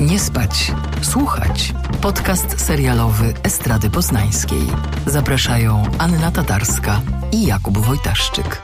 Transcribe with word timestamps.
Nie 0.00 0.18
spać, 0.18 0.72
słuchać. 1.02 1.72
Podcast 2.02 2.66
serialowy 2.66 3.34
Estrady 3.44 3.90
Poznańskiej. 3.90 4.62
Zapraszają 5.06 5.82
Anna 5.98 6.30
Tatarska 6.30 7.00
i 7.32 7.46
Jakub 7.46 7.78
Wojtaszczyk. 7.78 8.62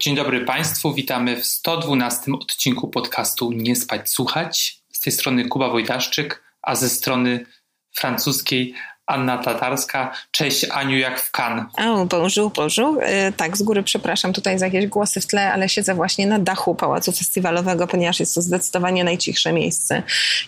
Dzień 0.00 0.16
dobry 0.16 0.44
Państwu, 0.44 0.94
witamy 0.94 1.36
w 1.36 1.46
112 1.46 2.32
odcinku 2.32 2.88
podcastu 2.88 3.52
Nie 3.52 3.76
spać, 3.76 4.10
słuchać. 4.10 4.78
Z 4.92 5.00
tej 5.00 5.12
strony 5.12 5.48
Kuba 5.48 5.68
Wojtaszczyk, 5.68 6.42
a 6.62 6.74
ze 6.74 6.88
strony 6.88 7.46
francuskiej 7.92 8.74
Anna 9.10 9.38
Tatarska. 9.38 10.12
Cześć 10.30 10.66
Aniu, 10.70 10.98
jak 10.98 11.20
w 11.20 11.30
kan. 11.30 11.66
O, 11.78 12.04
bonjour, 12.04 12.52
bonjour. 12.52 12.98
E, 13.02 13.32
tak, 13.32 13.56
z 13.56 13.62
góry 13.62 13.82
przepraszam 13.82 14.32
tutaj 14.32 14.58
za 14.58 14.66
jakieś 14.66 14.86
głosy 14.86 15.20
w 15.20 15.26
tle, 15.26 15.52
ale 15.52 15.68
siedzę 15.68 15.94
właśnie 15.94 16.26
na 16.26 16.38
dachu 16.38 16.74
Pałacu 16.74 17.12
Festiwalowego, 17.12 17.86
ponieważ 17.86 18.20
jest 18.20 18.34
to 18.34 18.42
zdecydowanie 18.42 19.04
najcichsze 19.04 19.52
miejsce, 19.52 20.02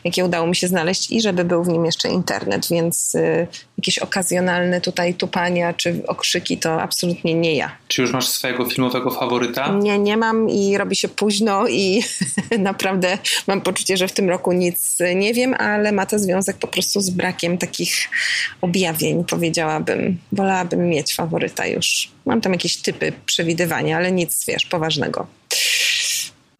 jakie 0.05 0.25
udało 0.25 0.47
mi 0.47 0.57
się 0.57 0.69
znaleźć 0.69 1.11
i 1.11 1.21
żeby 1.21 1.45
był 1.45 1.65
w 1.65 1.69
nim 1.69 1.85
jeszcze 1.85 2.09
internet, 2.09 2.69
więc 2.71 3.15
y, 3.15 3.47
jakieś 3.79 3.99
okazjonalne 3.99 4.81
tutaj 4.81 5.15
tupania 5.15 5.73
czy 5.73 6.03
okrzyki 6.07 6.59
to 6.59 6.83
absolutnie 6.83 7.35
nie 7.35 7.55
ja. 7.55 7.77
Czy 7.89 8.03
już 8.03 8.13
masz 8.13 8.29
swojego 8.29 8.67
filmowego 8.67 9.11
faworyta? 9.11 9.69
Nie, 9.69 9.99
nie 9.99 10.17
mam 10.17 10.51
i 10.51 10.79
robi 10.79 10.97
się 10.97 11.09
późno 11.09 11.69
i 11.69 12.03
naprawdę 12.59 13.19
mam 13.47 13.61
poczucie, 13.61 13.97
że 13.97 14.09
w 14.09 14.13
tym 14.13 14.31
roku 14.31 14.53
nic 14.53 14.99
nie 15.15 15.35
wiem, 15.35 15.55
ale 15.55 15.93
ma 15.93 16.07
to 16.07 16.19
związek 16.19 16.57
po 16.57 16.69
prostu 16.69 17.01
z 17.01 17.11
brakiem 17.11 17.59
takich 17.59 18.09
objawień, 18.61 19.25
powiedziałabym. 19.25 20.19
Wolałabym 20.33 20.89
mieć 20.89 21.15
faworyta 21.15 21.67
już. 21.67 22.09
Mam 22.27 22.41
tam 22.41 22.53
jakieś 22.53 22.77
typy 22.77 23.13
przewidywania, 23.27 23.97
ale 23.97 24.13
nic, 24.13 24.47
wiesz, 24.47 24.67
poważnego. 24.67 25.27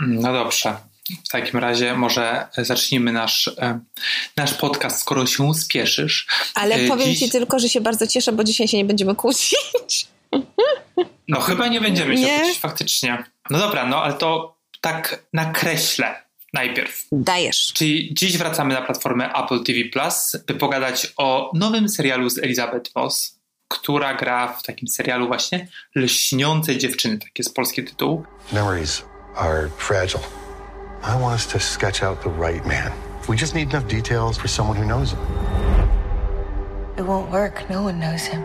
No 0.01 0.33
dobrze. 0.33 0.77
W 1.25 1.29
takim 1.29 1.61
razie 1.61 1.95
może 1.95 2.47
zacznijmy 2.59 3.13
nasz, 3.13 3.49
e, 3.59 3.81
nasz 4.37 4.55
podcast, 4.55 5.01
skoro 5.01 5.27
się 5.27 5.55
spieszysz. 5.55 6.27
Ale 6.55 6.75
e, 6.75 6.89
powiem 6.89 7.09
Dziś... 7.09 7.19
ci 7.19 7.31
tylko, 7.31 7.59
że 7.59 7.69
się 7.69 7.81
bardzo 7.81 8.07
cieszę, 8.07 8.33
bo 8.33 8.45
dzisiaj 8.45 8.69
się 8.69 8.77
nie 8.77 8.85
będziemy 8.85 9.15
kłócić. 9.15 10.07
No 11.29 11.41
chyba 11.41 11.69
nie 11.69 11.81
będziemy 11.81 12.19
się 12.19 12.39
kłócić, 12.39 12.59
faktycznie. 12.59 13.25
No 13.51 13.59
dobra, 13.59 13.87
no 13.87 14.03
ale 14.03 14.15
to 14.15 14.57
tak 14.81 15.25
nakreślę 15.33 16.22
najpierw. 16.53 17.07
Dajesz. 17.13 17.73
Czyli 17.75 18.15
dziś 18.15 18.39
wracamy 18.39 18.75
na 18.75 18.83
platformę 18.83 19.33
Apple 19.33 19.65
TV 19.65 19.79
Plus, 19.93 20.37
by 20.47 20.55
pogadać 20.55 21.13
o 21.17 21.51
nowym 21.55 21.89
serialu 21.89 22.31
z 22.31 22.39
Elizabeth 22.39 22.91
Moss, 22.97 23.39
która 23.69 24.15
gra 24.15 24.49
w 24.49 24.63
takim 24.63 24.89
serialu 24.89 25.27
właśnie 25.27 25.69
Lśniące 25.97 26.77
dziewczyny, 26.77 27.19
taki 27.19 27.33
jest 27.39 27.55
polski 27.55 27.85
tytuł. 27.85 28.25
Memories 28.53 29.05
are 29.37 29.69
fragile. 29.79 30.23
I 31.03 31.21
want 31.21 31.35
us 31.35 31.47
to 31.47 31.61
sketch 31.61 32.03
out 32.03 32.23
the 32.23 32.31
right 32.31 32.67
man. 32.67 32.93
We 33.29 33.37
just 33.37 33.55
need 33.55 33.75
enough 33.75 33.87
details 33.87 34.39
for 34.39 34.51
someone 34.51 34.81
who 34.81 34.87
knows 34.87 35.11
him. 35.11 35.19
It 36.99 37.07
won't 37.07 37.31
work. 37.31 37.71
No 37.71 37.85
one 37.85 37.99
knows 37.99 38.23
him. 38.23 38.43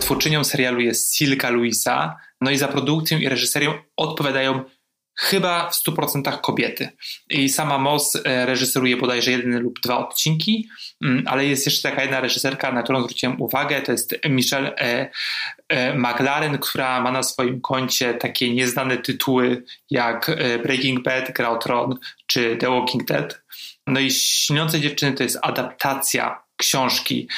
Twórczynią 0.00 0.44
serialu 0.44 0.80
jest 0.80 1.16
Silka 1.16 1.50
Luisa, 1.50 2.16
no 2.40 2.50
i 2.50 2.58
za 2.58 2.68
produkcję 2.68 3.18
i 3.18 3.28
reżyserią 3.28 3.74
odpowiadają 3.96 4.64
chyba 5.14 5.70
w 5.70 5.74
100% 5.74 6.40
kobiety. 6.40 6.88
I 7.30 7.48
sama 7.48 7.78
Moss 7.78 8.16
e, 8.24 8.46
reżyseruje 8.46 8.96
bodajże 8.96 9.30
jeden 9.30 9.62
lub 9.62 9.80
dwa 9.80 9.98
odcinki, 10.08 10.68
mm, 11.02 11.24
ale 11.26 11.46
jest 11.46 11.66
jeszcze 11.66 11.90
taka 11.90 12.02
jedna 12.02 12.20
reżyserka, 12.20 12.72
na 12.72 12.82
którą 12.82 13.02
zwróciłem 13.02 13.42
uwagę, 13.42 13.82
to 13.82 13.92
jest 13.92 14.14
Michelle 14.28 14.76
e, 14.76 15.10
e, 15.68 15.94
McLaren, 15.94 16.58
która 16.58 17.00
ma 17.00 17.12
na 17.12 17.22
swoim 17.22 17.60
koncie 17.60 18.14
takie 18.14 18.54
nieznane 18.54 18.96
tytuły 18.96 19.64
jak 19.90 20.36
Breaking 20.62 21.02
Bad, 21.02 21.32
Gra 21.32 21.56
Tron 21.56 21.98
czy 22.26 22.56
The 22.56 22.70
Walking 22.70 23.04
Dead. 23.04 23.42
No 23.86 24.00
i 24.00 24.10
Śniące 24.10 24.80
dziewczyny 24.80 25.12
to 25.12 25.22
jest 25.22 25.38
adaptacja 25.42 26.42
książki 26.56 27.28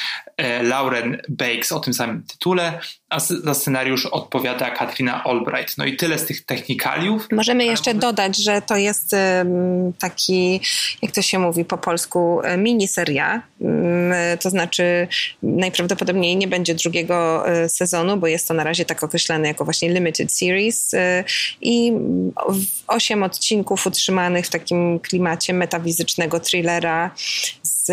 Lauren 0.61 1.21
Bakes 1.29 1.71
o 1.71 1.79
tym 1.79 1.93
samym 1.93 2.23
tytule, 2.23 2.79
a 3.09 3.19
za 3.19 3.53
scenariusz 3.53 4.05
odpowiada 4.05 4.71
Katrina 4.71 5.23
Albright. 5.23 5.77
No 5.77 5.85
i 5.85 5.95
tyle 5.95 6.19
z 6.19 6.25
tych 6.25 6.45
technikaliów. 6.45 7.27
Możemy 7.31 7.65
jeszcze 7.65 7.93
dodać, 7.93 8.37
że 8.37 8.61
to 8.61 8.75
jest 8.75 9.15
taki, 9.99 10.61
jak 11.01 11.11
to 11.11 11.21
się 11.21 11.39
mówi 11.39 11.65
po 11.65 11.77
polsku, 11.77 12.41
miniseria. 12.57 13.41
To 14.39 14.49
znaczy 14.49 15.07
najprawdopodobniej 15.43 16.37
nie 16.37 16.47
będzie 16.47 16.75
drugiego 16.75 17.49
e, 17.49 17.69
sezonu, 17.69 18.17
bo 18.17 18.27
jest 18.27 18.47
to 18.47 18.53
na 18.53 18.63
razie 18.63 18.85
tak 18.85 19.03
określane 19.03 19.47
jako 19.47 19.65
właśnie 19.65 19.89
limited 19.89 20.31
series 20.31 20.93
e, 20.93 21.23
i 21.61 21.91
osiem 22.87 23.23
odcinków 23.23 23.87
utrzymanych 23.87 24.45
w 24.45 24.49
takim 24.49 24.99
klimacie 24.99 25.53
metafizycznego 25.53 26.39
thrillera 26.39 27.11
z 27.63 27.91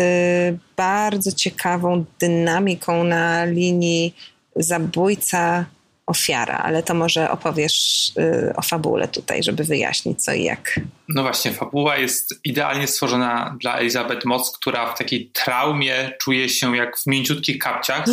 bardzo 0.77 1.31
ciekawą 1.31 2.05
dynamiką 2.19 3.03
na 3.03 3.45
linii 3.45 4.15
zabójca, 4.55 5.65
ofiara, 6.05 6.57
ale 6.57 6.83
to 6.83 6.93
może 6.93 7.31
opowiesz 7.31 8.09
y, 8.17 8.53
o 8.55 8.61
fabule 8.61 9.07
tutaj, 9.07 9.43
żeby 9.43 9.63
wyjaśnić 9.63 10.23
co 10.23 10.33
i 10.33 10.43
jak. 10.43 10.79
No 11.09 11.21
właśnie, 11.21 11.51
fabuła 11.51 11.97
jest 11.97 12.39
idealnie 12.43 12.87
stworzona 12.87 13.57
dla 13.61 13.77
Elizabeth 13.77 14.25
Moss, 14.25 14.57
która 14.57 14.93
w 14.93 14.97
takiej 14.97 15.31
traumie 15.33 16.11
czuje 16.21 16.49
się 16.49 16.77
jak 16.77 16.97
w 16.97 17.07
mięciutkich 17.07 17.59
kapciach. 17.59 18.05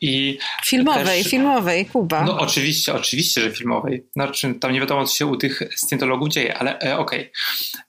I 0.00 0.38
filmowej, 0.64 1.22
też, 1.22 1.30
filmowej, 1.30 1.86
Kuba. 1.86 2.24
No 2.24 2.38
oczywiście, 2.38 2.94
oczywiście, 2.94 3.40
że 3.40 3.50
filmowej. 3.50 4.06
Znaczy, 4.12 4.54
tam 4.54 4.72
nie 4.72 4.80
wiadomo, 4.80 5.04
co 5.04 5.16
się 5.16 5.26
u 5.26 5.36
tych 5.36 5.62
scjentologów 5.76 6.28
dzieje, 6.28 6.58
ale 6.58 6.78
e, 6.78 6.98
okej. 6.98 7.20
Okay. 7.20 7.30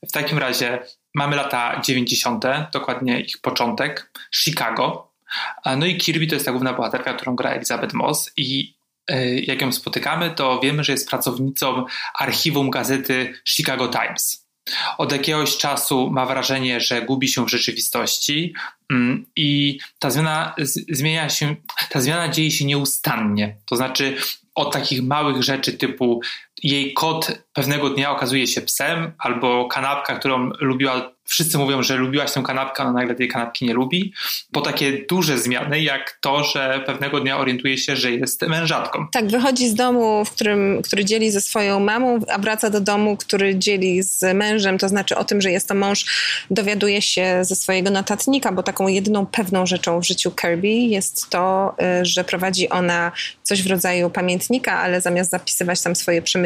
W 0.10 0.12
takim 0.12 0.38
razie 0.38 0.80
mamy 1.16 1.36
lata 1.36 1.82
90., 1.86 2.46
dokładnie 2.74 3.20
ich 3.20 3.38
początek, 3.38 4.12
Chicago. 4.36 5.12
No 5.78 5.86
i 5.86 5.98
Kirby 5.98 6.28
to 6.28 6.36
jest 6.36 6.46
ta 6.46 6.52
główna 6.52 6.74
bohaterka, 6.74 7.14
którą 7.14 7.36
gra 7.36 7.50
Elizabeth 7.50 7.94
Moss 7.94 8.32
i 8.38 8.76
e, 9.08 9.40
jak 9.40 9.62
ją 9.62 9.72
spotykamy, 9.72 10.32
to 10.36 10.60
wiemy, 10.60 10.84
że 10.84 10.92
jest 10.92 11.10
pracownicą 11.10 11.86
archiwum 12.20 12.70
gazety 12.70 13.34
Chicago 13.46 13.88
Times. 13.88 14.46
Od 14.98 15.12
jakiegoś 15.12 15.58
czasu 15.58 16.10
ma 16.12 16.26
wrażenie, 16.26 16.80
że 16.80 17.02
gubi 17.02 17.28
się 17.28 17.46
w 17.46 17.50
rzeczywistości 17.50 18.54
mm, 18.92 19.26
i 19.36 19.80
ta 20.00 20.10
zmiana 20.10 20.56
zmienia 20.90 21.30
się, 21.30 21.56
ta 21.90 22.02
zmiana 22.02 22.30
dzieje 22.30 22.52
się 22.52 22.66
nieustannie. 22.66 23.58
To 23.66 23.76
znaczy 23.76 24.18
od 24.56 24.74
takich 24.74 25.04
małych 25.04 25.44
rzeczy 25.44 25.74
typu 25.74 26.22
jej 26.64 26.94
kot 26.94 27.32
pewnego 27.54 27.90
dnia 27.90 28.12
okazuje 28.12 28.48
się 28.48 28.62
psem, 28.62 29.12
albo 29.20 29.68
kanapka, 29.68 30.16
którą 30.16 30.50
lubiła 30.60 31.16
wszyscy 31.28 31.58
mówią, 31.58 31.84
że 31.84 31.96
lubiłaś 31.96 32.32
tę 32.32 32.44
kanapkę, 32.44 32.84
ona 32.84 32.92
nagle 32.92 33.16
tej 33.16 33.28
kanapki 33.28 33.66
nie 33.66 33.74
lubi, 33.74 34.14
po 34.52 34.62
takie 34.62 35.06
duże 35.10 35.38
zmiany, 35.38 35.82
jak 35.82 36.18
to, 36.22 36.44
że 36.44 36.84
pewnego 36.86 37.20
dnia 37.20 37.38
orientuje 37.38 37.78
się, 37.78 37.96
że 37.96 38.12
jest 38.12 38.42
mężatką. 38.42 39.08
Tak, 39.12 39.28
wychodzi 39.28 39.70
z 39.70 39.74
domu, 39.74 40.26
w 40.26 40.32
którym, 40.32 40.82
który 40.82 41.06
dzieli 41.06 41.32
ze 41.32 41.42
swoją 41.42 41.80
mamą, 41.80 42.20
a 42.30 42.38
wraca 42.38 42.70
do 42.70 42.82
domu, 42.82 43.18
który 43.18 43.56
dzieli 43.56 44.04
z 44.04 44.36
mężem, 44.36 44.78
to 44.78 44.90
znaczy 44.90 45.18
o 45.18 45.24
tym, 45.24 45.42
że 45.42 45.52
jest 45.52 45.68
to 45.68 45.76
mąż, 45.76 46.06
dowiaduje 46.52 47.02
się 47.02 47.40
ze 47.42 47.56
swojego 47.56 47.92
notatnika, 47.92 48.52
bo 48.52 48.64
taką 48.64 48.88
jedyną 48.88 49.26
pewną 49.26 49.66
rzeczą 49.66 50.00
w 50.00 50.06
życiu 50.06 50.32
Kirby 50.32 50.68
jest 50.68 51.30
to, 51.30 51.76
y, 52.02 52.06
że 52.06 52.24
prowadzi 52.24 52.70
ona 52.70 53.12
coś 53.44 53.64
w 53.64 53.68
rodzaju 53.68 54.10
pamiętnika, 54.10 54.80
ale 54.80 55.02
zamiast 55.02 55.32
zapisywać 55.32 55.82
tam 55.82 55.96
swoje 55.96 56.22
przemyślenia 56.22 56.45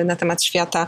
y, 0.00 0.04
na 0.04 0.16
temat 0.16 0.44
świata 0.44 0.86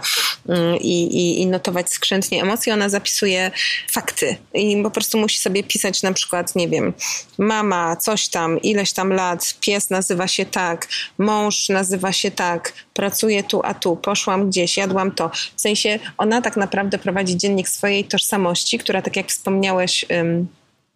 y, 0.48 0.76
i, 0.76 1.16
i, 1.16 1.42
i 1.42 1.46
notować 1.46 1.92
skrzętnie 1.92 2.42
emocje, 2.42 2.74
ona 2.74 2.88
zapisuje 2.88 3.50
fakty 3.92 4.36
i 4.54 4.82
po 4.82 4.90
prostu 4.90 5.18
musi 5.18 5.38
sobie 5.38 5.62
pisać 5.62 6.02
na 6.02 6.12
przykład, 6.12 6.54
nie 6.56 6.68
wiem, 6.68 6.92
mama, 7.38 7.96
coś 7.96 8.28
tam, 8.28 8.62
ileś 8.62 8.92
tam 8.92 9.12
lat, 9.12 9.54
pies 9.60 9.90
nazywa 9.90 10.28
się 10.28 10.46
tak, 10.46 10.88
mąż 11.18 11.68
nazywa 11.68 12.12
się 12.12 12.30
tak, 12.30 12.72
pracuję 12.94 13.42
tu, 13.42 13.60
a 13.64 13.74
tu, 13.74 13.96
poszłam 13.96 14.48
gdzieś, 14.48 14.76
jadłam 14.76 15.12
to. 15.12 15.30
W 15.56 15.60
sensie 15.60 15.98
ona 16.18 16.42
tak 16.42 16.56
naprawdę 16.56 16.98
prowadzi 16.98 17.36
dziennik 17.36 17.68
swojej 17.68 18.04
tożsamości, 18.04 18.78
która, 18.78 19.02
tak 19.02 19.16
jak 19.16 19.28
wspomniałeś, 19.28 20.04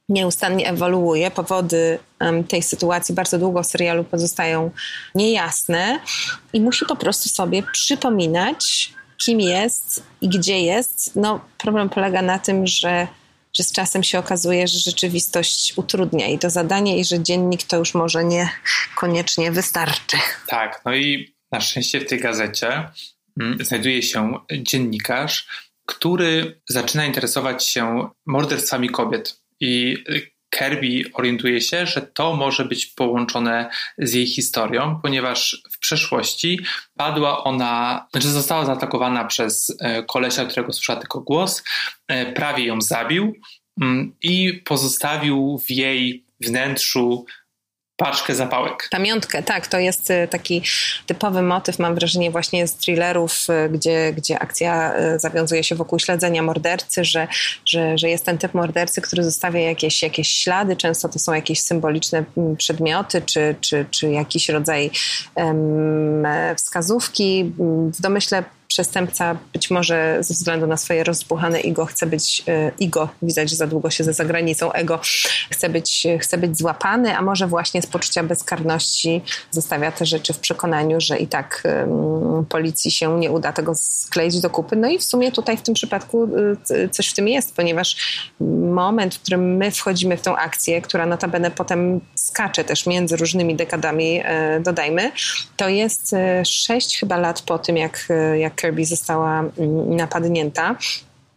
nieustannie 0.09 0.69
ewoluuje. 0.69 1.31
Powody 1.31 1.99
tej 2.49 2.63
sytuacji 2.63 3.15
bardzo 3.15 3.39
długo 3.39 3.63
w 3.63 3.67
serialu 3.67 4.05
pozostają 4.05 4.71
niejasne 5.15 6.01
i 6.53 6.61
musi 6.61 6.87
po 6.87 6.97
prostu 6.97 7.29
sobie 7.29 7.63
przypominać, 7.73 8.93
kim 9.25 9.41
jest 9.41 10.03
i 10.21 10.29
gdzie 10.29 10.61
jest. 10.61 11.17
No, 11.17 11.41
problem 11.59 11.89
polega 11.89 12.23
na 12.23 12.39
tym, 12.39 12.67
że, 12.67 13.07
że 13.53 13.65
z 13.65 13.73
czasem 13.73 14.03
się 14.03 14.19
okazuje, 14.19 14.69
że 14.69 14.79
rzeczywistość 14.79 15.73
utrudnia 15.77 16.27
i 16.27 16.39
to 16.39 16.51
zadanie, 16.51 16.99
i 16.99 17.05
że 17.05 17.21
dziennik 17.21 17.63
to 17.63 17.77
już 17.77 17.95
może 17.95 18.25
nie 18.25 18.49
koniecznie 18.97 19.53
wystarczy. 19.53 20.17
Tak, 20.49 20.83
no 20.85 20.95
i 20.95 21.35
na 21.53 21.61
szczęście 21.61 22.01
w 22.01 22.09
tej 22.09 22.21
gazecie 22.21 22.89
mm, 23.41 23.65
znajduje 23.65 24.03
się 24.03 24.35
dziennikarz, 24.53 25.47
który 25.87 26.61
zaczyna 26.69 27.07
interesować 27.07 27.67
się 27.67 28.09
morderstwami 28.27 28.89
kobiet. 28.89 29.42
I 29.63 29.97
Kirby 30.51 31.11
orientuje 31.15 31.61
się, 31.61 31.87
że 31.87 32.03
to 32.03 32.37
może 32.37 32.65
być 32.65 32.87
połączone 32.87 33.71
z 33.99 34.13
jej 34.13 34.27
historią, 34.27 35.01
ponieważ 35.03 35.63
w 35.73 35.79
przeszłości 35.79 36.61
padła 36.97 37.45
ona, 37.45 38.07
znaczy 38.13 38.29
została 38.29 38.65
zaatakowana 38.65 39.25
przez 39.25 39.77
e, 39.81 40.03
kolesia, 40.03 40.45
którego 40.45 40.73
słyszała 40.73 41.01
tylko 41.01 41.21
głos, 41.21 41.65
e, 42.09 42.33
prawie 42.33 42.65
ją 42.65 42.81
zabił 42.81 43.33
mm, 43.81 44.15
i 44.23 44.63
pozostawił 44.65 45.61
w 45.67 45.71
jej 45.71 46.25
wnętrzu 46.41 47.25
paczkę 47.97 48.35
zapałek. 48.35 48.89
Pamiątkę, 48.91 49.43
tak, 49.43 49.67
to 49.67 49.79
jest 49.79 50.11
y, 50.11 50.29
taki 50.31 50.63
typowy 51.07 51.43
motyw, 51.43 51.79
mam 51.79 51.95
wrażenie, 51.95 52.31
właśnie 52.31 52.67
z 52.67 52.77
thrillerów, 52.77 53.47
y, 53.67 53.69
gdzie, 53.69 54.13
gdzie 54.13 54.39
akcja 54.39 54.95
y, 55.15 55.19
zawiązuje 55.19 55.65
się 55.65 55.75
wokół 55.75 55.99
śledzenia 55.99 56.43
mordercy, 56.43 57.05
że, 57.05 57.29
że, 57.67 57.99
że 57.99 58.09
jest 58.09 58.25
ten 58.25 58.39
typ 58.39 58.55
mordercy, 58.55 59.03
który 59.03 59.25
zostawia 59.25 59.61
jakieś, 59.61 60.03
jakieś 60.03 60.29
ślady, 60.29 60.77
często 60.77 61.09
to 61.09 61.19
są 61.19 61.33
jakieś 61.33 61.61
symboliczne 61.61 62.25
mm, 62.37 62.57
przedmioty, 62.57 63.23
czy, 63.23 63.55
czy, 63.61 63.87
czy 63.91 64.11
jakiś 64.11 64.49
rodzaj 64.49 64.91
um, 65.35 66.27
wskazówki. 66.57 67.53
W 67.99 68.01
domyśle 68.01 68.45
przestępca 68.73 69.37
być 69.53 69.71
może 69.71 70.19
ze 70.21 70.35
względu 70.35 70.67
na 70.67 70.77
swoje 70.77 71.05
rozbuchane 71.05 71.59
ego 71.59 71.87
chce 71.87 72.07
być, 72.07 72.45
ego, 72.83 73.09
widać, 73.23 73.51
że 73.51 73.57
za 73.57 73.67
długo 73.67 73.91
się 73.91 74.05
ze 74.05 74.13
zagranicą, 74.13 74.73
ego, 74.73 75.01
chce 75.51 75.69
być, 75.69 76.07
chce 76.21 76.39
być 76.39 76.59
złapany, 76.59 77.17
a 77.17 77.23
może 77.23 77.47
właśnie 77.47 77.83
z 77.83 77.87
poczucia 77.87 78.23
bezkarności 78.23 79.23
zostawia 79.51 79.93
te 79.93 80.07
rzeczy 80.07 80.33
w 80.33 80.39
przekonaniu, 80.39 81.01
że 81.01 81.19
i 81.19 81.27
tak 81.27 81.63
policji 82.49 82.91
się 82.91 83.19
nie 83.19 83.31
uda 83.31 83.53
tego 83.53 83.75
skleić 83.75 84.41
do 84.41 84.51
kupy. 84.51 84.77
No 84.77 84.89
i 84.89 84.99
w 84.99 85.05
sumie 85.05 85.33
tutaj 85.33 85.57
w 85.57 85.63
tym 85.63 85.75
przypadku 85.75 86.29
y, 86.71 86.89
coś 86.89 87.09
w 87.09 87.15
tym 87.15 87.29
jest, 87.29 87.55
ponieważ 87.55 87.97
moment, 88.73 89.15
w 89.15 89.21
którym 89.21 89.57
my 89.57 89.71
wchodzimy 89.71 90.17
w 90.17 90.23
tą 90.23 90.37
akcję, 90.37 90.83
która 90.83 91.07
notabene 91.07 91.51
potem 91.51 92.01
skacze 92.15 92.65
też 92.65 92.87
między 92.87 93.17
różnymi 93.17 93.57
dekadami, 93.57 94.21
e, 94.25 94.61
dodajmy, 94.61 95.13
to 95.57 95.69
jest 95.69 96.13
e, 96.13 96.45
sześć 96.45 96.99
chyba 96.99 97.17
lat 97.17 97.43
po 97.43 97.59
tym, 97.59 97.77
jak, 97.77 98.07
e, 98.11 98.39
jak 98.39 98.62
Kirby 98.63 98.85
została 98.85 99.41
mm, 99.41 99.97
napadnięta. 99.97 100.77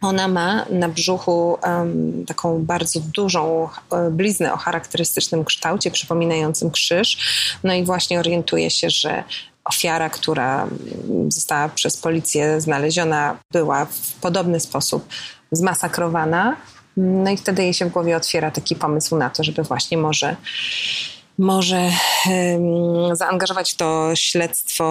Ona 0.00 0.28
ma 0.28 0.66
na 0.70 0.88
brzuchu 0.88 1.58
um, 1.62 2.24
taką 2.26 2.64
bardzo 2.64 3.00
dużą 3.00 3.68
bliznę 4.10 4.52
o 4.52 4.56
charakterystycznym 4.56 5.44
kształcie, 5.44 5.90
przypominającym 5.90 6.70
krzyż. 6.70 7.18
No 7.64 7.74
i 7.74 7.84
właśnie 7.84 8.20
orientuje 8.20 8.70
się, 8.70 8.90
że 8.90 9.24
ofiara, 9.64 10.10
która 10.10 10.62
mm, 10.62 11.32
została 11.32 11.68
przez 11.68 11.96
policję 11.96 12.60
znaleziona, 12.60 13.38
była 13.52 13.84
w 13.84 14.12
podobny 14.20 14.60
sposób 14.60 15.08
zmasakrowana. 15.52 16.56
No 16.96 17.30
i 17.30 17.36
wtedy 17.36 17.62
jej 17.62 17.74
się 17.74 17.84
w 17.86 17.92
głowie 17.92 18.16
otwiera 18.16 18.50
taki 18.50 18.76
pomysł 18.76 19.16
na 19.16 19.30
to, 19.30 19.44
żeby 19.44 19.62
właśnie 19.62 19.98
może 19.98 20.36
może 21.38 21.90
um, 22.26 23.16
zaangażować 23.16 23.74
to 23.74 24.10
śledztwo, 24.14 24.84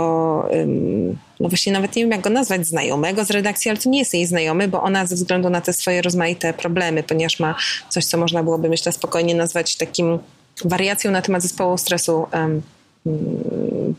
um, 0.52 1.18
no 1.40 1.50
właśnie 1.50 1.74
nawet 1.74 1.96
nie 1.96 2.04
wiem 2.04 2.12
jak 2.12 2.22
go 2.22 2.30
nazwać, 2.30 2.68
znajomego 2.68 3.26
z 3.26 3.32
redakcji, 3.32 3.70
ale 3.70 3.80
to 3.80 3.90
nie 3.90 4.00
jest 4.00 4.14
jej 4.14 4.26
znajomy, 4.26 4.68
bo 4.68 4.82
ona 4.82 5.06
ze 5.06 5.16
względu 5.16 5.50
na 5.50 5.62
te 5.62 5.74
swoje 5.74 6.02
rozmaite 6.02 6.54
problemy, 6.54 7.04
ponieważ 7.04 7.40
ma 7.40 7.56
coś, 7.90 8.06
co 8.06 8.18
można 8.18 8.44
byłoby 8.44 8.70
myślę 8.70 8.92
spokojnie 8.92 9.36
nazwać 9.36 9.76
takim 9.76 10.20
wariacją 10.66 11.12
na 11.12 11.22
temat 11.22 11.42
zespołu 11.42 11.78
stresu 11.78 12.28
um, 12.34 12.62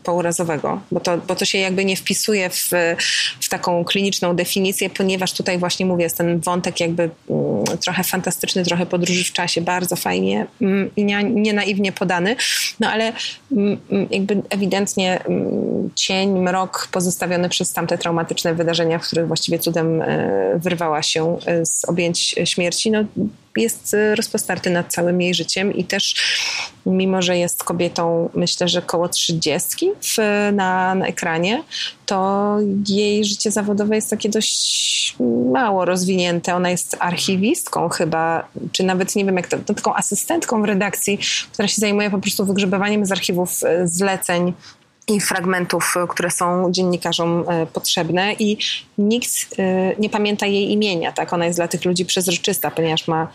pourazowego, 0.03 0.81
bo 0.91 0.99
to, 0.99 1.17
bo 1.17 1.35
to 1.35 1.45
się 1.45 1.57
jakby 1.57 1.85
nie 1.85 1.95
wpisuje 1.95 2.49
w, 2.49 2.69
w 3.41 3.49
taką 3.49 3.85
kliniczną 3.85 4.35
definicję, 4.35 4.89
ponieważ 4.89 5.33
tutaj 5.33 5.57
właśnie 5.57 5.85
mówię, 5.85 6.03
jest 6.03 6.17
ten 6.17 6.39
wątek 6.39 6.79
jakby 6.79 7.09
mm, 7.29 7.63
trochę 7.65 8.03
fantastyczny, 8.03 8.63
trochę 8.63 8.85
podróży 8.85 9.23
w 9.23 9.31
czasie, 9.31 9.61
bardzo 9.61 9.95
fajnie 9.95 10.47
mm, 10.61 10.89
i 10.95 11.03
nie, 11.03 11.23
nie 11.23 11.53
naiwnie 11.53 11.91
podany, 11.91 12.35
no 12.79 12.89
ale 12.89 13.13
mm, 13.51 13.77
jakby 14.11 14.41
ewidentnie 14.49 15.19
cień, 15.95 16.39
mrok 16.39 16.87
pozostawiony 16.91 17.49
przez 17.49 17.73
tamte 17.73 17.97
traumatyczne 17.97 18.53
wydarzenia, 18.53 18.99
w 18.99 19.07
których 19.07 19.27
właściwie 19.27 19.59
cudem 19.59 20.01
e, 20.01 20.59
wyrwała 20.59 21.03
się 21.03 21.37
e, 21.45 21.65
z 21.65 21.85
objęć 21.85 22.35
śmierci, 22.45 22.91
no 22.91 23.03
jest 23.57 23.93
e, 23.93 24.15
rozpostarty 24.15 24.69
nad 24.69 24.93
całym 24.93 25.21
jej 25.21 25.33
życiem 25.33 25.73
i 25.73 25.83
też 25.83 26.15
mimo, 26.85 27.21
że 27.21 27.37
jest 27.37 27.63
kobietą 27.63 28.29
myślę, 28.33 28.67
że 28.67 28.81
koło 28.81 29.09
trzydziestki 29.09 29.89
na, 30.53 30.95
na 30.95 31.07
ekranie, 31.07 31.63
to 32.05 32.57
jej 32.87 33.25
życie 33.25 33.51
zawodowe 33.51 33.95
jest 33.95 34.09
takie 34.09 34.29
dość 34.29 35.15
mało 35.51 35.85
rozwinięte. 35.85 36.55
Ona 36.55 36.69
jest 36.69 36.97
archiwistką 36.99 37.89
chyba, 37.89 38.47
czy 38.71 38.83
nawet 38.83 39.15
nie 39.15 39.25
wiem 39.25 39.37
jak 39.37 39.47
to, 39.47 39.57
to 39.57 39.73
taką 39.73 39.95
asystentką 39.95 40.61
w 40.61 40.65
redakcji, 40.65 41.19
która 41.53 41.67
się 41.67 41.81
zajmuje 41.81 42.09
po 42.09 42.19
prostu 42.19 42.45
wygrzebywaniem 42.45 43.05
z 43.05 43.11
archiwów 43.11 43.63
e, 43.63 43.87
zleceń 43.87 44.53
i 45.07 45.21
fragmentów, 45.21 45.93
e, 45.97 46.07
które 46.07 46.31
są 46.31 46.71
dziennikarzom 46.71 47.43
e, 47.49 47.65
potrzebne 47.65 48.33
i 48.33 48.57
nikt 48.97 49.29
e, 49.59 49.95
nie 49.99 50.09
pamięta 50.09 50.45
jej 50.45 50.71
imienia, 50.71 51.11
tak? 51.11 51.33
Ona 51.33 51.45
jest 51.45 51.59
dla 51.59 51.67
tych 51.67 51.85
ludzi 51.85 52.05
przezroczysta, 52.05 52.71
ponieważ 52.71 53.07
ma, 53.07 53.27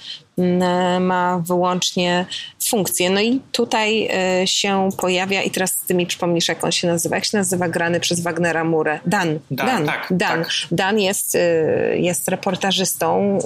ma 1.00 1.42
wyłącznie 1.46 2.26
funkcję. 2.68 3.10
No 3.10 3.20
i 3.20 3.40
tutaj 3.52 4.10
się 4.44 4.88
pojawia 4.98 5.42
i 5.42 5.50
teraz 5.50 5.78
ty 5.78 5.94
mi 5.94 6.06
przypomnisz, 6.06 6.48
jak 6.48 6.64
on 6.64 6.72
się 6.72 6.88
nazywa. 6.88 7.16
Jak 7.16 7.24
się 7.24 7.38
nazywa 7.38 7.68
grany 7.68 8.00
przez 8.00 8.20
Wagnera 8.20 8.64
Murę? 8.64 9.00
Dan. 9.06 9.38
Dan, 9.50 9.66
Dan. 9.66 9.86
Tak, 9.86 10.06
Dan. 10.10 10.44
Tak. 10.44 10.52
Dan 10.70 11.00
jest, 11.00 11.38
jest 11.94 12.28
reportażystą. 12.28 13.38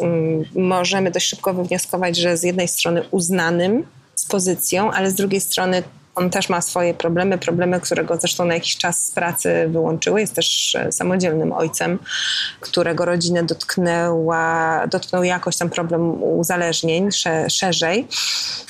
Możemy 0.55 1.11
dość 1.11 1.29
szybko 1.29 1.55
wywnioskować, 1.55 2.17
że 2.17 2.37
z 2.37 2.43
jednej 2.43 2.69
strony 2.69 3.03
uznanym 3.11 3.87
z 4.15 4.27
pozycją, 4.27 4.93
ale 4.93 5.11
z 5.11 5.15
drugiej 5.15 5.41
strony 5.41 5.83
on 6.17 6.31
też 6.31 6.49
ma 6.49 6.61
swoje 6.61 6.95
problemy, 6.95 7.39
problemy, 7.39 7.81
które 7.81 8.05
go 8.05 8.17
zresztą 8.17 8.45
na 8.45 8.55
jakiś 8.55 8.77
czas 8.77 9.05
z 9.05 9.11
pracy 9.11 9.69
wyłączyły. 9.69 10.21
Jest 10.21 10.35
też 10.35 10.75
e, 10.75 10.93
samodzielnym 10.93 11.53
ojcem, 11.53 11.99
którego 12.61 13.05
rodzinę 13.05 13.43
dotknęła, 13.43 14.87
dotknął 14.87 15.25
jakoś 15.25 15.57
tam 15.57 15.71
problem 15.71 16.23
uzależnień 16.23 17.09
szerzej. 17.49 18.07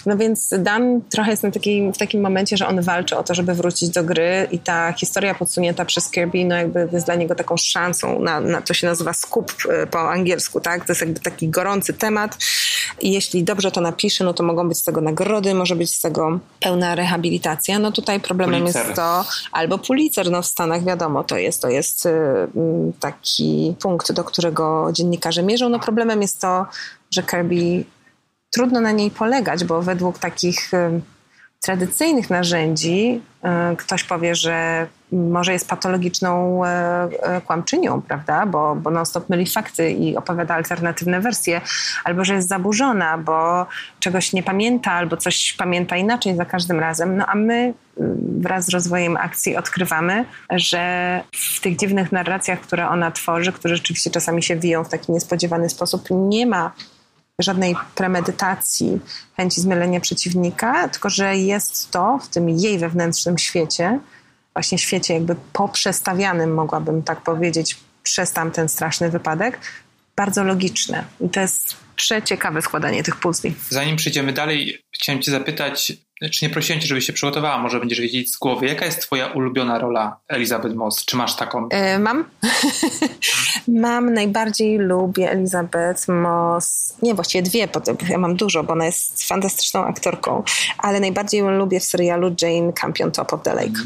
No 0.07 0.17
więc 0.17 0.55
Dan 0.59 1.01
trochę 1.11 1.31
jest 1.31 1.43
na 1.43 1.51
taki, 1.51 1.93
w 1.93 1.99
takim 1.99 2.21
momencie, 2.21 2.57
że 2.57 2.67
on 2.67 2.81
walczy 2.81 3.17
o 3.17 3.23
to, 3.23 3.35
żeby 3.35 3.55
wrócić 3.55 3.89
do 3.89 4.05
gry 4.05 4.49
i 4.51 4.59
ta 4.59 4.93
historia 4.93 5.35
podsunięta 5.35 5.85
przez 5.85 6.11
Kirby, 6.11 6.45
no 6.45 6.57
jakby 6.57 6.89
jest 6.93 7.07
dla 7.07 7.15
niego 7.15 7.35
taką 7.35 7.57
szansą 7.57 8.21
na, 8.21 8.41
na 8.41 8.63
to 8.63 8.75
się 8.75 8.87
nazywa 8.87 9.13
skup 9.13 9.53
e, 9.69 9.87
po 9.87 10.11
angielsku, 10.11 10.61
tak? 10.61 10.85
To 10.85 10.93
jest 10.93 11.01
jakby 11.01 11.21
taki 11.21 11.49
gorący 11.49 11.93
temat 11.93 12.39
i 13.01 13.13
jeśli 13.13 13.45
dobrze 13.45 13.71
to 13.71 13.81
napisze, 13.81 14.25
no 14.25 14.35
to 14.35 14.43
mogą 14.43 14.69
być 14.69 14.79
z 14.79 14.85
tego 14.85 15.01
nagrody, 15.01 15.55
może 15.55 15.77
być 15.77 15.95
z 15.95 16.01
tego 16.01 16.41
pełna 16.61 16.95
rehabilitacja 16.95 17.36
rehabilitacja, 17.37 17.79
no 17.79 17.93
tutaj 17.93 18.21
problemem 18.21 18.61
Pulitzer. 18.61 18.87
jest 18.87 18.97
to, 18.97 19.25
albo 19.53 19.79
Pulitzer, 19.79 20.31
no 20.31 20.43
w 20.43 20.47
Stanach 20.47 20.85
wiadomo, 20.85 21.25
to 21.25 21.37
jest, 21.37 21.63
to 21.63 21.69
jest 21.69 22.07
y, 22.07 22.09
mm, 22.09 22.93
taki 23.01 23.75
punkt, 23.81 24.13
do 24.13 24.25
którego 24.25 24.89
dziennikarze 24.93 25.43
mierzą. 25.43 25.69
No 25.69 25.79
problemem 25.79 26.23
jest 26.23 26.41
to, 26.41 26.67
że 27.11 27.23
Kirby 27.23 27.85
trudno 28.51 28.81
na 28.81 28.93
niej 28.93 29.11
polegać, 29.11 29.65
bo 29.65 29.83
według 29.83 30.19
takich 30.19 30.75
y, 30.75 31.01
tradycyjnych 31.61 32.31
narzędzi 32.31 33.21
y, 33.73 33.77
ktoś 33.77 34.05
powie, 34.05 34.35
że 34.35 34.87
może 35.13 35.53
jest 35.53 35.69
patologiczną 35.69 36.65
e, 36.65 36.69
e, 37.23 37.41
kłamczynią, 37.41 38.03
prawda, 38.03 38.47
bo, 38.47 38.77
bo 38.77 38.91
non-stop 38.91 39.29
myli 39.29 39.47
fakty 39.47 39.91
i 39.91 40.17
opowiada 40.17 40.55
alternatywne 40.55 41.21
wersje, 41.21 41.61
albo 42.05 42.25
że 42.25 42.35
jest 42.35 42.49
zaburzona, 42.49 43.19
bo 43.19 43.67
czegoś 44.01 44.33
nie 44.33 44.43
pamięta, 44.43 44.93
albo 44.93 45.17
coś 45.17 45.53
pamięta 45.53 45.97
inaczej 45.97 46.37
za 46.37 46.45
każdym 46.45 46.81
razem. 46.81 47.17
No 47.17 47.27
a 47.27 47.35
my 47.35 47.75
mm, 48.01 48.17
wraz 48.41 48.65
z 48.65 48.69
rozwojem 48.69 49.17
akcji 49.17 49.57
odkrywamy, 49.57 50.25
że 50.53 51.23
w 51.35 51.61
tych 51.61 51.77
dziwnych 51.77 52.13
narracjach, 52.13 52.61
które 52.61 52.89
ona 52.89 53.11
tworzy, 53.11 53.53
które 53.53 53.77
rzeczywiście 53.77 54.11
czasami 54.11 54.43
się 54.43 54.57
wiją 54.57 54.85
w 54.85 54.89
taki 54.89 55.13
niespodziewany 55.13 55.69
sposób, 55.69 56.09
nie 56.11 56.47
ma 56.47 56.73
żadnej 57.39 57.77
premedytacji, 57.95 59.01
chęci 59.37 59.61
zmylenia 59.61 60.01
przeciwnika, 60.01 60.89
tylko 60.89 61.11
że 61.11 61.37
jest 61.37 61.91
to 61.91 62.19
w 62.23 62.29
tym 62.29 62.49
jej 62.49 62.79
wewnętrznym 62.79 63.39
świecie, 63.39 64.01
właśnie 64.57 64.79
świecie 64.79 65.15
jakby 65.15 65.37
poprzestawianym, 65.53 66.55
mogłabym 66.55 67.03
tak 67.03 67.23
powiedzieć, 67.23 67.77
przez 68.03 68.33
tamten 68.33 68.69
straszny 68.69 69.11
wypadek, 69.11 69.59
bardzo 70.17 70.45
logiczne. 70.45 71.05
I 71.21 71.29
to 71.29 71.41
jest 71.41 71.77
przeciekawe 71.97 72.63
składanie 72.63 73.03
tych 73.03 73.17
puzli. 73.17 73.55
Zanim 73.69 73.97
przejdziemy 73.97 74.33
dalej, 74.33 74.79
chciałem 74.95 75.23
cię 75.23 75.31
zapytać, 75.31 75.93
czy 76.33 76.45
nie 76.45 76.51
prosiłem 76.51 76.81
cię, 76.81 76.87
żebyś 76.87 77.07
się 77.07 77.13
przygotowała, 77.13 77.59
może 77.59 77.81
będziesz 77.81 78.01
wiedzieć 78.01 78.33
z 78.33 78.39
głowy, 78.39 78.67
jaka 78.67 78.87
jest 78.87 79.01
twoja 79.01 79.27
ulubiona 79.27 79.79
rola 79.79 80.17
Elizabeth 80.29 80.75
Moss? 80.75 81.05
Czy 81.05 81.17
masz 81.17 81.37
taką? 81.37 81.69
E, 81.69 81.99
mam. 81.99 82.25
mam, 83.69 84.15
najbardziej 84.15 84.79
lubię 84.79 85.31
Elizabeth 85.31 86.09
Moss. 86.09 86.97
Nie, 87.03 87.15
właściwie 87.15 87.43
dwie, 87.43 87.69
bo 87.69 87.81
ja 88.09 88.19
mam 88.19 88.37
dużo, 88.37 88.65
bo 88.65 88.73
ona 88.73 88.87
jest 88.87 89.29
fantastyczną 89.29 89.85
aktorką, 89.85 90.43
ale 90.79 91.01
najbardziej 91.01 91.41
ją 91.41 91.51
lubię 91.51 91.81
w 91.81 91.85
serialu 91.85 92.35
Jane 92.43 92.73
Campion 92.73 93.13
Top 93.13 93.33
of 93.33 93.43
the 93.43 93.55
Lake. 93.55 93.81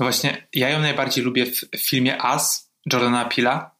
No 0.00 0.06
właśnie, 0.06 0.46
ja 0.54 0.70
ją 0.70 0.80
najbardziej 0.80 1.24
lubię 1.24 1.46
w 1.46 1.78
filmie 1.78 2.22
As 2.22 2.70
Jordana 2.92 3.24
Pila, 3.24 3.75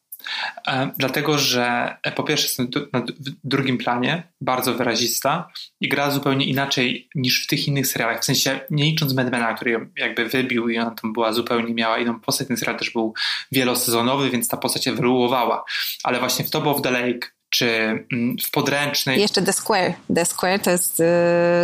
dlatego, 0.97 1.37
że 1.37 1.97
e, 2.03 2.11
po 2.11 2.23
pierwsze 2.23 2.45
jest 2.47 2.75
na 2.93 3.03
drugim 3.43 3.77
planie, 3.77 4.23
bardzo 4.41 4.73
wyrazista 4.73 5.49
i 5.81 5.89
gra 5.89 6.11
zupełnie 6.11 6.45
inaczej 6.45 7.09
niż 7.15 7.43
w 7.43 7.47
tych 7.47 7.67
innych 7.67 7.87
serialach. 7.87 8.21
W 8.21 8.25
sensie, 8.25 8.59
nie 8.69 8.83
licząc 8.83 9.13
Madmana, 9.13 9.53
który 9.53 9.71
ją 9.71 9.85
jakby 9.97 10.25
wybił 10.25 10.69
i 10.69 10.79
ona 10.79 10.91
tam 10.91 11.13
była 11.13 11.33
zupełnie, 11.33 11.73
miała 11.73 11.97
inną 11.97 12.19
postać. 12.19 12.47
Ten 12.47 12.57
serial 12.57 12.79
też 12.79 12.89
był 12.89 13.13
wielosezonowy, 13.51 14.29
więc 14.29 14.47
ta 14.47 14.57
postać 14.57 14.87
ewoluowała. 14.87 15.63
Ale 16.03 16.19
właśnie 16.19 16.45
w 16.45 16.49
Top 16.49 16.67
of 16.67 16.81
the 16.81 16.91
Lake 16.91 17.37
czy 17.49 17.67
mm, 18.13 18.35
w 18.43 18.51
podręcznej. 18.51 19.21
Jeszcze 19.21 19.41
The 19.41 19.53
Square. 19.53 19.93
The 20.15 20.25
Square 20.25 20.59
to 20.59 20.71
jest 20.71 20.99
y, 20.99 21.03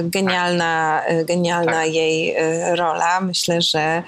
genialna, 0.03 1.01
tak. 1.07 1.25
genialna 1.25 1.71
tak. 1.71 1.93
jej 1.93 2.37
y, 2.37 2.75
rola. 2.75 3.21
Myślę, 3.21 3.61
że 3.61 4.03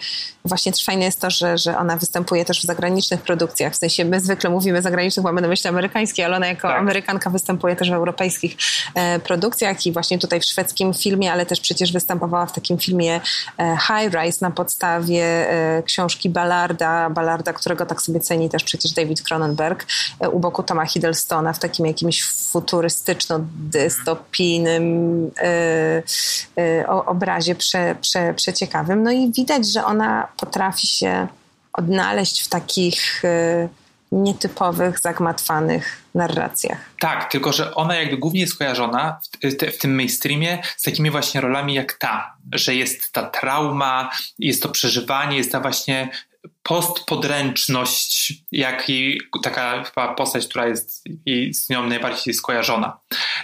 właśnie 0.46 0.72
też 0.72 0.86
fajne 0.86 1.06
jest 1.06 1.22
to, 1.22 1.30
że, 1.30 1.58
że 1.58 1.78
ona 1.78 1.98
występuje 1.98 2.46
też 2.46 2.62
w 2.62 2.64
zagranicznych 2.64 3.22
produkcjach. 3.22 3.74
W 3.74 3.78
sensie 3.78 4.06
my 4.06 4.20
zwykle 4.20 4.50
mówimy 4.50 4.82
zagranicznych, 4.82 5.24
mamy 5.24 5.42
na 5.42 5.48
myśli 5.48 5.70
amerykańskie, 5.70 6.26
ale 6.26 6.36
ona 6.36 6.48
jako 6.48 6.68
tak. 6.68 6.80
Amerykanka 6.80 7.30
występuje 7.30 7.76
też 7.76 7.90
w 7.90 7.94
europejskich 7.94 8.58
e, 8.96 9.20
produkcjach 9.20 9.86
i 9.86 9.92
właśnie 9.92 10.20
tutaj 10.20 10.40
w 10.40 10.46
szwedzkim 10.46 10.94
filmie, 10.94 11.32
ale 11.32 11.46
też 11.46 11.60
przecież 11.60 11.94
występowała 11.94 12.46
w 12.46 12.52
takim 12.52 12.78
filmie 12.78 13.22
e, 13.60 13.78
High 13.88 14.14
Rise 14.14 14.38
na 14.42 14.52
podstawie 14.52 15.24
e, 15.24 15.84
książki 15.84 16.30
Ballarda, 16.30 17.10
Ballarda, 17.10 17.54
którego 17.54 17.86
tak 17.86 18.02
sobie 18.02 18.20
ceni 18.20 18.50
też 18.50 18.64
przecież 18.64 18.92
David 18.92 19.22
Cronenberg 19.22 19.86
e, 20.20 20.30
u 20.30 20.40
boku 20.40 20.64
Toma 20.64 20.86
Hiddlestona 20.86 21.54
w 21.54 21.60
takim 21.60 21.86
jakimś 21.86 22.24
futurystyczno-dystopijnym 22.24 24.86
e, 25.38 26.04
e, 26.58 26.88
obrazie 26.88 27.56
prze, 27.56 27.96
prze, 28.02 28.34
przeciekawym. 28.34 29.04
No 29.04 29.12
i 29.12 29.32
widać, 29.32 29.74
że 29.74 29.86
ona 29.86 30.28
potrafi 30.38 30.88
się 30.88 31.28
odnaleźć 31.74 32.42
w 32.42 32.50
takich 32.50 33.26
y, 33.26 33.70
nietypowych, 34.12 35.00
zagmatwanych 35.00 36.02
narracjach. 36.16 36.90
Tak, 37.00 37.32
tylko 37.32 37.54
że 37.54 37.76
ona 37.76 37.96
jakby 37.96 38.18
głównie 38.18 38.42
jest 38.42 38.58
kojarzona 38.58 39.20
w, 39.44 39.48
w, 39.76 39.78
tym 39.78 39.96
mainstreamie 39.96 40.62
z 40.78 40.84
takimi 40.84 41.12
właśnie 41.12 41.42
rolami 41.42 41.74
jak 41.74 41.94
ta, 41.94 42.36
że 42.54 42.76
jest 42.76 43.12
ta 43.12 43.24
trauma, 43.24 44.12
jest 44.40 44.64
to 44.64 44.70
przeżywanie, 44.70 45.38
jest 45.38 45.52
ta 45.52 45.60
właśnie 45.60 46.10
postpodręczność, 46.64 48.34
jak 48.52 48.90
i 48.90 49.22
taka 49.44 49.84
chyba 49.84 50.14
postać, 50.14 50.48
która 50.48 50.68
jest 50.68 51.04
jej, 51.26 51.54
z 51.54 51.70
nią 51.70 51.88
najbardziej 51.88 52.34
skojarzona. 52.34 53.00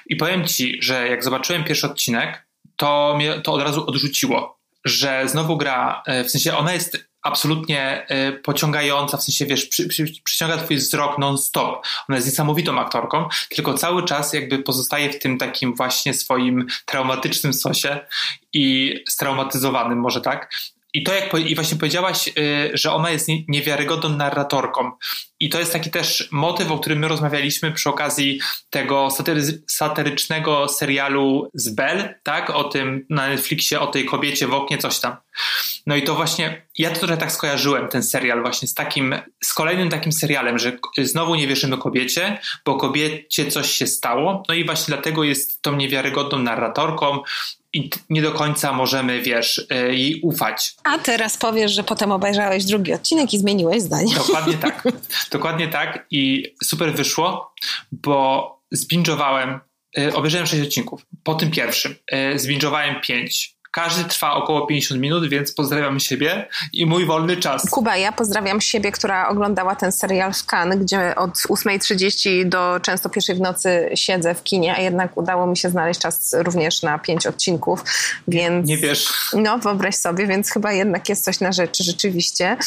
I 0.06 0.16
powiem 0.16 0.48
ci, 0.48 0.78
że 0.82 1.08
jak 1.08 1.24
zobaczyłem 1.24 1.64
pierwszy 1.64 1.88
odcinek, 1.88 2.46
to 2.76 3.14
mnie 3.18 3.42
to 3.42 3.54
od 3.54 3.62
razu 3.62 3.88
odrzuciło, 3.88 4.61
że 4.86 5.24
znowu 5.30 5.58
gra, 5.58 6.04
e, 6.06 6.24
w 6.24 6.32
sensie 6.32 6.58
ona 6.58 6.74
jest 6.74 7.12
absolutnie 7.22 8.06
e, 8.08 8.32
pociągająca, 8.32 9.18
w 9.18 9.24
sensie 9.24 9.46
wiesz, 9.46 9.66
przy, 9.66 9.88
przy, 9.88 10.06
przyciąga 10.24 10.58
twój 10.58 10.78
wzrok 10.78 11.18
non-stop. 11.18 11.86
Ona 12.10 12.16
jest 12.16 12.28
niesamowitą 12.28 12.80
aktorką, 12.80 13.28
tylko 13.50 13.74
cały 13.74 14.06
czas 14.06 14.34
jakby 14.34 14.60
pozostaje 14.60 15.14
w 15.14 15.20
tym 15.20 15.38
takim 15.38 15.76
właśnie 15.76 16.14
swoim 16.14 16.68
traumatycznym 16.86 17.54
sosie 17.54 18.00
i 18.54 18.96
straumatyzowanym 19.10 20.00
może 20.00 20.22
tak, 20.22 20.50
i 20.94 21.04
to, 21.04 21.14
jak 21.14 21.34
i 21.34 21.56
właśnie 21.56 21.78
powiedziałaś, 21.78 22.28
y, 22.28 22.72
że 22.74 22.92
ona 22.92 23.10
jest 23.10 23.28
niewiarygodną 23.48 24.10
narratorką. 24.10 24.92
I 25.40 25.50
to 25.50 25.60
jest 25.60 25.74
taki 25.74 25.90
też 25.90 26.28
motyw, 26.32 26.72
o 26.72 26.80
którym 26.80 27.00
my 27.00 27.08
rozmawialiśmy 27.08 27.72
przy 27.72 27.90
okazji 27.90 28.40
tego 28.70 29.12
satyry, 29.12 29.64
satyrycznego 29.68 30.68
serialu 30.68 31.50
z 31.54 31.70
Bell, 31.70 32.16
tak? 32.24 32.50
O 32.50 32.64
tym 32.64 33.06
na 33.10 33.28
Netflixie, 33.28 33.80
o 33.80 33.88
tej 33.88 34.06
kobiecie 34.06 34.48
w 34.48 34.54
oknie, 34.54 34.78
coś 34.78 35.00
tam. 35.00 35.16
No 35.88 35.96
i 35.96 36.04
to 36.04 36.16
właśnie, 36.16 36.66
ja 36.78 36.90
to 36.90 37.00
trochę 37.00 37.18
tak 37.18 37.32
skojarzyłem, 37.32 37.88
ten 37.88 38.04
serial 38.04 38.42
właśnie 38.42 38.68
z 38.68 38.74
takim, 38.74 39.16
z 39.44 39.54
kolejnym 39.54 39.90
takim 39.90 40.12
serialem, 40.12 40.60
że 40.60 40.78
znowu 40.98 41.36
nie 41.36 41.48
wierzymy 41.48 41.78
kobiecie, 41.78 42.40
bo 42.66 42.76
kobiecie 42.76 43.52
coś 43.52 43.72
się 43.72 43.88
stało, 43.88 44.44
no 44.50 44.56
i 44.56 44.66
właśnie 44.66 44.94
dlatego 44.94 45.24
jest 45.24 45.62
tą 45.62 45.76
niewiarygodną 45.76 46.40
narratorką, 46.40 47.20
i 47.74 47.90
nie 48.10 48.22
do 48.22 48.32
końca 48.32 48.74
możemy, 48.74 49.22
wiesz, 49.22 49.66
e, 49.70 49.96
jej 49.96 50.22
ufać. 50.22 50.74
A 50.84 50.98
teraz 50.98 51.38
powiesz, 51.38 51.72
że 51.72 51.84
potem 51.84 52.12
obejrzałeś 52.12 52.66
drugi 52.66 52.94
odcinek 52.94 53.34
i 53.34 53.38
zmieniłeś 53.38 53.82
zdanie. 53.82 54.16
Dokładnie 54.16 54.54
tak. 54.68 54.84
Dokładnie 55.32 55.68
tak 55.68 56.06
i 56.12 56.44
super 56.64 56.94
wyszło, 56.94 57.54
bo 57.92 58.62
zbingowałem, 58.72 59.60
e, 59.98 60.14
obejrzałem 60.14 60.48
sześć 60.48 60.64
odcinków. 60.64 61.06
Po 61.24 61.36
tym 61.36 61.52
pierwszym 61.52 61.96
e, 62.12 62.40
zbingowałem 62.40 63.02
pięć 63.02 63.56
każdy 63.72 64.04
trwa 64.04 64.34
około 64.34 64.68
50 64.68 65.02
minut, 65.02 65.30
więc 65.30 65.54
pozdrawiam 65.54 66.00
siebie 66.00 66.48
i 66.74 66.86
mój 66.86 67.06
wolny 67.06 67.38
czas. 67.38 67.70
Kuba, 67.70 67.98
ja 67.98 68.12
pozdrawiam 68.12 68.62
siebie, 68.62 68.92
która 68.92 69.30
oglądała 69.30 69.76
ten 69.76 69.92
serial 69.92 70.34
w 70.34 70.46
Cannes, 70.46 70.80
gdzie 70.80 71.16
od 71.16 71.32
8.30 71.32 72.50
do 72.50 72.80
często 72.82 73.10
pierwszej 73.10 73.36
w 73.36 73.42
nocy 73.42 73.90
siedzę 73.96 74.36
w 74.36 74.44
kinie, 74.44 74.76
a 74.76 74.82
jednak 74.82 75.18
udało 75.18 75.48
mi 75.48 75.58
się 75.58 75.70
znaleźć 75.70 76.00
czas 76.00 76.36
również 76.38 76.84
na 76.84 77.00
pięć 77.00 77.28
odcinków, 77.28 77.84
więc... 78.28 78.68
Nie 78.68 78.78
wiesz. 78.78 79.08
No, 79.34 79.58
wyobraź 79.58 79.96
sobie, 79.96 80.28
więc 80.28 80.52
chyba 80.52 80.72
jednak 80.72 81.10
jest 81.10 81.24
coś 81.24 81.40
na 81.40 81.52
rzeczy 81.52 81.84
rzeczywiście. 81.84 82.58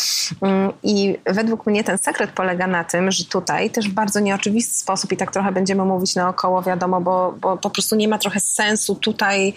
Mm, 0.42 0.72
I 0.82 1.18
według 1.26 1.66
mnie 1.66 1.84
ten 1.84 1.98
sekret 1.98 2.30
polega 2.30 2.66
na 2.66 2.84
tym, 2.84 3.10
że 3.10 3.24
tutaj 3.24 3.70
też 3.70 3.88
w 3.88 3.92
bardzo 3.92 4.20
nieoczywisty 4.20 4.78
sposób 4.78 5.12
i 5.12 5.16
tak 5.16 5.32
trochę 5.32 5.52
będziemy 5.52 5.84
mówić 5.84 6.14
naokoło, 6.14 6.62
wiadomo, 6.62 7.00
bo, 7.00 7.34
bo 7.40 7.56
po 7.56 7.70
prostu 7.70 7.96
nie 7.96 8.08
ma 8.08 8.18
trochę 8.18 8.40
sensu 8.40 8.94
tutaj 8.94 9.54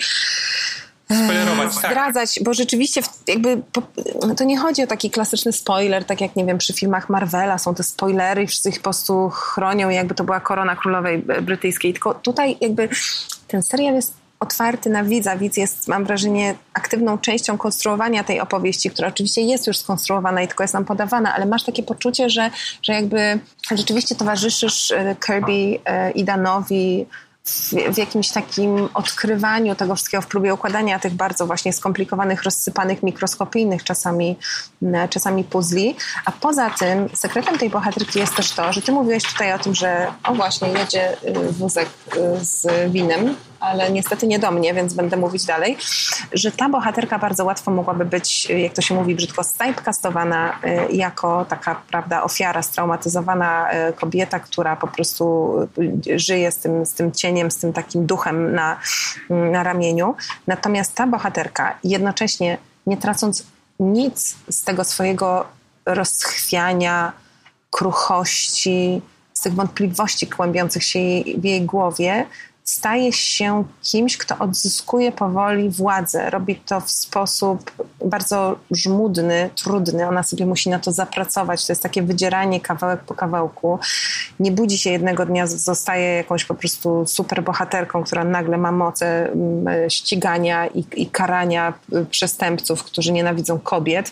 Spoilerować, 1.14 1.76
tak. 1.76 1.92
zdradzać, 1.92 2.40
bo 2.44 2.54
rzeczywiście 2.54 3.02
jakby 3.28 3.62
to 4.38 4.44
nie 4.44 4.58
chodzi 4.58 4.84
o 4.84 4.88
taki 4.88 5.10
klasyczny 5.10 5.54
spoiler, 5.54 6.06
tak 6.06 6.22
jak 6.22 6.36
nie 6.36 6.46
wiem, 6.46 6.58
przy 6.58 6.74
filmach 6.74 7.10
Marvela 7.10 7.58
są 7.58 7.76
te 7.76 7.84
spoilery 7.84 8.44
i 8.44 8.48
wszyscy 8.48 8.70
ich 8.70 8.78
po 8.78 8.84
prostu 8.84 9.30
chronią, 9.30 9.90
jakby 9.90 10.16
to 10.16 10.24
była 10.24 10.40
korona 10.40 10.76
królowej 10.76 11.18
brytyjskiej. 11.20 11.94
Tylko 11.94 12.14
tutaj 12.14 12.58
jakby 12.62 12.90
ten 13.48 13.64
serial 13.64 13.96
jest 13.96 14.14
otwarty 14.40 14.90
na 14.90 15.04
widza. 15.04 15.38
Widz 15.38 15.58
jest, 15.58 15.88
mam 15.88 16.06
wrażenie, 16.06 16.56
aktywną 16.74 17.18
częścią 17.18 17.58
konstruowania 17.58 18.24
tej 18.24 18.40
opowieści, 18.40 18.90
która 18.90 19.08
oczywiście 19.08 19.42
jest 19.42 19.68
już 19.68 19.78
skonstruowana 19.78 20.42
i 20.42 20.48
tylko 20.48 20.64
jest 20.64 20.74
nam 20.74 20.86
podawana, 20.86 21.36
ale 21.36 21.46
masz 21.46 21.64
takie 21.64 21.84
poczucie, 21.84 22.30
że, 22.30 22.52
że 22.82 22.94
jakby 22.94 23.40
rzeczywiście 23.72 24.16
towarzyszysz 24.16 24.92
e, 24.92 25.16
Kirby 25.26 25.80
e, 25.86 26.12
i 26.12 26.24
Danowi 26.24 27.06
w, 27.94 27.98
jakimś 27.98 28.30
takim 28.30 28.90
odkrywaniu 28.94 29.76
tego 29.76 29.96
wszystkiego, 29.96 30.22
w 30.22 30.28
próbie 30.28 30.54
układania 30.54 31.00
tych 31.00 31.14
bardzo 31.14 31.46
właśnie 31.46 31.74
skomplikowanych, 31.74 32.44
rozsypanych, 32.44 33.04
mikroskopijnych 33.04 33.84
czasami, 33.84 34.36
czasami 35.10 35.44
puzli. 35.44 35.96
A 36.26 36.32
poza 36.32 36.70
tym 36.70 37.10
sekretem 37.14 37.58
tej 37.58 37.70
bohaterki 37.70 38.20
jest 38.20 38.36
też 38.36 38.52
to, 38.52 38.74
że 38.74 38.82
ty 38.82 38.92
mówiłeś 38.92 39.24
tutaj 39.24 39.54
o 39.54 39.60
tym, 39.60 39.76
że 39.76 40.08
o 40.24 40.36
właśnie 40.36 40.68
jedzie 40.70 41.14
y, 41.14 41.52
wózek 41.52 41.90
y, 42.18 42.46
z 42.46 42.92
winem 42.92 43.36
ale 43.60 43.92
niestety 43.92 44.28
nie 44.28 44.40
do 44.40 44.52
mnie, 44.52 44.74
więc 44.74 44.94
będę 44.94 45.18
mówić 45.18 45.46
dalej, 45.46 45.78
że 46.34 46.52
ta 46.52 46.70
bohaterka 46.70 47.20
bardzo 47.20 47.46
łatwo 47.46 47.72
mogłaby 47.72 48.06
być, 48.06 48.50
jak 48.50 48.74
to 48.74 48.82
się 48.82 48.96
mówi 48.96 49.16
brzydko, 49.16 49.42
typecastowana 49.58 50.60
y, 50.90 50.94
jako 50.94 51.46
taka, 51.46 51.82
prawda, 51.92 52.24
ofiara, 52.24 52.62
straumatyzowana 52.62 53.72
y, 53.90 53.94
kobieta, 53.94 54.40
która 54.40 54.76
po 54.76 54.88
prostu 54.88 55.56
y, 56.08 56.20
żyje 56.20 56.52
z 56.52 56.58
tym, 56.58 56.86
z 56.86 56.94
tym 56.94 57.12
cieniem, 57.12 57.37
z 57.52 57.58
tym 57.58 57.74
takim 57.74 58.06
duchem 58.06 58.56
na, 58.56 58.80
na 59.30 59.64
ramieniu. 59.64 60.16
Natomiast 60.48 60.96
ta 60.96 61.08
bohaterka 61.08 61.78
jednocześnie 61.84 62.58
nie 62.88 62.98
tracąc 62.98 63.44
nic 63.80 64.36
z 64.50 64.64
tego 64.64 64.84
swojego 64.84 65.46
rozchwiania, 65.86 67.14
kruchości, 67.72 69.02
z 69.34 69.42
tych 69.42 69.54
wątpliwości 69.54 70.28
kłębiących 70.28 70.84
się 70.84 71.00
w 71.38 71.44
jej 71.44 71.62
głowie, 71.62 72.26
staje 72.70 73.14
się 73.14 73.64
kimś, 73.84 74.18
kto 74.18 74.38
odzyskuje 74.40 75.12
powoli 75.12 75.70
władzę. 75.70 76.30
Robi 76.30 76.56
to 76.56 76.82
w 76.82 76.92
sposób 76.92 77.72
bardzo 78.06 78.60
żmudny, 78.72 79.50
trudny. 79.56 80.08
Ona 80.08 80.24
sobie 80.24 80.46
musi 80.46 80.70
na 80.70 80.80
to 80.80 80.92
zapracować. 80.92 81.66
To 81.66 81.72
jest 81.72 81.84
takie 81.84 82.02
wydzieranie 82.02 82.62
kawałek 82.62 83.00
po 83.00 83.14
kawałku. 83.14 83.80
Nie 84.40 84.52
budzi 84.52 84.78
się 84.78 84.90
jednego 84.90 85.26
dnia, 85.26 85.48
zostaje 85.48 86.16
jakąś 86.16 86.46
po 86.46 86.56
prostu 86.56 87.06
super 87.06 87.44
bohaterką, 87.44 88.04
która 88.04 88.24
nagle 88.24 88.58
ma 88.58 88.72
moce 88.72 89.32
mm, 89.32 89.90
ścigania 89.90 90.68
i, 90.68 90.86
i 90.96 91.10
karania 91.10 91.74
y, 91.94 92.06
przestępców, 92.06 92.84
którzy 92.84 93.12
nienawidzą 93.12 93.60
kobiet 93.60 94.12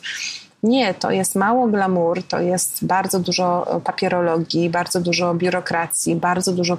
nie, 0.66 0.94
to 0.94 1.12
jest 1.12 1.36
mało 1.36 1.68
glamour, 1.68 2.24
to 2.24 2.40
jest 2.40 2.86
bardzo 2.86 3.20
dużo 3.20 3.68
papierologii, 3.84 4.70
bardzo 4.70 5.02
dużo 5.02 5.34
biurokracji, 5.34 6.16
bardzo 6.16 6.54
dużo 6.54 6.78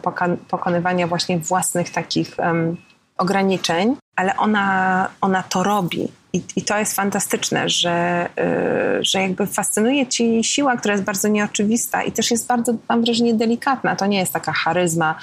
pokonywania 0.48 1.06
właśnie 1.06 1.38
własnych 1.38 1.90
takich 1.90 2.36
um, 2.38 2.76
ograniczeń, 3.18 3.96
ale 4.16 4.36
ona, 4.36 5.08
ona 5.20 5.42
to 5.42 5.62
robi. 5.62 6.08
I, 6.32 6.42
I, 6.56 6.62
to 6.62 6.78
jest 6.78 6.96
fantastyczne, 6.96 7.68
że, 7.68 8.28
yy, 8.36 9.04
że 9.04 9.22
jakby 9.22 9.46
fascynuje 9.46 10.06
ci 10.06 10.44
siła, 10.44 10.76
która 10.76 10.94
jest 10.94 11.04
bardzo 11.04 11.28
nieoczywista 11.28 12.02
i 12.02 12.12
też 12.12 12.30
jest 12.30 12.46
bardzo, 12.46 12.74
mam 12.88 13.04
wrażenie, 13.04 13.34
delikatna. 13.34 13.96
To 13.96 14.06
nie 14.06 14.18
jest 14.18 14.32
taka 14.32 14.52
charyzma, 14.52 15.18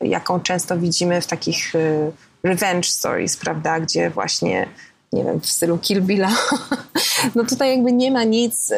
jaką 0.00 0.40
często 0.40 0.78
widzimy 0.78 1.20
w 1.20 1.26
takich 1.26 1.74
yy, 1.74 2.12
revenge 2.42 2.88
stories, 2.88 3.36
prawda, 3.36 3.80
gdzie 3.80 4.10
właśnie 4.10 4.68
nie 5.12 5.24
wiem, 5.24 5.40
w 5.40 5.46
stylu 5.46 5.78
Kill 5.78 6.02
Billa. 6.02 6.30
No 7.34 7.44
tutaj 7.44 7.70
jakby 7.70 7.92
nie 7.92 8.12
ma 8.12 8.24
nic 8.24 8.72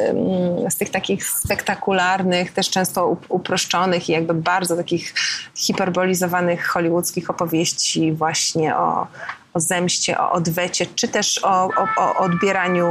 z 0.71 0.77
tych 0.77 0.91
takich 0.91 1.27
spektakularnych, 1.29 2.53
też 2.53 2.71
często 2.71 3.17
uproszczonych 3.29 4.09
i 4.09 4.13
jakby 4.13 4.35
bardzo 4.35 4.77
takich 4.77 5.15
hiperbolizowanych 5.55 6.67
hollywoodzkich 6.67 7.31
opowieści 7.31 8.13
właśnie 8.13 8.77
o, 8.77 9.07
o 9.55 9.61
zemście, 9.61 10.21
o 10.21 10.33
odwecie, 10.33 10.87
czy 10.95 11.09
też 11.09 11.41
o, 11.45 11.65
o, 11.65 11.87
o 11.97 12.17
odbieraniu, 12.17 12.87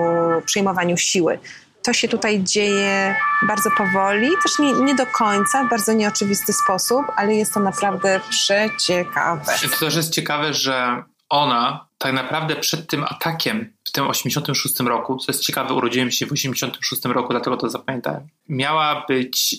przyjmowaniu 0.45 0.97
siły. 0.97 1.39
To 1.83 1.93
się 1.93 2.07
tutaj 2.07 2.43
dzieje 2.43 3.15
bardzo 3.47 3.69
powoli, 3.77 4.29
też 4.43 4.59
nie, 4.59 4.73
nie 4.73 4.95
do 4.95 5.05
końca, 5.05 5.63
w 5.63 5.69
bardzo 5.69 5.93
nieoczywisty 5.93 6.53
sposób, 6.53 7.05
ale 7.15 7.35
jest 7.35 7.53
to 7.53 7.59
naprawdę 7.59 8.19
przeciekawe. 8.29 9.53
To 9.71 9.85
też 9.85 9.95
jest 9.95 10.13
ciekawe, 10.13 10.53
że 10.53 11.03
ona 11.29 11.88
tak 11.99 12.13
naprawdę 12.13 12.55
przed 12.55 12.87
tym 12.87 13.03
atakiem 13.03 13.73
w 13.83 13.91
tym 13.91 14.07
86 14.07 14.79
roku, 14.79 15.17
co 15.17 15.31
jest 15.31 15.43
ciekawe, 15.43 15.73
urodziłem 15.73 16.11
się 16.11 16.25
w 16.25 16.31
86 16.31 17.05
roku, 17.05 17.29
dlatego 17.33 17.57
to 17.57 17.69
zapamiętałem, 17.69 18.27
miała 18.49 19.05
być, 19.07 19.55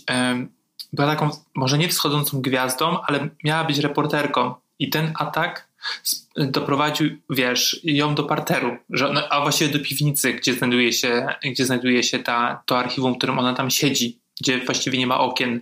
była 0.92 1.08
taką 1.08 1.30
może 1.54 1.78
nie 1.78 1.88
wschodzącą 1.88 2.42
gwiazdą, 2.42 3.00
ale 3.00 3.28
miała 3.44 3.64
być 3.64 3.78
reporterką 3.78 4.54
i 4.78 4.90
ten 4.90 5.12
atak 5.14 5.70
doprowadził, 6.36 7.10
wiesz, 7.30 7.80
ją 7.84 8.14
do 8.14 8.24
parteru, 8.24 8.76
że, 8.90 9.32
a 9.32 9.40
właściwie 9.40 9.78
do 9.78 9.84
piwnicy, 9.84 10.32
gdzie 10.32 10.54
znajduje 10.54 10.92
się, 10.92 11.26
gdzie 11.44 11.66
znajduje 11.66 12.02
się 12.02 12.18
ta, 12.18 12.62
to 12.66 12.78
archiwum, 12.78 13.14
w 13.14 13.16
którym 13.16 13.38
ona 13.38 13.54
tam 13.54 13.70
siedzi, 13.70 14.20
gdzie 14.40 14.64
właściwie 14.64 14.98
nie 14.98 15.06
ma 15.06 15.20
okien. 15.20 15.60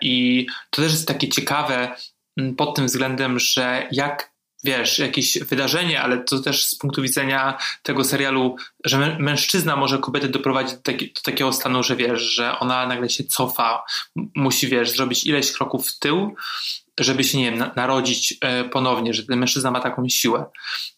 I 0.00 0.46
to 0.70 0.82
też 0.82 0.92
jest 0.92 1.08
takie 1.08 1.28
ciekawe 1.28 1.96
pod 2.56 2.76
tym 2.76 2.86
względem, 2.86 3.38
że 3.38 3.88
jak 3.92 4.37
wiesz, 4.64 4.98
jakieś 4.98 5.38
wydarzenie, 5.38 6.02
ale 6.02 6.18
to 6.18 6.38
też 6.38 6.66
z 6.66 6.74
punktu 6.74 7.02
widzenia 7.02 7.58
tego 7.82 8.04
serialu, 8.04 8.56
że 8.84 9.16
mężczyzna 9.18 9.76
może 9.76 9.98
kobietę 9.98 10.28
doprowadzić 10.28 10.74
do, 10.74 10.82
taki, 10.82 11.12
do, 11.12 11.20
takiego 11.20 11.52
stanu, 11.52 11.82
że 11.82 11.96
wiesz, 11.96 12.22
że 12.22 12.58
ona 12.58 12.86
nagle 12.86 13.08
się 13.10 13.24
cofa, 13.24 13.84
musi, 14.36 14.68
wiesz, 14.68 14.90
zrobić 14.90 15.26
ileś 15.26 15.52
kroków 15.52 15.88
w 15.88 15.98
tył, 15.98 16.34
żeby 17.00 17.24
się, 17.24 17.38
nie 17.38 17.52
wiem, 17.52 17.70
narodzić 17.76 18.34
e, 18.40 18.64
ponownie, 18.64 19.14
że 19.14 19.22
ten 19.22 19.38
mężczyzna 19.38 19.70
ma 19.70 19.80
taką 19.80 20.08
siłę. 20.08 20.44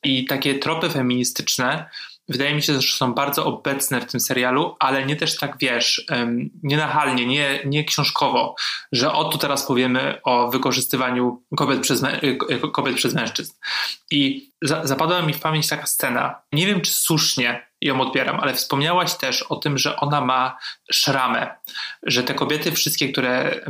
I 0.04 0.24
takie 0.24 0.58
tropy 0.58 0.90
feministyczne 0.90 1.90
wydaje 2.28 2.54
mi 2.54 2.62
się, 2.62 2.80
że 2.80 2.96
są 2.96 3.14
bardzo 3.14 3.44
obecne 3.44 4.00
w 4.00 4.06
tym 4.06 4.20
serialu, 4.20 4.76
ale 4.78 5.06
nie 5.06 5.16
też 5.16 5.36
tak, 5.36 5.56
wiesz, 5.60 6.06
nie 6.62 6.76
nachalnie, 6.76 7.26
nie, 7.26 7.60
nie 7.64 7.84
książkowo, 7.84 8.54
że 8.92 9.12
o 9.12 9.24
tu 9.24 9.38
teraz 9.38 9.66
powiemy 9.66 10.20
o 10.24 10.50
wykorzystywaniu 10.50 11.42
kobiet 11.56 11.80
przez, 11.80 12.02
kobiet 12.72 12.96
przez 12.96 13.14
mężczyzn. 13.14 13.52
I 14.10 14.50
za, 14.62 14.86
zapadła 14.86 15.22
mi 15.22 15.32
w 15.32 15.40
pamięć 15.40 15.68
taka 15.68 15.86
scena, 15.86 16.42
nie 16.52 16.66
wiem 16.66 16.80
czy 16.80 16.92
słusznie 16.92 17.70
ją 17.80 18.00
odbieram, 18.00 18.40
ale 18.40 18.54
wspomniałaś 18.54 19.14
też 19.14 19.42
o 19.42 19.56
tym, 19.56 19.78
że 19.78 19.96
ona 19.96 20.20
ma 20.20 20.58
szramę, 20.92 21.54
że 22.02 22.22
te 22.22 22.34
kobiety 22.34 22.72
wszystkie, 22.72 23.12
które 23.12 23.60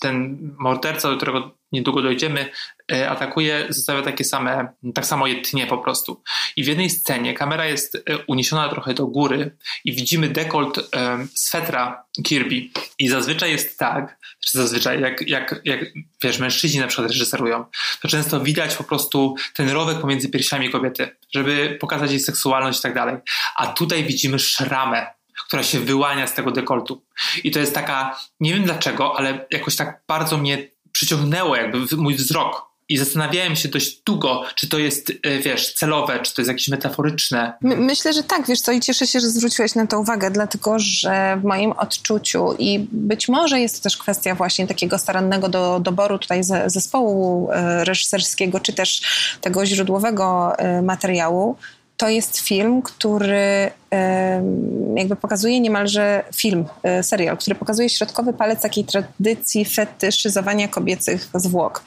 ten 0.00 0.38
morderca, 0.58 1.10
do 1.10 1.16
którego 1.16 1.57
niedługo 1.72 2.02
dojdziemy, 2.02 2.50
e, 2.92 3.10
atakuje, 3.10 3.66
zostawia 3.68 4.02
takie 4.02 4.24
same, 4.24 4.72
tak 4.94 5.06
samo 5.06 5.26
je 5.26 5.42
tnie 5.42 5.66
po 5.66 5.78
prostu. 5.78 6.22
I 6.56 6.64
w 6.64 6.66
jednej 6.66 6.90
scenie 6.90 7.34
kamera 7.34 7.66
jest 7.66 7.94
e, 7.94 8.00
uniesiona 8.26 8.68
trochę 8.68 8.94
do 8.94 9.06
góry 9.06 9.56
i 9.84 9.92
widzimy 9.92 10.28
dekolt 10.28 10.78
e, 10.78 11.26
swetra 11.34 12.04
Kirby. 12.24 12.68
I 12.98 13.08
zazwyczaj 13.08 13.50
jest 13.50 13.78
tak, 13.78 14.18
czy 14.44 14.58
zazwyczaj, 14.58 15.00
jak, 15.00 15.28
jak, 15.28 15.60
jak 15.64 15.80
wiesz, 16.22 16.38
mężczyźni 16.38 16.80
na 16.80 16.86
przykład 16.86 17.08
reżyserują, 17.08 17.64
to 18.02 18.08
często 18.08 18.40
widać 18.40 18.76
po 18.76 18.84
prostu 18.84 19.34
ten 19.54 19.70
rowek 19.70 20.00
pomiędzy 20.00 20.28
piersiami 20.28 20.70
kobiety, 20.70 21.16
żeby 21.34 21.76
pokazać 21.80 22.10
jej 22.10 22.20
seksualność 22.20 22.78
i 22.78 22.82
tak 22.82 22.94
dalej. 22.94 23.16
A 23.56 23.66
tutaj 23.66 24.04
widzimy 24.04 24.38
szramę, 24.38 25.06
która 25.46 25.62
się 25.62 25.80
wyłania 25.80 26.26
z 26.26 26.34
tego 26.34 26.50
dekoltu. 26.50 27.04
I 27.44 27.50
to 27.50 27.58
jest 27.58 27.74
taka, 27.74 28.20
nie 28.40 28.54
wiem 28.54 28.64
dlaczego, 28.64 29.18
ale 29.18 29.46
jakoś 29.50 29.76
tak 29.76 30.02
bardzo 30.08 30.38
mnie 30.38 30.68
przyciągnęło 30.92 31.56
jakby 31.56 31.96
mój 31.96 32.14
wzrok. 32.14 32.68
I 32.90 32.98
zastanawiałem 32.98 33.56
się 33.56 33.68
dość 33.68 34.02
długo, 34.06 34.44
czy 34.54 34.68
to 34.68 34.78
jest, 34.78 35.12
e, 35.22 35.38
wiesz, 35.38 35.74
celowe, 35.74 36.20
czy 36.22 36.34
to 36.34 36.42
jest 36.42 36.48
jakieś 36.48 36.68
metaforyczne. 36.68 37.52
My, 37.62 37.76
myślę, 37.76 38.12
że 38.12 38.22
tak, 38.22 38.46
wiesz 38.46 38.60
co, 38.60 38.72
i 38.72 38.80
cieszę 38.80 39.06
się, 39.06 39.20
że 39.20 39.28
zwróciłeś 39.28 39.74
na 39.74 39.86
to 39.86 40.00
uwagę, 40.00 40.30
dlatego 40.30 40.78
że 40.78 41.38
w 41.40 41.44
moim 41.44 41.72
odczuciu 41.72 42.54
i 42.58 42.86
być 42.92 43.28
może 43.28 43.60
jest 43.60 43.76
to 43.76 43.82
też 43.82 43.96
kwestia 43.96 44.34
właśnie 44.34 44.66
takiego 44.66 44.98
starannego 44.98 45.48
do, 45.48 45.80
doboru 45.80 46.18
tutaj 46.18 46.40
zespołu 46.66 47.50
e, 47.52 47.84
reżyserskiego, 47.84 48.60
czy 48.60 48.72
też 48.72 49.02
tego 49.40 49.66
źródłowego 49.66 50.58
e, 50.58 50.82
materiału, 50.82 51.56
to 51.96 52.08
jest 52.08 52.38
film, 52.38 52.82
który 52.82 53.70
jakby 54.96 55.16
pokazuje 55.16 55.60
niemalże 55.60 56.24
film, 56.34 56.64
e, 56.82 57.02
serial, 57.02 57.36
który 57.36 57.56
pokazuje 57.56 57.88
środkowy 57.88 58.32
palec 58.32 58.62
takiej 58.62 58.84
tradycji 58.84 59.64
fetyszyzowania 59.64 60.68
kobiecych 60.68 61.28
zwłok. 61.34 61.82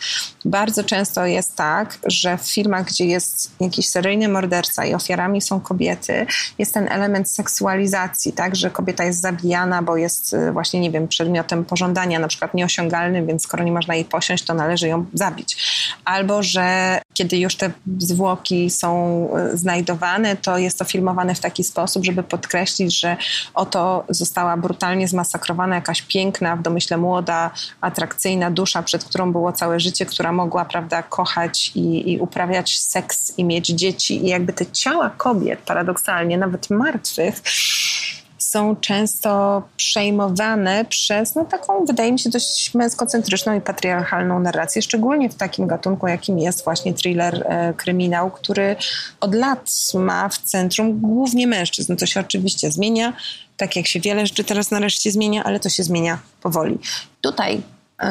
Bardzo 0.46 0.84
często 0.84 1.26
jest 1.26 1.56
tak, 1.56 1.98
że 2.06 2.38
w 2.38 2.42
filmach, 2.42 2.86
gdzie 2.86 3.06
jest 3.06 3.52
jakiś 3.60 3.90
seryjny 3.90 4.28
morderca 4.28 4.86
i 4.86 4.94
ofiarami 4.94 5.42
są 5.42 5.60
kobiety, 5.60 6.26
jest 6.60 6.74
ten 6.74 6.88
element 6.92 7.32
seksualizacji, 7.32 8.34
tak, 8.34 8.56
że 8.56 8.70
kobieta 8.70 9.04
jest 9.04 9.22
zabijana, 9.22 9.82
bo 9.82 9.98
jest 9.98 10.34
e, 10.34 10.52
właśnie, 10.52 10.80
nie 10.80 10.92
wiem, 10.92 11.08
przedmiotem 11.08 11.66
pożądania, 11.66 12.20
na 12.20 12.28
przykład 12.28 12.54
nieosiągalnym, 12.54 13.28
więc 13.28 13.44
skoro 13.44 13.64
nie 13.64 13.72
można 13.72 13.96
jej 13.96 14.06
posiąść, 14.06 14.44
to 14.44 14.54
należy 14.54 14.88
ją 14.88 15.06
zabić. 15.14 15.58
Albo, 16.06 16.44
że 16.44 17.02
kiedy 17.14 17.38
już 17.38 17.56
te 17.56 17.72
zwłoki 17.98 18.70
są 18.70 19.28
e, 19.36 19.58
znajdowane, 19.58 20.36
to 20.36 20.58
jest 20.58 20.80
to 20.80 20.86
filmowane 20.86 21.36
w 21.36 21.40
taki 21.40 21.64
sposób, 21.64 21.91
sposób, 21.92 22.06
żeby 22.06 22.24
podkreślić, 22.24 23.00
że 23.00 23.18
oto 23.54 24.06
została 24.10 24.58
brutalnie 24.58 25.08
zmasakrowana 25.08 25.76
jakaś 25.76 26.02
piękna, 26.02 26.56
w 26.56 26.62
domyśle 26.62 26.98
młoda, 26.98 27.52
atrakcyjna 27.82 28.52
dusza, 28.52 28.84
przed 28.84 29.04
którą 29.04 29.32
było 29.32 29.52
całe 29.52 29.80
życie, 29.80 30.06
która 30.06 30.32
mogła, 30.32 30.66
prawda, 30.66 31.04
kochać 31.04 31.72
i, 31.76 32.12
i 32.12 32.20
uprawiać 32.20 32.80
seks 32.80 33.34
i 33.38 33.44
mieć 33.44 33.68
dzieci. 33.68 34.26
I 34.26 34.28
jakby 34.28 34.54
te 34.54 34.66
ciała 34.66 35.10
kobiet, 35.10 35.60
paradoksalnie, 35.66 36.38
nawet 36.38 36.70
martwych, 36.70 37.42
są 38.52 38.76
często 38.76 39.62
przejmowane 39.78 40.86
przez 40.86 41.36
no, 41.36 41.46
taką, 41.46 41.86
wydaje 41.86 42.12
mi 42.12 42.20
się, 42.20 42.30
dość 42.30 42.74
męskocentryczną 42.74 43.58
i 43.58 43.62
patriarchalną 43.62 44.40
narrację, 44.40 44.82
szczególnie 44.82 45.30
w 45.30 45.36
takim 45.36 45.68
gatunku, 45.68 46.08
jakim 46.08 46.40
jest 46.40 46.64
właśnie 46.64 46.94
thriller, 46.94 47.46
e, 47.50 47.74
kryminał, 47.74 48.32
który 48.32 48.76
od 49.20 49.36
lat 49.36 49.72
ma 49.94 50.30
w 50.30 50.38
centrum 50.38 51.00
głównie 51.00 51.48
mężczyzn. 51.48 51.96
To 51.96 52.06
się 52.06 52.20
oczywiście 52.20 52.72
zmienia, 52.72 53.14
tak 53.58 53.76
jak 53.76 53.88
się 53.88 54.00
wiele 54.00 54.28
rzeczy 54.28 54.44
teraz 54.44 54.72
nareszcie 54.72 55.12
zmienia, 55.12 55.44
ale 55.44 55.60
to 55.60 55.70
się 55.70 55.84
zmienia 55.84 56.20
powoli. 56.42 56.80
Tutaj 57.22 57.62
e, 58.00 58.08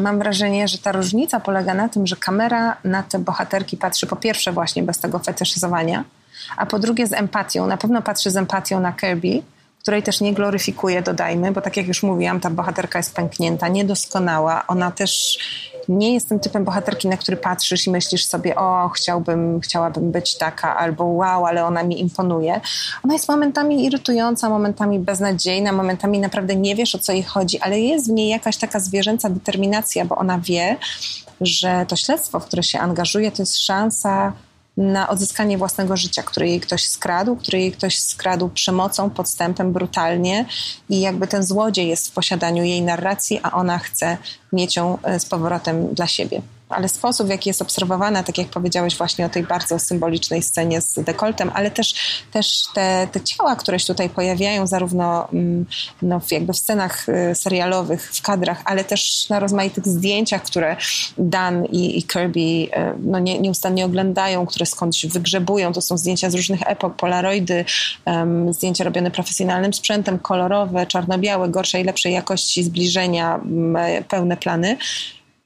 mam 0.00 0.18
wrażenie, 0.18 0.68
że 0.68 0.78
ta 0.78 0.92
różnica 0.92 1.40
polega 1.40 1.74
na 1.74 1.88
tym, 1.88 2.06
że 2.06 2.16
kamera 2.16 2.76
na 2.84 3.02
te 3.02 3.18
bohaterki 3.18 3.76
patrzy 3.76 4.06
po 4.06 4.16
pierwsze 4.16 4.52
właśnie 4.52 4.82
bez 4.82 4.98
tego 4.98 5.18
fetyszyzowania, 5.18 6.04
a 6.56 6.66
po 6.66 6.78
drugie 6.78 7.06
z 7.06 7.12
empatią. 7.12 7.66
Na 7.66 7.76
pewno 7.76 8.02
patrzy 8.02 8.30
z 8.30 8.36
empatią 8.36 8.80
na 8.80 8.92
Kirby, 8.92 9.42
której 9.82 10.02
też 10.02 10.20
nie 10.20 10.34
gloryfikuje, 10.34 11.02
dodajmy, 11.02 11.52
bo 11.52 11.60
tak 11.60 11.76
jak 11.76 11.88
już 11.88 12.02
mówiłam, 12.02 12.40
ta 12.40 12.50
bohaterka 12.50 12.98
jest 12.98 13.14
pęknięta, 13.14 13.68
niedoskonała. 13.68 14.66
Ona 14.66 14.90
też 14.90 15.38
nie 15.88 16.14
jest 16.14 16.28
tym 16.28 16.40
typem 16.40 16.64
bohaterki, 16.64 17.08
na 17.08 17.16
który 17.16 17.36
patrzysz 17.36 17.86
i 17.86 17.90
myślisz 17.90 18.24
sobie, 18.24 18.56
o, 18.56 18.88
chciałbym, 18.88 19.60
chciałabym 19.60 20.12
być 20.12 20.38
taka, 20.38 20.76
albo 20.76 21.04
wow, 21.04 21.46
ale 21.46 21.64
ona 21.64 21.82
mi 21.82 22.00
imponuje. 22.00 22.60
Ona 23.04 23.14
jest 23.14 23.28
momentami 23.28 23.84
irytująca, 23.84 24.48
momentami 24.48 24.98
beznadziejna, 24.98 25.72
momentami 25.72 26.18
naprawdę 26.18 26.56
nie 26.56 26.76
wiesz, 26.76 26.94
o 26.94 26.98
co 26.98 27.12
jej 27.12 27.22
chodzi, 27.22 27.60
ale 27.60 27.80
jest 27.80 28.08
w 28.08 28.12
niej 28.12 28.28
jakaś 28.28 28.56
taka 28.56 28.80
zwierzęca 28.80 29.30
determinacja, 29.30 30.04
bo 30.04 30.16
ona 30.16 30.38
wie, 30.38 30.76
że 31.40 31.86
to 31.88 31.96
śledztwo, 31.96 32.40
w 32.40 32.46
które 32.46 32.62
się 32.62 32.78
angażuje, 32.78 33.32
to 33.32 33.42
jest 33.42 33.58
szansa 33.58 34.32
na 34.76 35.08
odzyskanie 35.08 35.58
własnego 35.58 35.96
życia, 35.96 36.22
które 36.22 36.48
jej 36.48 36.60
ktoś 36.60 36.88
skradł, 36.88 37.36
które 37.36 37.60
jej 37.60 37.72
ktoś 37.72 37.98
skradł 37.98 38.48
przemocą, 38.48 39.10
podstępem, 39.10 39.72
brutalnie 39.72 40.44
i 40.88 41.00
jakby 41.00 41.26
ten 41.26 41.42
złodziej 41.42 41.88
jest 41.88 42.08
w 42.08 42.12
posiadaniu 42.12 42.64
jej 42.64 42.82
narracji, 42.82 43.40
a 43.42 43.52
ona 43.52 43.78
chce 43.78 44.16
mieć 44.52 44.76
ją 44.76 44.98
e, 45.02 45.20
z 45.20 45.24
powrotem 45.26 45.94
dla 45.94 46.06
siebie 46.06 46.42
ale 46.72 46.88
sposób, 46.88 47.26
w 47.26 47.30
jaki 47.30 47.50
jest 47.50 47.62
obserwowana, 47.62 48.22
tak 48.22 48.38
jak 48.38 48.48
powiedziałeś 48.48 48.96
właśnie 48.96 49.26
o 49.26 49.28
tej 49.28 49.42
bardzo 49.42 49.78
symbolicznej 49.78 50.42
scenie 50.42 50.80
z 50.80 50.94
dekoltem, 50.94 51.50
ale 51.54 51.70
też, 51.70 51.94
też 52.32 52.62
te, 52.74 53.08
te 53.12 53.20
ciała, 53.20 53.56
które 53.56 53.78
się 53.80 53.86
tutaj 53.86 54.10
pojawiają, 54.10 54.66
zarówno 54.66 55.28
mm, 55.32 55.66
no, 56.02 56.20
jakby 56.30 56.52
w 56.52 56.56
scenach 56.56 57.08
y, 57.08 57.34
serialowych, 57.34 58.14
w 58.14 58.22
kadrach, 58.22 58.62
ale 58.64 58.84
też 58.84 59.28
na 59.28 59.40
rozmaitych 59.40 59.86
zdjęciach, 59.86 60.42
które 60.42 60.76
Dan 61.18 61.64
i, 61.64 61.98
i 61.98 62.02
Kirby 62.02 62.40
y, 62.40 62.68
no, 62.98 63.18
nie, 63.18 63.38
nieustannie 63.38 63.84
oglądają, 63.84 64.46
które 64.46 64.66
skądś 64.66 65.06
wygrzebują. 65.06 65.72
To 65.72 65.80
są 65.80 65.98
zdjęcia 65.98 66.30
z 66.30 66.34
różnych 66.34 66.60
epok, 66.66 66.96
polaroidy, 66.96 67.64
um, 68.06 68.52
zdjęcia 68.52 68.84
robione 68.84 69.10
profesjonalnym 69.10 69.74
sprzętem, 69.74 70.18
kolorowe, 70.18 70.86
czarno-białe, 70.86 71.48
gorszej, 71.48 71.84
lepszej 71.84 72.12
jakości, 72.12 72.64
zbliżenia, 72.64 73.40
pełne 74.08 74.36
plany 74.36 74.76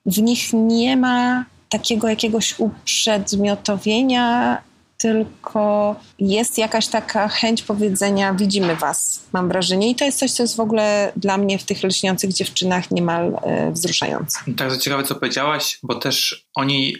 w 0.07 0.23
nich 0.23 0.53
nie 0.53 0.97
ma 0.97 1.45
takiego 1.69 2.09
jakiegoś 2.09 2.55
uprzedmiotowienia 2.59 4.59
tylko 5.07 5.97
jest 6.19 6.59
jakaś 6.59 6.87
taka 6.87 7.29
chęć 7.29 7.62
powiedzenia 7.62 8.35
widzimy 8.35 8.77
was, 8.77 9.25
mam 9.33 9.49
wrażenie. 9.49 9.90
I 9.90 9.95
to 9.95 10.05
jest 10.05 10.19
coś, 10.19 10.31
co 10.31 10.42
jest 10.42 10.57
w 10.57 10.61
ogóle 10.61 11.12
dla 11.16 11.38
mnie 11.38 11.59
w 11.59 11.64
tych 11.64 11.83
lśniących 11.83 12.33
dziewczynach 12.33 12.90
niemal 12.90 13.38
e, 13.42 13.73
wzruszające. 13.73 14.38
Tak, 14.57 14.69
to 14.69 14.77
ciekawe, 14.77 15.03
co 15.03 15.14
powiedziałaś, 15.14 15.79
bo 15.83 15.95
też 15.95 16.47
oni 16.55 16.97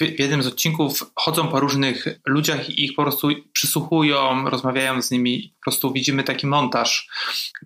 w 0.00 0.18
jednym 0.18 0.42
z 0.42 0.46
odcinków 0.46 1.10
chodzą 1.14 1.48
po 1.48 1.60
różnych 1.60 2.06
ludziach 2.26 2.70
i 2.70 2.84
ich 2.84 2.94
po 2.94 3.02
prostu 3.02 3.28
przysłuchują, 3.52 4.50
rozmawiają 4.50 5.02
z 5.02 5.10
nimi. 5.10 5.54
Po 5.60 5.64
prostu 5.64 5.92
widzimy 5.92 6.24
taki 6.24 6.46
montaż, 6.46 7.08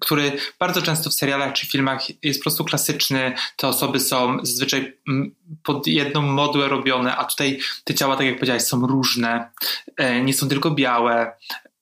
który 0.00 0.32
bardzo 0.58 0.82
często 0.82 1.10
w 1.10 1.14
serialach 1.14 1.52
czy 1.52 1.66
filmach 1.66 2.24
jest 2.24 2.40
po 2.40 2.42
prostu 2.42 2.64
klasyczny. 2.64 3.34
Te 3.56 3.68
osoby 3.68 4.00
są 4.00 4.38
zazwyczaj 4.42 4.96
mm, 5.08 5.34
pod 5.62 5.86
jedną 5.86 6.22
modłę 6.22 6.68
robione, 6.68 7.16
a 7.16 7.24
tutaj 7.24 7.58
te 7.84 7.94
ciała, 7.94 8.16
tak 8.16 8.26
jak 8.26 8.34
powiedziałeś, 8.34 8.62
są 8.62 8.86
różne. 8.86 9.50
E, 9.96 10.20
nie 10.20 10.34
są 10.34 10.48
tylko 10.48 10.70
białe. 10.70 11.36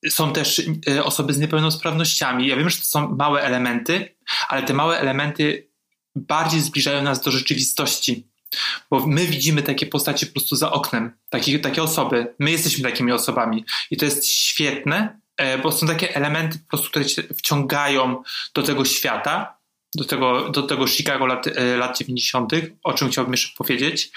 Są 0.09 0.33
też 0.33 0.61
e, 0.87 1.03
osoby 1.03 1.33
z 1.33 1.39
niepełnosprawnościami. 1.39 2.47
Ja 2.47 2.55
wiem, 2.55 2.69
że 2.69 2.77
to 2.77 2.83
są 2.83 3.15
małe 3.15 3.41
elementy, 3.41 4.15
ale 4.49 4.63
te 4.63 4.73
małe 4.73 4.99
elementy 4.99 5.67
bardziej 6.15 6.61
zbliżają 6.61 7.01
nas 7.03 7.21
do 7.21 7.31
rzeczywistości 7.31 8.33
bo 8.89 9.07
my 9.07 9.27
widzimy 9.27 9.63
takie 9.63 9.85
postacie 9.85 10.25
po 10.25 10.31
prostu 10.31 10.55
za 10.55 10.71
oknem, 10.71 11.11
takie, 11.29 11.59
takie 11.59 11.83
osoby. 11.83 12.35
My 12.39 12.51
jesteśmy 12.51 12.83
takimi 12.83 13.11
osobami 13.11 13.65
i 13.91 13.97
to 13.97 14.05
jest 14.05 14.27
świetne, 14.27 15.19
e, 15.37 15.57
bo 15.57 15.71
są 15.71 15.87
takie 15.87 16.15
elementy 16.15 16.59
po 16.59 16.65
prostu, 16.69 16.89
które 16.89 17.05
cię 17.05 17.23
wciągają 17.23 18.23
do 18.53 18.63
tego 18.63 18.85
świata, 18.85 19.57
do 19.95 20.05
tego, 20.05 20.49
do 20.49 20.63
tego 20.63 20.87
Chicago 20.87 21.25
lat, 21.25 21.45
lat 21.77 21.97
90., 21.97 22.53
o 22.83 22.93
czym 22.93 23.09
chciałbym 23.09 23.33
jeszcze 23.33 23.55
powiedzieć, 23.57 24.11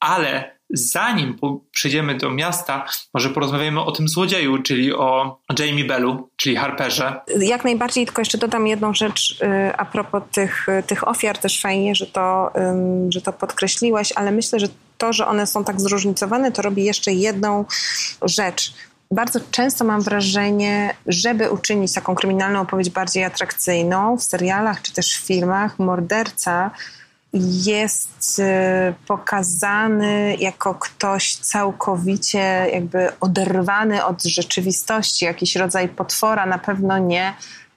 ale 0.00 0.55
zanim 0.70 1.36
przejdziemy 1.70 2.14
do 2.14 2.30
miasta, 2.30 2.84
może 3.14 3.30
porozmawiamy 3.30 3.80
o 3.80 3.92
tym 3.92 4.08
złodzieju, 4.08 4.62
czyli 4.62 4.92
o 4.94 5.38
Jamie 5.58 5.84
Bellu, 5.84 6.28
czyli 6.36 6.56
Harperze. 6.56 7.20
Jak 7.38 7.64
najbardziej, 7.64 8.06
tylko 8.06 8.20
jeszcze 8.20 8.38
dodam 8.38 8.66
jedną 8.66 8.94
rzecz 8.94 9.40
y, 9.42 9.76
a 9.76 9.84
propos 9.84 10.22
tych, 10.32 10.66
tych 10.86 11.08
ofiar, 11.08 11.38
też 11.38 11.60
fajnie, 11.60 11.94
że 11.94 12.06
to, 12.06 12.52
że 13.08 13.20
to 13.20 13.32
podkreśliłeś, 13.32 14.12
ale 14.12 14.32
myślę, 14.32 14.60
że 14.60 14.68
to, 14.98 15.12
że 15.12 15.26
one 15.26 15.46
są 15.46 15.64
tak 15.64 15.80
zróżnicowane, 15.80 16.52
to 16.52 16.62
robi 16.62 16.84
jeszcze 16.84 17.12
jedną 17.12 17.64
rzecz. 18.22 18.74
Bardzo 19.10 19.40
często 19.50 19.84
mam 19.84 20.00
wrażenie, 20.00 20.94
żeby 21.06 21.50
uczynić 21.50 21.92
taką 21.92 22.14
kryminalną 22.14 22.60
opowieść 22.60 22.90
bardziej 22.90 23.24
atrakcyjną 23.24 24.16
w 24.16 24.22
serialach 24.22 24.82
czy 24.82 24.92
też 24.92 25.16
w 25.16 25.26
filmach, 25.26 25.78
morderca 25.78 26.70
jest 27.64 28.38
y, 28.38 28.42
pokazany 29.06 30.36
jako 30.38 30.74
ktoś 30.74 31.34
całkowicie 31.34 32.66
jakby 32.72 33.08
oderwany 33.20 34.04
od 34.04 34.22
rzeczywistości, 34.22 35.24
jakiś 35.24 35.56
rodzaj 35.56 35.88
potwora, 35.88 36.46
na 36.46 36.58
pewno 36.58 36.98
nie, 36.98 37.34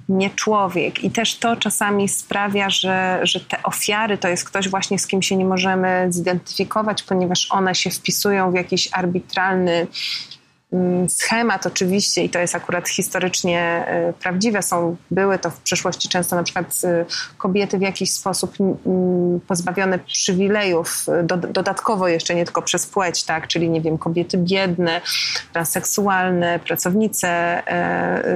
nie 0.10 0.30
człowiek. 0.30 1.04
I 1.04 1.12
też 1.12 1.36
to 1.36 1.56
czasami 1.56 2.10
sprawia, 2.10 2.70
że, 2.70 3.20
że 3.24 3.40
te 3.40 3.64
ofiary 3.64 4.18
to 4.18 4.28
jest 4.28 4.46
ktoś 4.46 4.70
właśnie 4.70 5.00
z 5.00 5.08
kim 5.08 5.22
się 5.22 5.36
nie 5.38 5.46
możemy 5.46 6.08
zidentyfikować, 6.10 7.04
ponieważ 7.04 7.48
one 7.52 7.76
się 7.76 7.90
wpisują 7.90 8.52
w 8.52 8.56
jakiś 8.56 8.90
arbitralny 8.92 9.88
schemat 11.08 11.66
oczywiście 11.66 12.24
i 12.24 12.30
to 12.30 12.40
jest 12.40 12.56
akurat 12.56 12.90
historycznie 12.90 13.60
e, 13.88 14.14
prawdziwe, 14.14 14.62
są, 14.62 14.96
były 15.12 15.40
to 15.40 15.50
w 15.50 15.62
przeszłości 15.62 16.10
często 16.10 16.36
na 16.36 16.44
przykład 16.44 16.82
e, 16.84 17.06
kobiety 17.38 17.78
w 17.78 17.82
jakiś 17.82 18.12
sposób 18.12 18.54
pozbawione 19.48 20.00
przywilejów, 20.00 21.06
e, 21.10 21.24
do, 21.24 21.38
dodatkowo 21.38 22.08
jeszcze 22.08 22.36
nie 22.36 22.46
tylko 22.46 22.62
przez 22.62 22.88
płeć, 22.88 23.24
tak, 23.24 23.48
czyli 23.48 23.70
nie 23.70 23.82
wiem, 23.82 23.98
kobiety 23.98 24.38
biedne, 24.38 25.02
transseksualne, 25.54 26.60
pracownice 26.60 27.64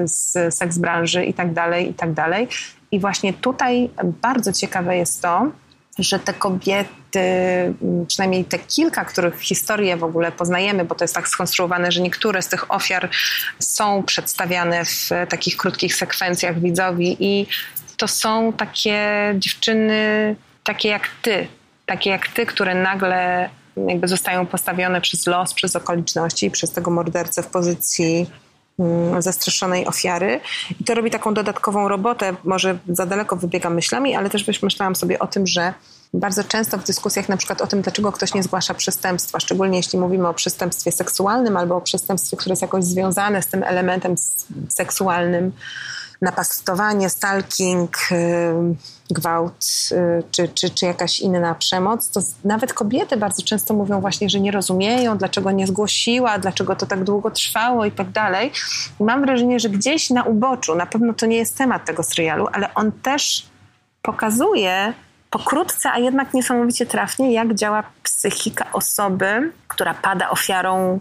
z 0.04 0.56
seks 0.56 0.78
branży 0.78 1.26
i 1.26 1.34
tak 1.34 1.54
dalej, 1.54 1.90
i 1.90 1.94
tak 1.94 2.14
dalej. 2.14 2.48
I 2.92 3.00
właśnie 3.00 3.34
tutaj 3.34 3.90
bardzo 4.22 4.54
ciekawe 4.54 4.98
jest 4.98 5.22
to, 5.22 5.52
że 6.00 6.20
te 6.20 6.34
kobiety, 6.34 7.20
mm, 7.20 8.06
przynajmniej 8.08 8.46
te 8.46 8.60
kilka, 8.60 9.06
których 9.06 9.40
historię 9.40 9.98
w 9.98 10.04
ogóle 10.04 10.32
poznajemy, 10.32 10.86
bo 10.86 10.96
to 10.96 11.04
jest 11.04 11.16
tak 11.16 11.28
skonstruowane, 11.28 11.92
że 11.92 12.02
niektóre 12.02 12.42
z 12.42 12.48
tych 12.48 12.72
ofiar 12.72 13.10
są 13.60 14.04
przedstawiane 14.04 14.86
w 14.86 15.10
takich 15.30 15.58
krótkich 15.58 15.96
sekwencjach 15.96 16.60
widzowi 16.60 17.18
i 17.20 17.48
to 17.98 18.08
są 18.08 18.54
takie 18.54 19.00
dziewczyny, 19.38 20.36
takie 20.64 20.90
jak 20.90 21.08
ty, 21.22 21.48
takie 21.86 22.10
jak 22.10 22.28
ty, 22.28 22.46
które 22.46 22.76
nagle 22.76 23.50
jakby 23.88 24.08
zostają 24.08 24.46
postawione 24.46 25.02
przez 25.02 25.28
los, 25.28 25.54
przez 25.54 25.76
okoliczności, 25.76 26.52
przez 26.52 26.72
tego 26.72 26.92
mordercę 26.92 27.44
w 27.44 27.48
pozycji 27.48 28.30
zastraszonej 29.20 29.88
ofiary. 29.88 30.40
I 30.82 30.84
to 30.84 30.94
robi 30.94 31.12
taką 31.12 31.34
dodatkową 31.34 31.88
robotę. 31.88 32.36
Może 32.44 32.78
za 32.88 33.06
daleko 33.06 33.36
wybiegam 33.36 33.76
myślami, 33.76 34.16
ale 34.16 34.30
też 34.30 34.62
myślałam 34.62 34.96
sobie 34.96 35.20
o 35.20 35.28
tym, 35.28 35.48
że 35.48 35.74
bardzo 36.14 36.44
często 36.44 36.78
w 36.78 36.84
dyskusjach 36.84 37.30
na 37.30 37.38
przykład 37.38 37.62
o 37.62 37.68
tym, 37.68 37.82
dlaczego 37.82 38.12
ktoś 38.12 38.34
nie 38.34 38.44
zgłasza 38.44 38.74
przestępstwa, 38.74 39.40
szczególnie 39.40 39.78
jeśli 39.78 40.00
mówimy 40.00 40.28
o 40.28 40.34
przestępstwie 40.34 40.92
seksualnym 40.92 41.58
albo 41.58 41.76
o 41.76 41.82
przestępstwie, 41.82 42.38
które 42.38 42.52
jest 42.52 42.62
jakoś 42.62 42.84
związane 42.84 43.42
z 43.42 43.48
tym 43.48 43.64
elementem 43.64 44.16
seksualnym, 44.70 45.52
napastowanie, 46.24 47.10
stalking, 47.10 47.98
y, 48.12 48.54
gwałt 49.12 49.66
y, 49.92 50.24
czy, 50.32 50.48
czy, 50.48 50.70
czy 50.70 50.86
jakaś 50.86 51.20
inna 51.20 51.56
przemoc, 51.56 52.10
to 52.10 52.20
nawet 52.44 52.74
kobiety 52.74 53.18
bardzo 53.18 53.44
często 53.44 53.74
mówią 53.74 54.02
właśnie, 54.02 54.30
że 54.30 54.40
nie 54.40 54.52
rozumieją, 54.52 55.18
dlaczego 55.18 55.52
nie 55.52 55.68
zgłosiła, 55.68 56.40
dlaczego 56.40 56.76
to 56.76 56.86
tak 56.86 57.04
długo 57.04 57.32
trwało 57.32 57.86
i 57.86 57.92
tak 57.92 58.12
dalej. 58.12 58.52
Mam 59.00 59.22
wrażenie, 59.22 59.60
że 59.60 59.70
gdzieś 59.70 60.10
na 60.10 60.24
uboczu, 60.24 60.76
na 60.76 60.86
pewno 60.86 61.14
to 61.14 61.26
nie 61.26 61.38
jest 61.38 61.58
temat 61.58 61.86
tego 61.86 62.04
serialu, 62.04 62.48
ale 62.52 62.74
on 62.74 62.92
też 62.92 63.46
pokazuje 64.02 64.94
pokrótce, 65.30 65.92
a 65.92 66.00
jednak 66.00 66.34
niesamowicie 66.34 66.86
trafnie, 66.86 67.34
jak 67.34 67.54
działa 67.54 67.84
psychika 68.04 68.66
osoby, 68.74 69.52
która 69.68 69.94
pada 69.94 70.30
ofiarą 70.30 71.00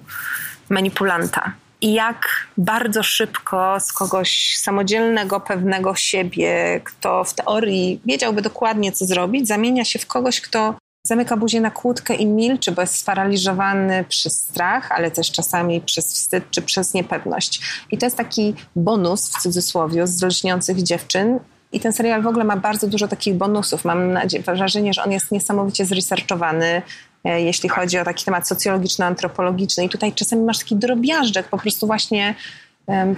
manipulanta 0.69 1.53
i 1.83 1.93
jak 1.93 2.29
bardzo 2.59 3.03
szybko 3.03 3.81
z 3.81 3.93
kogoś 3.93 4.57
samodzielnego, 4.57 5.41
pewnego 5.41 5.95
siebie, 5.95 6.81
kto 6.85 7.25
w 7.25 7.35
teorii 7.35 8.01
wiedziałby 8.05 8.43
dokładnie, 8.43 8.93
co 8.93 9.07
zrobić, 9.07 9.49
zamienia 9.49 9.85
się 9.85 9.99
w 9.99 10.07
kogoś, 10.07 10.41
kto 10.41 10.75
zamyka 11.07 11.37
buzię 11.37 11.61
na 11.61 11.71
kłódkę 11.71 12.15
i 12.15 12.27
milczy, 12.27 12.73
bo 12.73 12.81
jest 12.81 12.95
sparaliżowany 12.95 14.05
przez 14.09 14.41
strach, 14.41 14.93
ale 14.93 15.11
też 15.11 15.33
czasami 15.33 15.81
przez 15.81 16.13
wstyd 16.15 16.51
czy 16.51 16.63
przez 16.63 16.95
niepewność. 16.95 17.61
I 17.91 17.99
to 17.99 18.07
jest 18.07 18.17
taki 18.17 18.55
bonus 18.77 19.29
w 19.29 19.43
cudzysłowie 19.43 20.07
z 20.07 20.23
lśniących 20.23 20.83
dziewczyn. 20.83 21.39
I 21.73 21.81
ten 21.81 21.93
serial 21.93 22.23
w 22.23 22.27
ogóle 22.27 22.45
ma 22.45 22.57
bardzo 22.57 22.87
dużo 22.87 23.09
takich 23.09 23.35
bonusów. 23.35 23.85
Mam 23.85 24.19
wrażenie, 24.45 24.95
że 24.95 25.05
on 25.05 25.13
jest 25.13 25.31
niesamowicie 25.31 25.87
zresearchowany, 25.87 26.83
jeśli 27.25 27.69
chodzi 27.69 27.99
o 27.99 28.05
taki 28.05 28.25
temat 28.25 28.49
socjologiczno-antropologiczny. 28.49 29.85
I 29.85 29.89
tutaj 29.89 30.13
czasami 30.13 30.43
masz 30.43 30.59
taki 30.59 30.77
drobiażdżek, 30.77 31.49
po 31.49 31.59
prostu 31.59 31.87
właśnie 31.87 32.35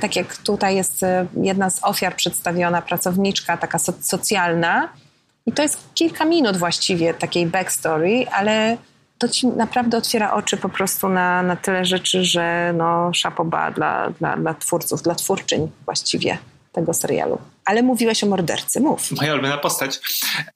tak 0.01 0.17
jak 0.17 0.37
tutaj 0.37 0.77
jest 0.77 1.03
e, 1.03 1.27
jedna 1.43 1.71
z 1.71 1.85
ofiar 1.85 2.17
przedstawiona, 2.17 2.83
pracowniczka 2.83 3.57
taka 3.57 3.79
socjalna. 4.01 4.89
I 5.47 5.53
to 5.53 5.63
jest 5.63 5.79
kilka 5.95 6.25
minut 6.25 6.57
właściwie 6.57 7.15
takiej 7.15 7.47
backstory, 7.47 8.27
ale 8.33 8.77
to 9.19 9.29
ci 9.29 9.47
naprawdę 9.47 9.99
otwiera 9.99 10.33
oczy 10.33 10.57
po 10.57 10.69
prostu 10.69 11.09
na, 11.09 11.43
na 11.43 11.57
tyle 11.57 11.85
rzeczy, 11.85 12.25
że 12.25 12.75
no 12.77 13.11
szapoba 13.15 13.71
dla, 13.71 14.11
dla, 14.11 14.37
dla 14.37 14.55
twórców, 14.55 15.03
dla 15.03 15.15
twórczyń 15.15 15.71
właściwie 15.85 16.39
tego 16.75 16.95
serialu. 16.95 17.39
Ale 17.65 17.83
mówiłeś 17.83 18.25
o 18.25 18.27
mordercy, 18.27 18.81
mów. 18.81 19.11
Moja 19.11 19.35
ulubiona 19.35 19.59
postać. 19.59 20.01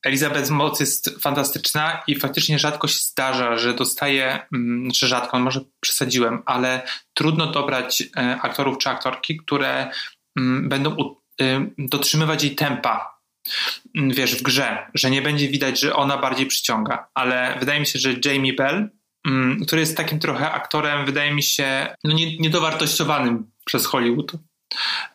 Elizabeth 0.03 0.51
Moss 0.51 0.81
jest 0.81 1.11
fantastyczna 1.21 2.03
i 2.07 2.17
faktycznie 2.17 2.59
rzadko 2.59 2.89
się 2.89 2.99
zdarza, 2.99 3.59
że 3.59 3.75
dostaje, 3.75 4.39
mm, 4.53 4.85
znaczy 4.85 5.07
rzadko, 5.07 5.39
może 5.39 5.61
przesadziłem, 5.81 6.43
ale 6.47 6.83
trudno 7.15 7.47
dobrać 7.47 8.03
e, 8.17 8.39
aktorów 8.43 8.79
czy 8.79 8.89
aktorki, 8.89 9.37
które 9.37 9.91
mm, 10.39 10.69
będą 10.69 10.97
e, 11.41 11.67
dotrzymywać 11.79 12.45
jej 12.45 12.55
tempa 12.55 13.21
mm, 13.97 14.11
wiesz, 14.11 14.37
w 14.37 14.43
grze, 14.43 14.87
że 14.95 15.11
nie 15.11 15.23
będzie 15.23 15.49
widać, 15.49 15.81
że 15.81 15.97
ona 15.97 16.17
bardziej 16.17 16.47
przyciąga, 16.47 17.09
ale 17.15 17.57
wydaje 17.61 17.81
mi 17.81 17.87
się, 17.87 17.99
że 17.99 18.15
Jamie 18.25 18.53
Bell, 18.53 18.91
który 19.67 19.81
jest 19.81 19.97
takim 19.97 20.19
trochę 20.19 20.51
aktorem, 20.51 21.07
wydaje 21.07 21.35
mi 21.35 21.43
się, 21.43 21.95
no 22.05 22.15
niedowartościowanym 22.41 23.51
przez 23.65 23.87
Hollywood, 23.87 24.33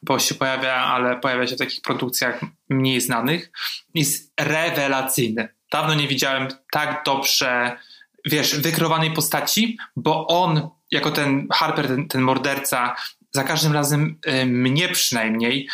bo 0.03 0.19
się 0.19 0.35
pojawia, 0.35 0.73
ale 0.73 1.19
pojawia 1.19 1.47
się 1.47 1.55
w 1.55 1.59
takich 1.59 1.81
produkcjach 1.81 2.41
mniej 2.69 3.01
znanych, 3.01 3.51
jest 3.93 4.33
rewelacyjny. 4.39 5.49
Dawno 5.71 5.93
nie 5.93 6.07
widziałem 6.07 6.47
tak 6.71 7.01
dobrze, 7.05 7.77
wiesz, 8.25 8.59
wykrowanej 8.59 9.11
postaci, 9.11 9.77
bo 9.95 10.27
on, 10.27 10.69
jako 10.91 11.11
ten 11.11 11.47
Harper, 11.51 11.87
ten, 11.87 12.07
ten 12.07 12.21
morderca, 12.21 12.95
za 13.31 13.43
każdym 13.43 13.73
razem 13.73 14.19
y, 14.27 14.45
mnie 14.45 14.89
przynajmniej 14.89 15.67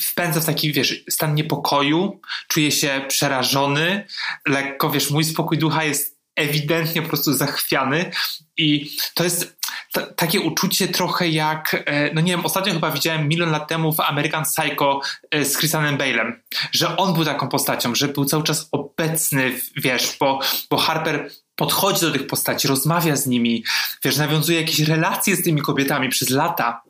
wpędza 0.00 0.40
w 0.40 0.44
taki, 0.44 0.72
wiesz, 0.72 1.04
stan 1.10 1.34
niepokoju, 1.34 2.20
czuję 2.48 2.72
się 2.72 3.04
przerażony, 3.08 4.06
lekko, 4.46 4.90
wiesz, 4.90 5.10
mój 5.10 5.24
spokój 5.24 5.58
ducha 5.58 5.84
jest 5.84 6.16
ewidentnie 6.36 7.02
po 7.02 7.08
prostu 7.08 7.32
zachwiany 7.32 8.10
i 8.56 8.90
to 9.14 9.24
jest 9.24 9.56
takie 10.02 10.40
uczucie 10.40 10.88
trochę 10.88 11.28
jak, 11.28 11.82
e, 11.86 12.14
no 12.14 12.20
nie 12.20 12.32
wiem, 12.32 12.46
ostatnio 12.46 12.72
chyba 12.72 12.90
widziałem 12.90 13.28
milion 13.28 13.50
lat 13.50 13.68
temu 13.68 13.92
w 13.92 14.00
American 14.00 14.44
Psycho 14.44 15.00
e, 15.30 15.44
z 15.44 15.58
Christianem 15.58 15.98
Bale'em, 15.98 16.32
że 16.72 16.96
on 16.96 17.14
był 17.14 17.24
taką 17.24 17.48
postacią, 17.48 17.94
że 17.94 18.08
był 18.08 18.24
cały 18.24 18.42
czas 18.42 18.68
obecny, 18.72 19.52
wiesz, 19.76 20.16
bo, 20.20 20.40
bo 20.70 20.76
Harper 20.76 21.30
podchodzi 21.56 22.00
do 22.00 22.12
tych 22.12 22.26
postaci, 22.26 22.68
rozmawia 22.68 23.16
z 23.16 23.26
nimi, 23.26 23.64
wiesz, 24.04 24.16
nawiązuje 24.16 24.60
jakieś 24.60 24.78
relacje 24.80 25.36
z 25.36 25.42
tymi 25.42 25.62
kobietami 25.62 26.08
przez 26.08 26.30
lata. 26.30 26.82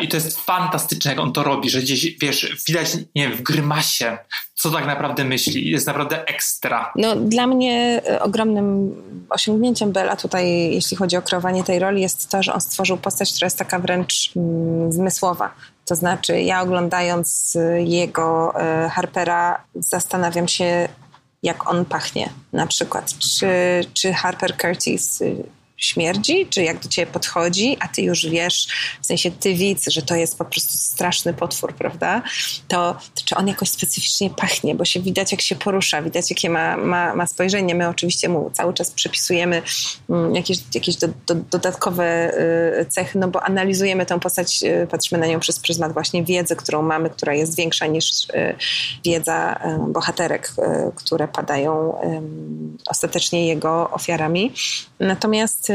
I 0.00 0.08
to 0.08 0.16
jest 0.16 0.40
fantastyczne, 0.40 1.10
jak 1.10 1.20
on 1.20 1.32
to 1.32 1.42
robi, 1.42 1.70
że 1.70 1.80
gdzieś, 1.80 2.18
wiesz, 2.18 2.56
widać, 2.68 2.96
nie 3.14 3.28
wiem, 3.28 3.38
w 3.38 3.42
grymasie, 3.42 4.18
co 4.54 4.70
tak 4.70 4.86
naprawdę 4.86 5.24
myśli. 5.24 5.70
Jest 5.70 5.86
naprawdę 5.86 6.26
ekstra. 6.26 6.92
No, 6.96 7.16
dla 7.16 7.46
mnie 7.46 8.02
e, 8.06 8.22
ogromnym 8.22 8.94
osiągnięciem 9.30 9.92
Bella 9.92 10.16
tutaj, 10.16 10.74
jeśli 10.74 10.96
chodzi 10.96 11.16
o 11.16 11.22
kreowanie 11.22 11.64
tej 11.64 11.78
roli, 11.78 12.02
jest 12.02 12.30
to, 12.30 12.42
że 12.42 12.54
on 12.54 12.60
stworzył 12.60 12.96
postać, 12.96 13.32
która 13.32 13.46
jest 13.46 13.58
taka 13.58 13.78
wręcz 13.78 14.32
mm, 14.36 14.92
zmysłowa. 14.92 15.54
To 15.84 15.94
znaczy, 15.94 16.40
ja 16.40 16.62
oglądając 16.62 17.56
e, 17.56 17.82
jego 17.82 18.54
e, 18.60 18.88
Harpera, 18.88 19.64
zastanawiam 19.74 20.48
się, 20.48 20.88
jak 21.42 21.70
on 21.70 21.84
pachnie 21.84 22.30
na 22.52 22.66
przykład. 22.66 23.18
Czy, 23.18 23.46
czy 23.94 24.12
Harper 24.12 24.56
Curtis 24.56 25.20
y, 25.20 25.44
śmierdzi, 25.78 26.46
czy 26.50 26.62
jak 26.62 26.80
do 26.80 26.88
ciebie 26.88 27.12
podchodzi, 27.12 27.76
a 27.80 27.88
ty 27.88 28.02
już 28.02 28.26
wiesz, 28.26 28.66
w 29.02 29.06
sensie 29.06 29.30
ty 29.30 29.54
widz, 29.54 29.88
że 29.90 30.02
to 30.02 30.14
jest 30.14 30.38
po 30.38 30.44
prostu 30.44 30.76
straszny 30.76 31.34
potwór, 31.34 31.74
prawda? 31.74 32.22
To, 32.68 32.96
to 33.14 33.22
czy 33.24 33.34
on 33.34 33.48
jakoś 33.48 33.70
specyficznie 33.70 34.30
pachnie, 34.30 34.74
bo 34.74 34.84
się 34.84 35.00
widać, 35.00 35.32
jak 35.32 35.40
się 35.40 35.56
porusza, 35.56 36.02
widać, 36.02 36.30
jakie 36.30 36.50
ma, 36.50 36.76
ma, 36.76 37.14
ma 37.14 37.26
spojrzenie. 37.26 37.74
My 37.74 37.88
oczywiście 37.88 38.28
mu 38.28 38.50
cały 38.50 38.74
czas 38.74 38.90
przypisujemy 38.90 39.62
mm, 40.10 40.34
jakieś, 40.34 40.58
jakieś 40.74 40.96
do, 40.96 41.08
do, 41.26 41.34
dodatkowe 41.34 42.34
y, 42.80 42.86
cechy, 42.86 43.18
no 43.18 43.28
bo 43.28 43.42
analizujemy 43.42 44.06
tę 44.06 44.20
postać, 44.20 44.62
y, 44.62 44.86
patrzymy 44.90 45.20
na 45.20 45.26
nią 45.26 45.40
przez 45.40 45.58
pryzmat 45.58 45.92
właśnie 45.92 46.24
wiedzy, 46.24 46.56
którą 46.56 46.82
mamy, 46.82 47.10
która 47.10 47.34
jest 47.34 47.56
większa 47.56 47.86
niż 47.86 48.24
y, 48.24 48.56
wiedza 49.04 49.60
bohaterek, 49.88 50.52
które 50.94 51.28
padają 51.28 51.94
ostatecznie 52.86 53.46
jego 53.46 53.90
ofiarami. 53.90 54.52
Natomiast 55.00 55.67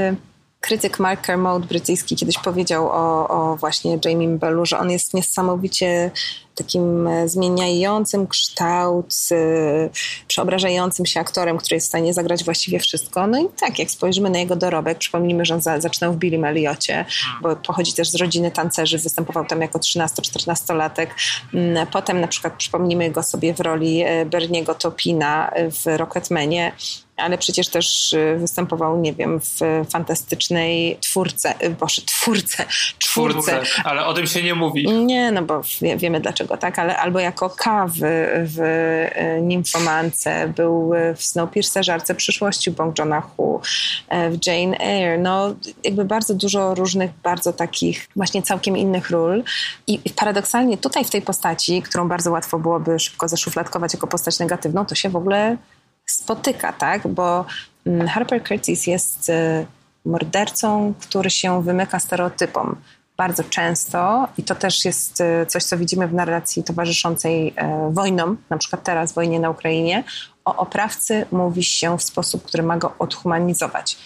krytyk 0.59 0.99
Mark 0.99 1.21
Kermode 1.21 1.67
brytyjski 1.67 2.15
kiedyś 2.15 2.37
powiedział 2.39 2.89
o, 2.89 3.27
o 3.27 3.55
właśnie 3.55 3.99
Jamie 4.05 4.37
Bellu, 4.37 4.65
że 4.65 4.77
on 4.79 4.91
jest 4.91 5.13
niesamowicie 5.13 6.11
takim 6.55 7.07
e, 7.07 7.29
zmieniającym 7.29 8.27
kształt, 8.27 9.13
e, 9.31 9.89
przeobrażającym 10.27 11.05
się 11.05 11.19
aktorem, 11.19 11.57
który 11.57 11.75
jest 11.75 11.87
w 11.87 11.89
stanie 11.89 12.13
zagrać 12.13 12.43
właściwie 12.43 12.79
wszystko. 12.79 13.27
No 13.27 13.39
i 13.39 13.45
tak, 13.59 13.79
jak 13.79 13.91
spojrzymy 13.91 14.29
na 14.29 14.39
jego 14.39 14.55
dorobek, 14.55 14.97
przypomnijmy, 14.97 15.45
że 15.45 15.53
on 15.53 15.61
za, 15.61 15.81
zaczynał 15.81 16.13
w 16.13 16.17
Billy 16.17 16.47
Elliocie, 16.47 17.05
bo 17.41 17.55
pochodzi 17.55 17.93
też 17.93 18.09
z 18.09 18.15
rodziny 18.15 18.51
tancerzy, 18.51 18.97
występował 18.97 19.45
tam 19.45 19.61
jako 19.61 19.79
13-14-latek. 19.79 21.07
Mm, 21.53 21.87
potem 21.87 22.21
na 22.21 22.27
przykład 22.27 22.53
przypomnijmy 22.57 23.11
go 23.11 23.23
sobie 23.23 23.53
w 23.53 23.59
roli 23.59 24.01
e, 24.01 24.25
Berniego 24.25 24.75
Topina 24.75 25.51
w 25.83 25.97
Rocketmanie 25.97 26.71
ale 27.17 27.37
przecież 27.37 27.67
też 27.67 28.15
występował, 28.37 29.01
nie 29.01 29.13
wiem, 29.13 29.39
w 29.39 29.59
fantastycznej 29.89 30.97
twórce, 31.01 31.53
boże, 31.79 32.01
twórce, 32.01 32.65
twórce. 32.99 33.61
ale 33.83 34.05
o 34.05 34.13
tym 34.13 34.27
się 34.27 34.43
nie 34.43 34.55
mówi. 34.55 34.87
Nie, 34.87 35.31
no 35.31 35.41
bo 35.41 35.61
wie, 35.81 35.97
wiemy 35.97 36.19
dlaczego, 36.19 36.42
tak, 36.59 36.79
ale 36.79 36.97
albo 36.97 37.19
jako 37.19 37.49
K 37.49 37.87
w, 37.87 38.03
y, 38.03 39.41
Nimfomance, 39.41 40.47
był 40.55 40.91
w 41.15 41.23
Snowpiercerze, 41.23 41.93
Arce 41.93 42.15
Przyszłości 42.15 42.71
Bong 42.71 42.99
Joon-ho, 42.99 43.61
w 44.31 44.47
Jane 44.47 44.77
Eyre, 44.77 45.17
no 45.17 45.55
jakby 45.83 46.05
bardzo 46.05 46.33
dużo 46.33 46.75
różnych, 46.75 47.11
bardzo 47.23 47.53
takich 47.53 48.07
właśnie 48.15 48.43
całkiem 48.43 48.77
innych 48.77 49.09
ról. 49.09 49.43
I 49.87 49.99
paradoksalnie 50.15 50.77
tutaj 50.77 51.05
w 51.05 51.09
tej 51.09 51.21
postaci, 51.21 51.81
którą 51.81 52.07
bardzo 52.07 52.31
łatwo 52.31 52.59
byłoby 52.59 52.99
szybko 52.99 53.27
zaszufladkować 53.27 53.93
jako 53.93 54.07
postać 54.07 54.39
negatywną, 54.39 54.85
to 54.85 54.95
się 54.95 55.09
w 55.09 55.15
ogóle 55.15 55.57
spotyka, 56.05 56.73
tak? 56.73 57.07
Bo 57.07 57.45
mm, 57.85 58.07
Harper 58.07 58.43
Curtis 58.43 58.87
jest 58.87 59.31
mordercą, 60.05 60.93
który 61.01 61.29
się 61.29 61.63
wymyka 61.63 61.99
stereotypom 61.99 62.75
bardzo 63.23 63.43
często 63.43 64.27
i 64.37 64.43
to 64.43 64.55
też 64.55 64.85
jest 64.85 65.21
y, 65.21 65.45
coś, 65.45 65.63
co 65.63 65.77
widzimy 65.77 66.07
w 66.07 66.13
narracji 66.13 66.63
towarzyszącej 66.63 67.47
y, 67.47 67.53
wojnom, 67.93 68.37
na 68.49 68.57
przykład 68.57 68.83
teraz 68.83 69.13
wojnie 69.13 69.39
na 69.39 69.49
Ukrainie. 69.49 70.03
O 70.45 70.55
oprawcy 70.55 71.25
mówi 71.31 71.63
się 71.63 71.97
w 71.97 72.03
sposób, 72.03 72.43
który 72.43 72.63
ma 72.63 72.77
go 72.77 72.93
odhumanizować. 72.99 73.97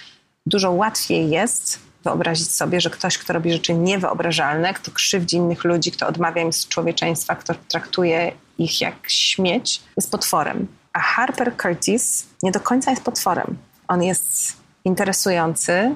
Dużo 0.45 0.71
łatwiej 0.71 1.29
jest 1.29 1.79
wyobrazić 2.03 2.53
sobie, 2.53 2.81
że 2.81 2.89
ktoś, 2.89 3.17
kto 3.17 3.33
robi 3.33 3.53
rzeczy 3.53 3.73
niewyobrażalne, 3.73 4.73
kto 4.73 4.91
krzywdzi 4.91 5.37
innych 5.37 5.63
ludzi, 5.63 5.91
kto 5.91 6.07
odmawia 6.07 6.41
im 6.41 6.51
człowieczeństwa, 6.69 7.35
kto 7.35 7.53
traktuje 7.67 8.31
ich 8.57 8.81
jak 8.81 8.95
śmieć, 9.07 9.81
jest 9.97 10.11
potworem. 10.11 10.67
A 10.93 10.99
Harper 10.99 11.57
Curtis 11.57 12.25
nie 12.43 12.51
do 12.51 12.59
końca 12.59 12.91
jest 12.91 13.03
potworem. 13.03 13.57
On 13.87 14.03
jest 14.03 14.57
interesujący, 14.85 15.95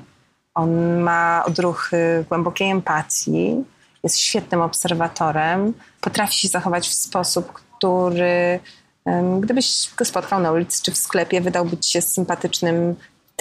on 0.55 0.99
ma 0.99 1.43
odruchy 1.45 2.25
głębokiej 2.29 2.69
empatii, 2.69 3.63
jest 4.03 4.19
świetnym 4.19 4.61
obserwatorem, 4.61 5.73
potrafi 6.01 6.37
się 6.39 6.47
zachować 6.47 6.87
w 6.87 6.93
sposób, 6.93 7.51
który 7.53 8.59
gdybyś 9.39 9.89
go 9.97 10.05
spotkał 10.05 10.39
na 10.39 10.51
ulicy 10.51 10.83
czy 10.83 10.91
w 10.91 10.97
sklepie, 10.97 11.41
wydałby 11.41 11.77
ci 11.77 11.91
się 11.91 12.01
sympatycznym 12.01 12.95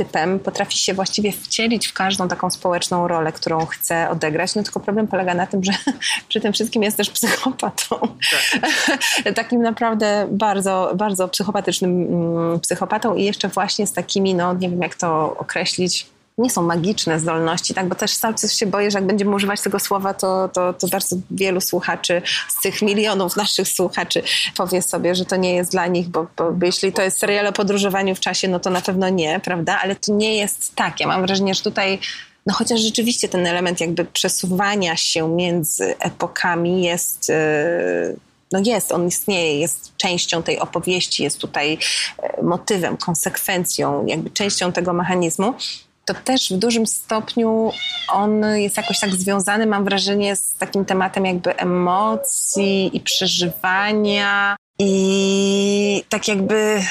typem 0.04 0.38
potrafi 0.38 0.78
się 0.78 0.94
właściwie 0.94 1.32
wcielić 1.32 1.86
w 1.86 1.92
każdą 1.92 2.28
taką 2.28 2.50
społeczną 2.50 3.08
rolę, 3.08 3.32
którą 3.32 3.66
chce 3.66 4.10
odegrać. 4.10 4.54
No 4.54 4.62
tylko 4.62 4.80
problem 4.80 5.06
polega 5.06 5.34
na 5.34 5.46
tym, 5.46 5.64
że 5.64 5.72
przy 6.28 6.40
tym 6.40 6.52
wszystkim 6.52 6.82
jest 6.82 6.96
też 6.96 7.10
psychopatą. 7.10 7.96
Tak. 8.00 9.34
Takim 9.34 9.62
naprawdę 9.62 10.28
bardzo, 10.30 10.92
bardzo 10.96 11.28
psychopatycznym 11.28 12.02
mm, 12.02 12.60
psychopatą 12.60 13.14
i 13.14 13.24
jeszcze 13.24 13.48
właśnie 13.48 13.86
z 13.86 13.92
takimi, 13.92 14.34
no 14.34 14.54
nie 14.54 14.68
wiem 14.68 14.82
jak 14.82 14.94
to 14.94 15.36
określić, 15.38 16.06
nie 16.40 16.50
są 16.50 16.62
magiczne 16.62 17.20
zdolności, 17.20 17.74
tak? 17.74 17.88
bo 17.88 17.94
też 17.94 18.14
sam 18.14 18.34
coś 18.34 18.52
się 18.52 18.66
boję, 18.66 18.90
że 18.90 18.98
jak 18.98 19.06
będziemy 19.06 19.34
używać 19.34 19.60
tego 19.60 19.78
słowa, 19.78 20.14
to, 20.14 20.48
to, 20.48 20.72
to 20.72 20.88
bardzo 20.88 21.16
wielu 21.30 21.60
słuchaczy 21.60 22.22
z 22.48 22.62
tych 22.62 22.82
milionów 22.82 23.36
naszych 23.36 23.68
słuchaczy 23.68 24.22
powie 24.56 24.82
sobie, 24.82 25.14
że 25.14 25.24
to 25.24 25.36
nie 25.36 25.54
jest 25.54 25.70
dla 25.70 25.86
nich, 25.86 26.08
bo, 26.08 26.26
bo, 26.36 26.52
bo 26.52 26.66
jeśli 26.66 26.92
to 26.92 27.02
jest 27.02 27.18
serial 27.18 27.46
o 27.46 27.52
podróżowaniu 27.52 28.14
w 28.14 28.20
czasie, 28.20 28.48
no 28.48 28.60
to 28.60 28.70
na 28.70 28.80
pewno 28.80 29.08
nie, 29.08 29.40
prawda? 29.40 29.78
Ale 29.82 29.96
to 29.96 30.12
nie 30.12 30.36
jest 30.36 30.74
tak. 30.74 31.00
Ja 31.00 31.06
mam 31.06 31.26
wrażenie, 31.26 31.54
że 31.54 31.62
tutaj 31.62 31.98
no 32.46 32.54
chociaż 32.54 32.80
rzeczywiście 32.80 33.28
ten 33.28 33.46
element 33.46 33.80
jakby 33.80 34.04
przesuwania 34.04 34.96
się 34.96 35.28
między 35.28 35.94
epokami 35.98 36.82
jest... 36.82 37.28
Yy, 37.28 38.16
no 38.52 38.60
jest, 38.64 38.92
on 38.92 39.06
istnieje, 39.06 39.58
jest 39.58 39.96
częścią 39.96 40.42
tej 40.42 40.58
opowieści, 40.58 41.22
jest 41.22 41.38
tutaj 41.38 41.78
e, 42.22 42.42
motywem, 42.42 42.96
konsekwencją, 42.96 44.06
jakby 44.06 44.30
częścią 44.30 44.72
tego 44.72 44.92
mechanizmu 44.92 45.54
to 46.14 46.20
też 46.24 46.52
w 46.52 46.56
dużym 46.56 46.86
stopniu 46.86 47.72
on 48.12 48.44
jest 48.54 48.76
jakoś 48.76 49.00
tak 49.00 49.10
związany, 49.10 49.66
mam 49.66 49.84
wrażenie, 49.84 50.36
z 50.36 50.54
takim 50.54 50.84
tematem 50.84 51.26
jakby 51.26 51.56
emocji 51.56 52.96
i 52.96 53.00
przeżywania. 53.00 54.56
I 54.78 56.04
tak 56.08 56.28
jakby 56.28 56.82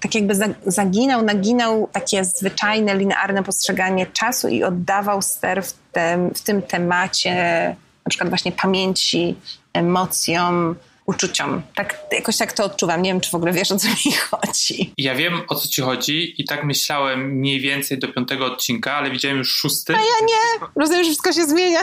tak 0.00 0.14
jakby 0.14 0.34
zaginał, 0.66 1.22
naginał 1.22 1.88
takie 1.92 2.24
zwyczajne, 2.24 2.96
linearne 2.96 3.42
postrzeganie 3.42 4.06
czasu 4.06 4.48
i 4.48 4.64
oddawał 4.64 5.22
ster 5.22 5.64
w, 5.64 5.72
tem, 5.92 6.34
w 6.34 6.42
tym 6.42 6.62
temacie 6.62 7.34
na 8.06 8.10
przykład 8.10 8.28
właśnie 8.28 8.52
pamięci, 8.52 9.36
emocjom, 9.72 10.74
uczuciom. 11.08 11.62
Tak, 11.74 11.98
jakoś 12.12 12.36
tak 12.36 12.52
to 12.52 12.64
odczuwam. 12.64 13.02
Nie 13.02 13.10
wiem, 13.10 13.20
czy 13.20 13.30
w 13.30 13.34
ogóle 13.34 13.52
wiesz, 13.52 13.72
o 13.72 13.76
co 13.76 13.88
mi 13.88 14.12
chodzi. 14.30 14.94
Ja 14.98 15.14
wiem, 15.14 15.40
o 15.48 15.54
co 15.54 15.68
ci 15.68 15.82
chodzi 15.82 16.42
i 16.42 16.44
tak 16.44 16.64
myślałem 16.64 17.20
mniej 17.20 17.60
więcej 17.60 17.98
do 17.98 18.08
piątego 18.08 18.46
odcinka, 18.46 18.94
ale 18.94 19.10
widziałem 19.10 19.38
już 19.38 19.56
szósty. 19.56 19.94
A 19.96 19.98
ja 19.98 20.26
nie! 20.26 20.66
Rozumiem, 20.76 21.04
że 21.04 21.10
wszystko 21.10 21.32
się 21.32 21.44
zmienia. 21.44 21.80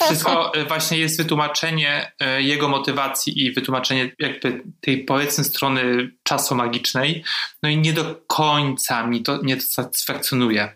Wszystko 0.00 0.54
e, 0.54 0.64
właśnie 0.64 0.98
jest 0.98 1.16
wytłumaczenie 1.16 2.12
e, 2.20 2.42
jego 2.42 2.68
motywacji 2.68 3.44
i 3.44 3.52
wytłumaczenie 3.52 4.10
jakby 4.18 4.62
tej 4.80 5.04
powiedzmy 5.04 5.44
strony 5.44 6.10
czasu 6.22 6.54
magicznej. 6.54 7.24
No 7.62 7.68
i 7.68 7.78
nie 7.78 7.92
do 7.92 8.22
końca 8.26 9.06
mi 9.06 9.22
to 9.22 9.42
nie 9.42 9.56
to 9.56 9.62
satysfakcjonuje. 9.62 10.72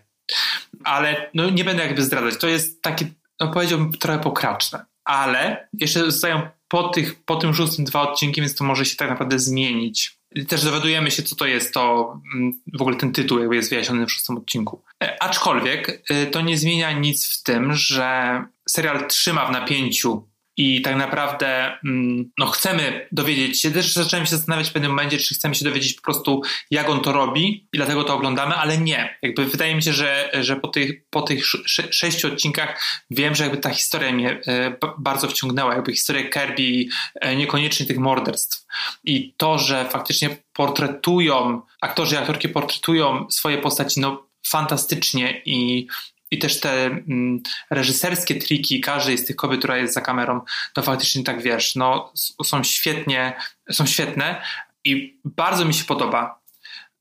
Ale 0.83 1.29
no, 1.33 1.49
nie 1.49 1.63
będę 1.63 1.83
jakby 1.83 2.03
zdradzać. 2.03 2.37
To 2.37 2.47
jest 2.47 2.81
takie, 2.81 3.05
no 3.39 3.47
powiedziałbym, 3.47 3.91
trochę 3.91 4.19
pokraczne. 4.19 4.85
Ale 5.03 5.67
jeszcze 5.73 5.99
zostają 5.99 6.56
po, 6.67 6.89
tych, 6.89 7.23
po 7.23 7.35
tym 7.35 7.53
szóstym 7.53 7.85
dwa 7.85 8.01
odcinki, 8.11 8.41
więc 8.41 8.55
to 8.55 8.63
może 8.63 8.85
się 8.85 8.95
tak 8.95 9.09
naprawdę 9.09 9.39
zmienić. 9.39 10.17
Też 10.47 10.63
dowiadujemy 10.63 11.11
się, 11.11 11.23
co 11.23 11.35
to 11.35 11.45
jest 11.45 11.73
to, 11.73 12.13
mm, 12.35 12.61
w 12.77 12.81
ogóle 12.81 12.97
ten 12.97 13.11
tytuł 13.11 13.39
jakby 13.39 13.55
jest 13.55 13.69
wyjaśniony 13.69 14.05
w 14.05 14.11
szóstym 14.11 14.37
odcinku. 14.37 14.83
E, 15.03 15.23
aczkolwiek 15.23 16.03
e, 16.09 16.25
to 16.25 16.41
nie 16.41 16.57
zmienia 16.57 16.91
nic 16.91 17.27
w 17.27 17.43
tym, 17.43 17.73
że 17.73 18.43
serial 18.69 19.07
trzyma 19.07 19.45
w 19.45 19.51
napięciu 19.51 20.26
i 20.57 20.81
tak 20.81 20.95
naprawdę 20.95 21.77
mm, 21.85 22.31
no, 22.37 22.45
chcemy 22.45 23.07
dowiedzieć 23.11 23.61
się, 23.61 23.71
też 23.71 23.93
zacząłem 23.93 24.25
się 24.25 24.35
zastanawiać 24.35 24.69
w 24.69 24.73
pewnym 24.73 24.91
momencie, 24.91 25.17
czy 25.17 25.35
chcemy 25.35 25.55
się 25.55 25.65
dowiedzieć 25.65 25.93
po 25.93 26.01
prostu, 26.01 26.41
jak 26.71 26.89
on 26.89 26.99
to 26.99 27.11
robi 27.11 27.67
i 27.73 27.77
dlatego 27.77 28.03
to 28.03 28.15
oglądamy, 28.15 28.55
ale 28.55 28.77
nie. 28.77 29.17
Jakby 29.21 29.45
wydaje 29.45 29.75
mi 29.75 29.83
się, 29.83 29.93
że, 29.93 30.29
że 30.41 30.55
po 30.55 30.67
tych, 30.67 31.09
po 31.09 31.21
tych 31.21 31.45
sześciu 31.91 32.27
odcinkach 32.27 32.81
wiem, 33.11 33.35
że 33.35 33.43
jakby 33.43 33.57
ta 33.57 33.69
historia 33.69 34.11
mnie 34.11 34.41
e, 34.47 34.77
bardzo 34.97 35.27
wciągnęła, 35.27 35.75
jakby 35.75 35.93
historia 35.93 36.29
Kirby, 36.29 36.85
e, 37.15 37.35
niekoniecznie 37.35 37.85
tych 37.85 37.97
morderstw. 37.97 38.65
I 39.03 39.33
to, 39.37 39.59
że 39.59 39.85
faktycznie 39.89 40.37
portretują, 40.53 41.61
aktorzy 41.81 42.15
i 42.15 42.17
aktorki 42.17 42.49
portretują 42.49 43.25
swoje 43.29 43.57
postaci 43.57 43.99
no, 43.99 44.27
fantastycznie 44.47 45.41
i 45.45 45.87
i 46.31 46.39
też 46.39 46.59
te 46.59 46.85
mm, 46.85 47.41
reżyserskie 47.69 48.35
triki 48.35 48.81
każdej 48.81 49.17
z 49.17 49.25
tych 49.25 49.35
kobiet, 49.35 49.59
która 49.59 49.77
jest 49.77 49.93
za 49.93 50.01
kamerą, 50.01 50.41
to 50.73 50.81
faktycznie 50.81 51.23
tak 51.23 51.41
wiesz, 51.41 51.75
no, 51.75 52.13
są 52.43 52.63
świetnie, 52.63 53.33
są 53.71 53.85
świetne 53.85 54.41
i 54.83 55.19
bardzo 55.25 55.65
mi 55.65 55.73
się 55.73 55.85
podoba 55.85 56.39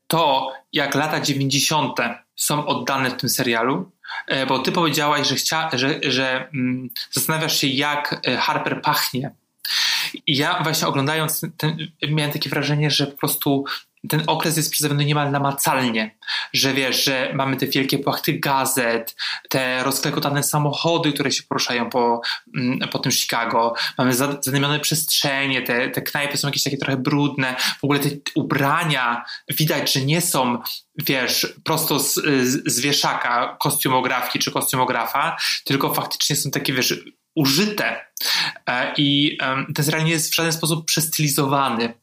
to, 0.06 0.52
jak 0.72 0.94
lata 0.94 1.20
90. 1.20 1.96
są 2.36 2.66
oddane 2.66 3.10
w 3.10 3.16
tym 3.16 3.28
serialu, 3.28 3.92
e, 4.26 4.46
bo 4.46 4.58
ty 4.58 4.72
powiedziałaś, 4.72 5.28
że, 5.28 5.34
chcia, 5.34 5.70
że, 5.72 6.00
że 6.02 6.48
mm, 6.54 6.90
zastanawiasz 7.10 7.60
się, 7.60 7.66
jak 7.66 8.20
e, 8.26 8.36
Harper 8.36 8.82
pachnie. 8.82 9.30
I 10.26 10.36
ja 10.36 10.62
właśnie 10.62 10.88
oglądając 10.88 11.46
ten, 11.56 11.76
miałem 12.08 12.32
takie 12.32 12.50
wrażenie, 12.50 12.90
że 12.90 13.06
po 13.06 13.16
prostu 13.16 13.64
ten 14.08 14.22
okres 14.26 14.56
jest 14.56 14.70
przedstawiony 14.70 15.04
niemal 15.04 15.30
namacalnie, 15.30 16.16
że 16.52 16.74
wiesz, 16.74 17.04
że 17.04 17.32
mamy 17.34 17.56
te 17.56 17.66
wielkie 17.66 17.98
płachty 17.98 18.38
gazet, 18.38 19.16
te 19.48 19.84
rozklekotane 19.84 20.42
samochody, 20.42 21.12
które 21.12 21.32
się 21.32 21.42
poruszają 21.42 21.90
po, 21.90 22.20
mm, 22.56 22.78
po 22.78 22.98
tym 22.98 23.12
Chicago, 23.12 23.74
mamy 23.98 24.14
zadymione 24.14 24.80
przestrzenie, 24.80 25.62
te, 25.62 25.90
te 25.90 26.02
knajpy 26.02 26.36
są 26.36 26.48
jakieś 26.48 26.62
takie 26.62 26.78
trochę 26.78 26.96
brudne, 26.96 27.56
w 27.80 27.84
ogóle 27.84 27.98
te 27.98 28.08
ubrania 28.34 29.24
widać, 29.48 29.92
że 29.92 30.00
nie 30.00 30.20
są 30.20 30.58
wiesz, 30.98 31.54
prosto 31.64 31.98
z, 31.98 32.14
z 32.66 32.80
wieszaka 32.80 33.56
kostiumografki 33.60 34.38
czy 34.38 34.52
kostiumografa, 34.52 35.36
tylko 35.64 35.94
faktycznie 35.94 36.36
są 36.36 36.50
takie, 36.50 36.72
wiesz, 36.72 36.94
użyte 37.36 37.96
e, 38.66 38.92
i 38.96 39.38
ten 39.74 39.84
serial 39.84 40.04
nie 40.04 40.10
jest 40.10 40.30
w 40.30 40.34
żaden 40.34 40.52
sposób 40.52 40.84
przestylizowany 40.84 41.94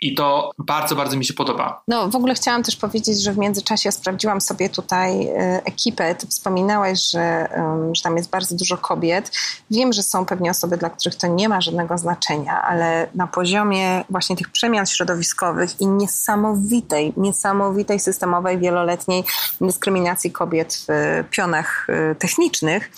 i 0.00 0.14
to 0.14 0.50
bardzo, 0.58 0.96
bardzo 0.96 1.16
mi 1.16 1.24
się 1.24 1.34
podoba. 1.34 1.82
No 1.88 2.08
w 2.08 2.16
ogóle 2.16 2.34
chciałam 2.34 2.62
też 2.62 2.76
powiedzieć, 2.76 3.22
że 3.22 3.32
w 3.32 3.38
międzyczasie 3.38 3.92
sprawdziłam 3.92 4.40
sobie 4.40 4.68
tutaj 4.68 5.26
e, 5.26 5.62
ekipę. 5.64 6.14
Ty 6.14 6.26
wspominałaś, 6.26 7.10
że, 7.10 7.48
że 7.92 8.02
tam 8.02 8.16
jest 8.16 8.30
bardzo 8.30 8.56
dużo 8.56 8.78
kobiet. 8.78 9.32
Wiem, 9.70 9.92
że 9.92 10.02
są 10.02 10.26
pewnie 10.26 10.50
osoby, 10.50 10.76
dla 10.76 10.90
których 10.90 11.18
to 11.18 11.26
nie 11.26 11.48
ma 11.48 11.60
żadnego 11.60 11.98
znaczenia, 11.98 12.62
ale 12.62 13.08
na 13.14 13.26
poziomie 13.26 14.04
właśnie 14.10 14.36
tych 14.36 14.48
przemian 14.48 14.86
środowiskowych 14.86 15.80
i 15.80 15.86
niesamowitej, 15.86 17.12
niesamowitej 17.16 18.00
systemowej, 18.00 18.58
wieloletniej 18.58 19.24
dyskryminacji 19.60 20.32
kobiet 20.32 20.84
w 20.88 21.24
pionach 21.30 21.86
e, 21.88 22.14
technicznych, 22.14 22.90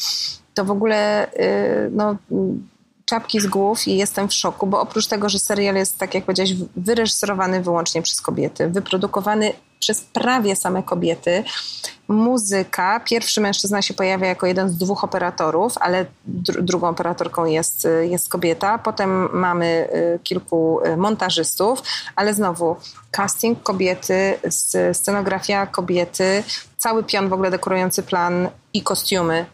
to 0.55 0.65
w 0.65 0.71
ogóle 0.71 1.33
y, 1.33 1.91
no, 1.93 2.17
czapki 3.05 3.41
z 3.41 3.47
głów 3.47 3.89
i 3.89 3.97
jestem 3.97 4.29
w 4.29 4.35
szoku, 4.35 4.67
bo 4.67 4.81
oprócz 4.81 5.07
tego, 5.07 5.29
że 5.29 5.39
serial 5.39 5.75
jest, 5.75 5.99
tak 5.99 6.15
jak 6.15 6.25
powiedziałeś, 6.25 6.55
wyreżyserowany 6.77 7.63
wyłącznie 7.63 8.03
przez 8.03 8.21
kobiety, 8.21 8.69
wyprodukowany 8.69 9.53
przez 9.79 10.01
prawie 10.01 10.57
same 10.57 10.83
kobiety, 10.83 11.45
muzyka, 12.09 13.01
pierwszy 13.01 13.41
mężczyzna 13.41 13.83
się 13.83 13.95
pojawia 13.95 14.27
jako 14.27 14.47
jeden 14.47 14.69
z 14.69 14.77
dwóch 14.77 15.05
operatorów, 15.05 15.79
ale 15.79 16.07
dr 16.25 16.63
drugą 16.63 16.89
operatorką 16.89 17.45
jest, 17.45 17.89
jest 18.03 18.29
kobieta, 18.29 18.79
potem 18.79 19.29
mamy 19.33 19.89
y, 20.17 20.19
kilku 20.23 20.81
y, 20.87 20.97
montażystów, 20.97 21.83
ale 22.17 22.35
znowu 22.35 22.77
casting 23.11 23.63
kobiety, 23.63 24.39
scenografia 24.93 25.67
kobiety, 25.67 26.45
cały 26.77 27.05
pion 27.05 27.29
w 27.29 27.33
ogóle 27.33 27.51
dekorujący 27.51 28.03
plan 28.03 28.49
i 28.73 28.83
kostiumy 28.83 29.47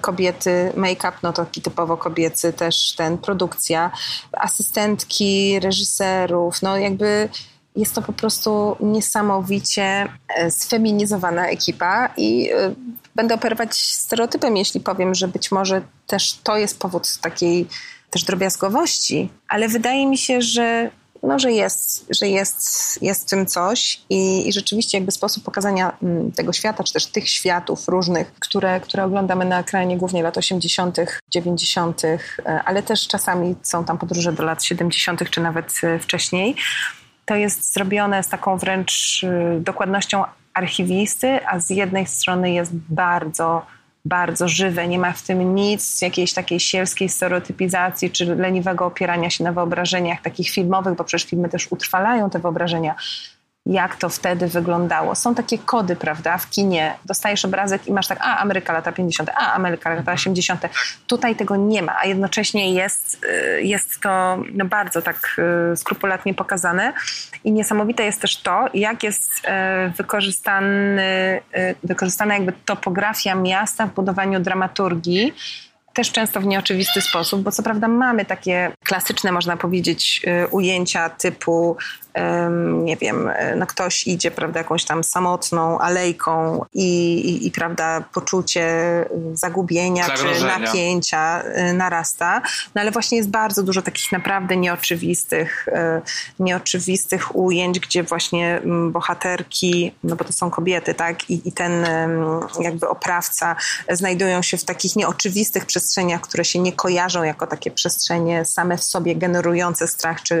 kobiety, 0.00 0.72
make-up, 0.76 1.12
no 1.22 1.32
taki 1.32 1.62
typowo 1.62 1.96
kobiecy 1.96 2.52
też 2.52 2.94
ten, 2.96 3.18
produkcja, 3.18 3.90
asystentki, 4.32 5.60
reżyserów, 5.60 6.62
no 6.62 6.78
jakby 6.78 7.28
jest 7.76 7.94
to 7.94 8.02
po 8.02 8.12
prostu 8.12 8.76
niesamowicie 8.80 10.08
e, 10.28 10.50
sfeminizowana 10.50 11.48
ekipa 11.48 12.10
i 12.16 12.50
e, 12.52 12.74
będę 13.14 13.34
operować 13.34 13.76
stereotypem, 13.76 14.56
jeśli 14.56 14.80
powiem, 14.80 15.14
że 15.14 15.28
być 15.28 15.52
może 15.52 15.82
też 16.06 16.38
to 16.42 16.56
jest 16.56 16.78
powód 16.78 17.18
takiej 17.20 17.66
też 18.10 18.24
drobiazgowości, 18.24 19.28
ale 19.48 19.68
wydaje 19.68 20.06
mi 20.06 20.18
się, 20.18 20.42
że 20.42 20.90
no, 21.26 21.38
że 21.38 21.52
jest, 21.52 22.06
że 22.10 22.28
jest, 22.28 23.02
jest 23.02 23.26
w 23.26 23.30
tym 23.30 23.46
coś 23.46 24.00
i, 24.10 24.48
i 24.48 24.52
rzeczywiście 24.52 24.98
jakby 24.98 25.12
sposób 25.12 25.44
pokazania 25.44 25.96
mm, 26.02 26.32
tego 26.32 26.52
świata, 26.52 26.84
czy 26.84 26.92
też 26.92 27.06
tych 27.06 27.28
światów 27.28 27.88
różnych, 27.88 28.34
które, 28.34 28.80
które 28.80 29.04
oglądamy 29.04 29.44
na 29.44 29.60
ekranie 29.60 29.98
głównie 29.98 30.22
lat 30.22 30.38
80., 30.38 30.96
90., 31.30 32.04
e, 32.04 32.18
ale 32.64 32.82
też 32.82 33.08
czasami 33.08 33.54
są 33.62 33.84
tam 33.84 33.98
podróże 33.98 34.32
do 34.32 34.44
lat 34.44 34.64
70., 34.64 35.30
czy 35.30 35.40
nawet 35.40 35.80
e, 35.82 35.98
wcześniej. 35.98 36.56
To 37.24 37.34
jest 37.34 37.74
zrobione 37.74 38.22
z 38.22 38.28
taką 38.28 38.58
wręcz 38.58 39.24
e, 39.24 39.60
dokładnością 39.60 40.24
archiwisty, 40.54 41.46
a 41.46 41.60
z 41.60 41.70
jednej 41.70 42.06
strony 42.06 42.52
jest 42.52 42.72
bardzo 42.74 43.66
bardzo 44.04 44.48
żywe, 44.48 44.88
nie 44.88 44.98
ma 44.98 45.12
w 45.12 45.22
tym 45.22 45.54
nic 45.54 46.02
jakiejś 46.02 46.32
takiej 46.32 46.60
sielskiej 46.60 47.08
stereotypizacji 47.08 48.10
czy 48.10 48.36
leniwego 48.36 48.86
opierania 48.86 49.30
się 49.30 49.44
na 49.44 49.52
wyobrażeniach 49.52 50.22
takich 50.22 50.50
filmowych, 50.50 50.94
bo 50.94 51.04
przecież 51.04 51.28
filmy 51.30 51.48
też 51.48 51.66
utrwalają 51.72 52.30
te 52.30 52.38
wyobrażenia 52.38 52.94
jak 53.66 53.96
to 53.96 54.08
wtedy 54.08 54.46
wyglądało. 54.46 55.14
Są 55.14 55.34
takie 55.34 55.58
kody, 55.58 55.96
prawda, 55.96 56.38
w 56.38 56.50
kinie. 56.50 56.94
Dostajesz 57.04 57.44
obrazek 57.44 57.86
i 57.86 57.92
masz 57.92 58.06
tak, 58.06 58.18
a 58.20 58.38
Ameryka 58.38 58.72
lata 58.72 58.92
50., 58.92 59.30
a 59.34 59.52
Ameryka 59.52 59.94
lata 59.94 60.12
80. 60.12 60.60
Tutaj 61.06 61.36
tego 61.36 61.56
nie 61.56 61.82
ma, 61.82 61.96
a 61.98 62.06
jednocześnie 62.06 62.72
jest, 62.72 63.24
y, 63.24 63.62
jest 63.62 64.00
to 64.00 64.38
no, 64.52 64.64
bardzo 64.64 65.02
tak 65.02 65.36
y, 65.72 65.76
skrupulatnie 65.76 66.34
pokazane. 66.34 66.92
I 67.44 67.52
niesamowite 67.52 68.04
jest 68.04 68.20
też 68.20 68.36
to, 68.36 68.68
jak 68.74 69.02
jest 69.02 69.30
y, 69.38 69.90
wykorzystany, 69.96 71.40
wykorzystana 71.84 72.34
jakby 72.34 72.52
topografia 72.64 73.34
miasta 73.34 73.86
w 73.86 73.94
budowaniu 73.94 74.40
dramaturgii 74.40 75.34
też 75.94 76.12
często 76.12 76.40
w 76.40 76.46
nieoczywisty 76.46 77.00
sposób, 77.00 77.42
bo 77.42 77.52
co 77.52 77.62
prawda 77.62 77.88
mamy 77.88 78.24
takie 78.24 78.72
klasyczne, 78.84 79.32
można 79.32 79.56
powiedzieć, 79.56 80.22
ujęcia 80.50 81.10
typu 81.10 81.76
nie 82.82 82.96
wiem, 82.96 83.30
no 83.56 83.66
ktoś 83.66 84.06
idzie, 84.06 84.30
prawda, 84.30 84.60
jakąś 84.60 84.84
tam 84.84 85.04
samotną 85.04 85.78
alejką 85.78 86.64
i, 86.72 87.14
i, 87.14 87.46
i 87.46 87.50
prawda, 87.50 88.04
poczucie 88.12 88.66
zagubienia 89.32 90.06
czy 90.10 90.44
napięcia 90.44 91.42
y, 91.42 91.72
narasta. 91.72 92.42
No 92.74 92.80
ale 92.80 92.90
właśnie 92.90 93.18
jest 93.18 93.30
bardzo 93.30 93.62
dużo 93.62 93.82
takich 93.82 94.12
naprawdę 94.12 94.56
nieoczywistych, 94.56 95.68
y, 95.68 95.72
nieoczywistych 96.38 97.36
ujęć, 97.36 97.80
gdzie 97.80 98.02
właśnie 98.02 98.56
mm, 98.56 98.92
bohaterki, 98.92 99.92
no 100.04 100.16
bo 100.16 100.24
to 100.24 100.32
są 100.32 100.50
kobiety, 100.50 100.94
tak, 100.94 101.30
i, 101.30 101.48
i 101.48 101.52
ten 101.52 101.86
jakby 102.60 102.88
oprawca 102.88 103.56
znajdują 103.90 104.42
się 104.42 104.56
w 104.56 104.64
takich 104.64 104.96
nieoczywistych 104.96 105.66
przestrzeniach, 105.84 106.20
które 106.20 106.44
się 106.44 106.58
nie 106.58 106.72
kojarzą 106.72 107.22
jako 107.22 107.46
takie 107.46 107.70
przestrzenie 107.70 108.44
same 108.44 108.78
w 108.78 108.84
sobie 108.84 109.16
generujące 109.16 109.88
strach 109.88 110.22
czy, 110.22 110.34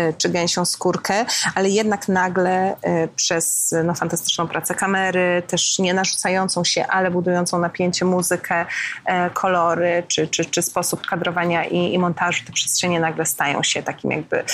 y, 0.00 0.14
czy 0.18 0.28
gęsią 0.28 0.64
skórkę, 0.64 1.24
ale 1.54 1.68
jednak 1.68 2.08
nagle 2.08 2.76
e, 2.82 3.08
przez 3.08 3.74
no, 3.84 3.94
fantastyczną 3.94 4.48
pracę 4.48 4.74
kamery, 4.74 5.42
też 5.46 5.78
nie 5.78 5.94
narzucającą 5.94 6.64
się, 6.64 6.86
ale 6.86 7.10
budującą 7.10 7.58
napięcie, 7.58 8.04
muzykę, 8.04 8.66
e, 9.04 9.30
kolory, 9.30 10.02
czy, 10.08 10.28
czy, 10.28 10.44
czy 10.44 10.62
sposób 10.62 11.06
kadrowania 11.06 11.64
i, 11.64 11.94
i 11.94 11.98
montażu, 11.98 12.44
te 12.46 12.52
przestrzenie 12.52 13.00
nagle 13.00 13.26
stają 13.26 13.62
się 13.62 13.82
takim 13.82 14.10
jakby 14.10 14.44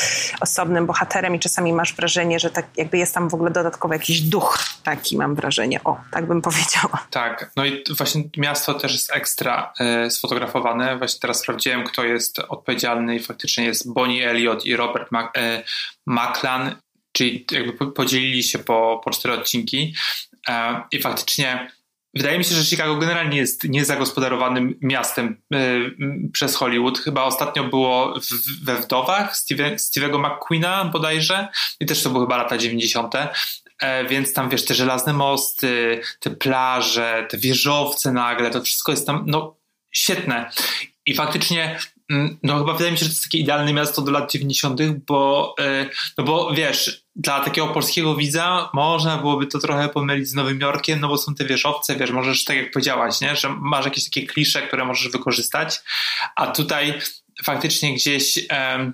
osobnym 0.41 0.87
bohaterem 0.87 1.35
i 1.35 1.39
czasami 1.39 1.73
masz 1.73 1.95
wrażenie, 1.95 2.39
że 2.39 2.51
tak 2.51 2.67
jakby 2.77 2.99
jest 2.99 3.15
tam 3.15 3.29
w 3.29 3.35
ogóle 3.35 3.51
dodatkowo 3.51 3.95
jakiś 3.95 4.21
duch, 4.21 4.59
taki 4.83 5.17
mam 5.17 5.35
wrażenie, 5.35 5.81
o, 5.85 5.97
tak 6.11 6.27
bym 6.27 6.43
powiedziała. 6.43 7.07
Tak, 7.11 7.51
no 7.57 7.65
i 7.65 7.85
właśnie 7.97 8.23
miasto 8.37 8.75
też 8.75 8.93
jest 8.93 9.17
ekstra 9.17 9.73
e, 9.81 10.11
sfotografowane. 10.37 10.99
Właśnie 10.99 11.21
teraz 11.21 11.41
sprawdziłem, 11.41 11.85
kto 11.85 12.05
jest 12.05 12.39
odpowiedzialny 12.39 13.17
i 13.17 13.21
faktycznie 13.21 13.65
jest 13.65 13.93
Bonnie 13.93 14.31
Elliot 14.31 14.67
i 14.67 14.77
Robert 14.77 15.09
e, 15.37 15.63
Maclan, 16.07 16.77
czyli 17.13 17.47
jakby 17.53 17.93
podzielili 17.93 18.43
się 18.43 18.59
po, 18.59 19.01
po 19.05 19.11
cztery 19.11 19.35
odcinki 19.35 19.95
e, 20.49 20.83
i 20.93 21.01
faktycznie 21.01 21.71
wydaje 22.15 22.39
mi 22.39 22.45
się, 22.45 22.55
że 22.55 22.65
Chicago 22.65 22.97
generalnie 22.97 23.39
jest 23.39 23.65
niezagospodarowanym 23.65 24.79
miastem 24.83 25.43
e, 25.55 25.59
przez 26.33 26.57
Hollywood. 26.57 26.99
Chyba 26.99 27.23
ostatnio 27.23 27.65
było 27.65 28.21
w, 28.21 28.65
we 28.65 28.77
Wdowach 28.77 29.37
Steve, 29.37 29.77
Steve'ego 29.77 30.19
McQueena 30.19 30.85
bodajże 30.85 31.49
i 31.81 31.87
też 31.87 32.03
to 32.03 32.11
były 32.11 32.25
chyba 32.25 32.37
lata 32.37 32.59
90. 32.59 33.15
E, 33.81 34.05
więc 34.05 34.33
tam 34.33 34.49
wiesz, 34.49 34.65
te 34.65 34.75
żelazne 34.75 35.13
mosty, 35.13 36.01
te 36.21 36.31
plaże, 36.31 37.27
te 37.31 37.39
wieżowce 37.39 38.13
nagle, 38.13 38.51
to 38.51 38.63
wszystko 38.63 38.93
jest 38.93 39.07
tam 39.07 39.25
no, 39.27 39.57
świetne. 39.93 40.51
I 41.07 41.15
faktycznie 41.15 41.79
Mm, 42.11 42.39
no 42.43 42.59
chyba 42.59 42.73
wydaje 42.73 42.93
mi 42.93 42.99
się, 42.99 43.05
że 43.05 43.11
to 43.11 43.15
jest 43.15 43.25
takie 43.25 43.39
idealne 43.39 43.73
miasto 43.73 44.03
do 44.03 44.13
lat 44.13 44.33
90., 44.33 44.81
bo, 45.07 45.55
e, 45.61 45.91
no 46.19 46.25
bo 46.25 46.55
wiesz, 46.55 47.05
dla 47.17 47.41
takiego 47.41 47.69
polskiego 47.69 48.17
widza 48.17 48.71
można 48.75 49.17
byłoby 49.17 49.47
to 49.47 49.59
trochę 49.59 49.89
pomylić 49.89 50.29
z 50.29 50.35
Nowym 50.35 50.61
Jorkiem, 50.61 51.01
no 51.01 51.09
bo 51.09 51.19
są 51.19 51.35
te 51.35 51.45
wieżowce, 51.45 51.97
wiesz, 51.97 52.11
możesz 52.11 52.45
tak 52.45 52.57
jak 52.57 52.71
powiedziałaś, 52.71 53.21
nie? 53.21 53.37
że 53.37 53.49
masz 53.49 53.85
jakieś 53.85 54.05
takie 54.05 54.27
klisze, 54.27 54.63
które 54.63 54.85
możesz 54.85 55.13
wykorzystać, 55.13 55.81
a 56.37 56.47
tutaj 56.47 57.01
faktycznie 57.45 57.95
gdzieś 57.95 58.47
e, 58.51 58.93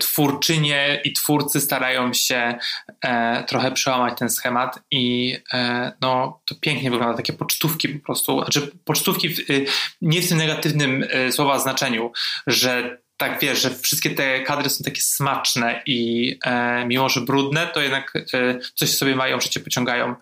twórczynie 0.00 1.00
i 1.04 1.12
twórcy 1.12 1.60
starają 1.60 2.12
się 2.12 2.58
e, 3.00 3.44
trochę 3.44 3.72
przełamać 3.72 4.18
ten 4.18 4.30
schemat 4.30 4.78
i 4.90 5.36
e, 5.52 5.92
no, 6.00 6.40
to 6.44 6.54
pięknie 6.54 6.90
wygląda, 6.90 7.16
takie 7.16 7.32
pocztówki 7.32 7.88
po 7.88 8.04
prostu, 8.06 8.40
znaczy 8.40 8.70
pocztówki 8.84 9.28
w, 9.28 9.50
y, 9.50 9.66
nie 10.00 10.22
w 10.22 10.28
tym 10.28 10.38
negatywnym 10.38 11.02
y, 11.02 11.32
słowa 11.32 11.58
znaczeniu, 11.58 12.12
że 12.46 12.98
tak 13.20 13.40
wiesz, 13.40 13.62
że 13.62 13.70
wszystkie 13.70 14.10
te 14.10 14.40
kadry 14.40 14.70
są 14.70 14.84
takie 14.84 15.00
smaczne 15.00 15.82
i 15.86 16.38
e, 16.44 16.84
mimo, 16.86 17.08
że 17.08 17.20
brudne, 17.20 17.66
to 17.66 17.80
jednak 17.80 18.12
e, 18.16 18.58
coś 18.74 18.90
sobie 18.90 19.16
mają, 19.16 19.40
że 19.40 19.48
cię 19.48 19.60
pociągają 19.60 20.14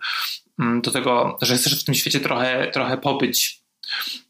mm, 0.59 0.81
do 0.81 0.91
tego, 0.91 1.37
że 1.41 1.55
chcesz 1.55 1.81
w 1.81 1.85
tym 1.85 1.95
świecie 1.95 2.19
trochę, 2.19 2.71
trochę 2.71 2.97
pobyć 2.97 3.58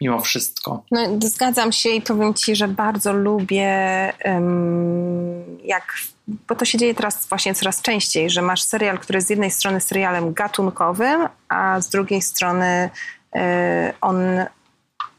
mimo 0.01 0.22
wszystko. 0.22 0.84
No, 0.91 0.99
zgadzam 1.22 1.72
się 1.72 1.89
i 1.89 2.01
powiem 2.01 2.34
ci, 2.34 2.55
że 2.55 2.68
bardzo 2.68 3.14
lubię 3.14 3.74
um, 4.26 5.57
jak, 5.64 5.93
bo 6.28 6.55
to 6.55 6.66
się 6.66 6.78
dzieje 6.78 6.95
teraz 6.95 7.28
właśnie 7.28 7.55
coraz 7.55 7.82
częściej, 7.82 8.30
że 8.30 8.41
masz 8.41 8.62
serial, 8.62 8.99
który 8.99 9.18
jest 9.18 9.28
z 9.28 9.30
jednej 9.30 9.51
strony 9.51 9.82
serialem 9.82 10.34
gatunkowym, 10.34 11.28
a 11.49 11.82
z 11.82 11.89
drugiej 11.89 12.22
strony 12.22 12.89
y, 13.36 13.39
on 14.01 14.18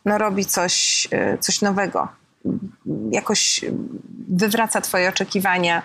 no, 0.05 0.19
robi 0.19 0.45
coś, 0.45 1.09
y, 1.13 1.39
coś 1.39 1.63
nowego 1.63 2.21
jakoś 3.11 3.65
wywraca 4.29 4.81
Twoje 4.81 5.09
oczekiwania, 5.09 5.83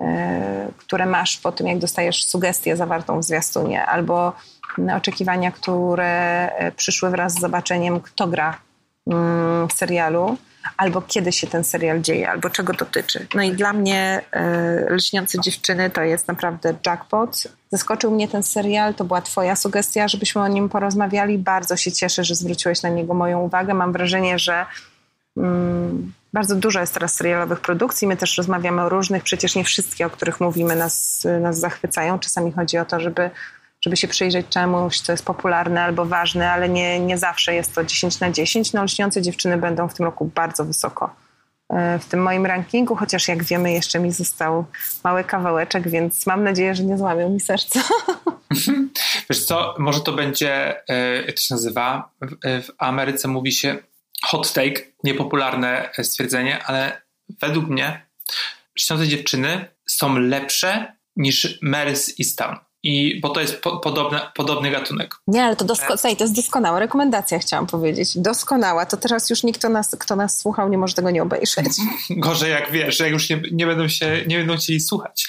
e, 0.00 0.68
które 0.76 1.06
masz 1.06 1.38
po 1.38 1.52
tym, 1.52 1.66
jak 1.66 1.78
dostajesz 1.78 2.24
sugestię 2.24 2.76
zawartą 2.76 3.20
w 3.20 3.24
zwiastunie, 3.24 3.86
albo 3.86 4.32
oczekiwania, 4.96 5.52
które 5.52 6.06
e, 6.52 6.72
przyszły 6.72 7.10
wraz 7.10 7.34
z 7.34 7.40
zobaczeniem, 7.40 8.00
kto 8.00 8.26
gra 8.26 8.58
mm, 9.06 9.68
w 9.68 9.72
serialu, 9.72 10.36
albo 10.76 11.02
kiedy 11.02 11.32
się 11.32 11.46
ten 11.46 11.64
serial 11.64 12.00
dzieje, 12.00 12.30
albo 12.30 12.50
czego 12.50 12.72
dotyczy. 12.72 13.26
No 13.34 13.42
i 13.42 13.52
dla 13.52 13.72
mnie 13.72 14.20
e, 14.32 14.94
Lśniące 14.94 15.40
Dziewczyny 15.40 15.90
to 15.90 16.02
jest 16.02 16.28
naprawdę 16.28 16.74
jackpot. 16.86 17.42
Zaskoczył 17.72 18.10
mnie 18.10 18.28
ten 18.28 18.42
serial, 18.42 18.94
to 18.94 19.04
była 19.04 19.22
twoja 19.22 19.56
sugestia, 19.56 20.08
żebyśmy 20.08 20.42
o 20.42 20.48
nim 20.48 20.68
porozmawiali. 20.68 21.38
Bardzo 21.38 21.76
się 21.76 21.92
cieszę, 21.92 22.24
że 22.24 22.34
zwróciłeś 22.34 22.82
na 22.82 22.88
niego 22.88 23.14
moją 23.14 23.40
uwagę. 23.40 23.74
Mam 23.74 23.92
wrażenie, 23.92 24.38
że 24.38 24.66
Mm, 25.36 26.12
bardzo 26.32 26.56
dużo 26.56 26.80
jest 26.80 26.94
teraz 26.94 27.14
serialowych 27.14 27.60
produkcji. 27.60 28.08
My 28.08 28.16
też 28.16 28.38
rozmawiamy 28.38 28.82
o 28.82 28.88
różnych, 28.88 29.22
przecież 29.22 29.54
nie 29.54 29.64
wszystkie, 29.64 30.06
o 30.06 30.10
których 30.10 30.40
mówimy, 30.40 30.76
nas, 30.76 31.26
nas 31.40 31.58
zachwycają. 31.58 32.18
Czasami 32.18 32.52
chodzi 32.52 32.78
o 32.78 32.84
to, 32.84 33.00
żeby, 33.00 33.30
żeby 33.84 33.96
się 33.96 34.08
przyjrzeć 34.08 34.46
czemuś, 34.48 35.00
co 35.00 35.12
jest 35.12 35.24
popularne 35.24 35.82
albo 35.82 36.04
ważne, 36.04 36.50
ale 36.50 36.68
nie, 36.68 37.00
nie 37.00 37.18
zawsze 37.18 37.54
jest 37.54 37.74
to 37.74 37.84
10 37.84 38.20
na 38.20 38.30
10. 38.30 38.72
No, 38.72 38.84
lśniące 38.84 39.22
dziewczyny 39.22 39.56
będą 39.56 39.88
w 39.88 39.94
tym 39.94 40.06
roku 40.06 40.30
bardzo 40.34 40.64
wysoko 40.64 41.14
e, 41.68 41.98
w 41.98 42.04
tym 42.04 42.22
moim 42.22 42.46
rankingu, 42.46 42.96
chociaż 42.96 43.28
jak 43.28 43.44
wiemy, 43.44 43.72
jeszcze 43.72 44.00
mi 44.00 44.12
został 44.12 44.64
mały 45.04 45.24
kawałeczek, 45.24 45.88
więc 45.88 46.26
mam 46.26 46.44
nadzieję, 46.44 46.74
że 46.74 46.84
nie 46.84 46.98
złamią 46.98 47.30
mi 47.30 47.40
serca. 47.40 47.80
Wiesz 49.30 49.44
co, 49.44 49.74
może 49.78 50.00
to 50.00 50.12
będzie, 50.12 50.82
e, 50.88 51.22
jak 51.22 51.34
to 51.34 51.40
się 51.40 51.54
nazywa, 51.54 52.10
w 52.44 52.68
Ameryce 52.78 53.28
mówi 53.28 53.52
się 53.52 53.76
hot 54.22 54.52
take, 54.52 54.82
niepopularne 55.04 55.90
stwierdzenie, 56.02 56.64
ale 56.64 57.02
według 57.40 57.68
mnie 57.68 58.06
śniące 58.76 59.08
dziewczyny 59.08 59.64
są 59.88 60.18
lepsze 60.18 60.96
niż 61.16 61.58
Marys 61.62 62.18
i 62.18 62.24
Stan. 62.24 62.56
I, 62.82 63.20
bo 63.20 63.28
to 63.28 63.40
jest 63.40 63.62
po, 63.62 63.76
podobne, 63.76 64.20
podobny 64.34 64.70
gatunek. 64.70 65.14
Nie, 65.26 65.44
ale 65.44 65.56
to, 65.56 65.64
dosko- 65.64 66.16
to 66.16 66.24
jest 66.24 66.36
doskonała 66.36 66.78
rekomendacja, 66.78 67.38
chciałam 67.38 67.66
powiedzieć. 67.66 68.18
Doskonała. 68.18 68.86
To 68.86 68.96
teraz 68.96 69.30
już 69.30 69.42
nikt, 69.42 69.58
kto 69.58 69.68
nas, 69.68 69.96
kto 69.98 70.16
nas 70.16 70.40
słuchał, 70.40 70.68
nie 70.68 70.78
może 70.78 70.94
tego 70.94 71.10
nie 71.10 71.22
obejrzeć. 71.22 71.66
Gorzej 72.10 72.50
jak 72.50 72.70
wiesz, 72.70 73.00
jak 73.00 73.10
już 73.10 73.30
nie, 73.30 73.42
nie, 73.52 73.66
będą 73.66 73.88
się, 73.88 74.24
nie 74.26 74.38
będą 74.38 74.56
chcieli 74.56 74.80
słuchać. 74.80 75.28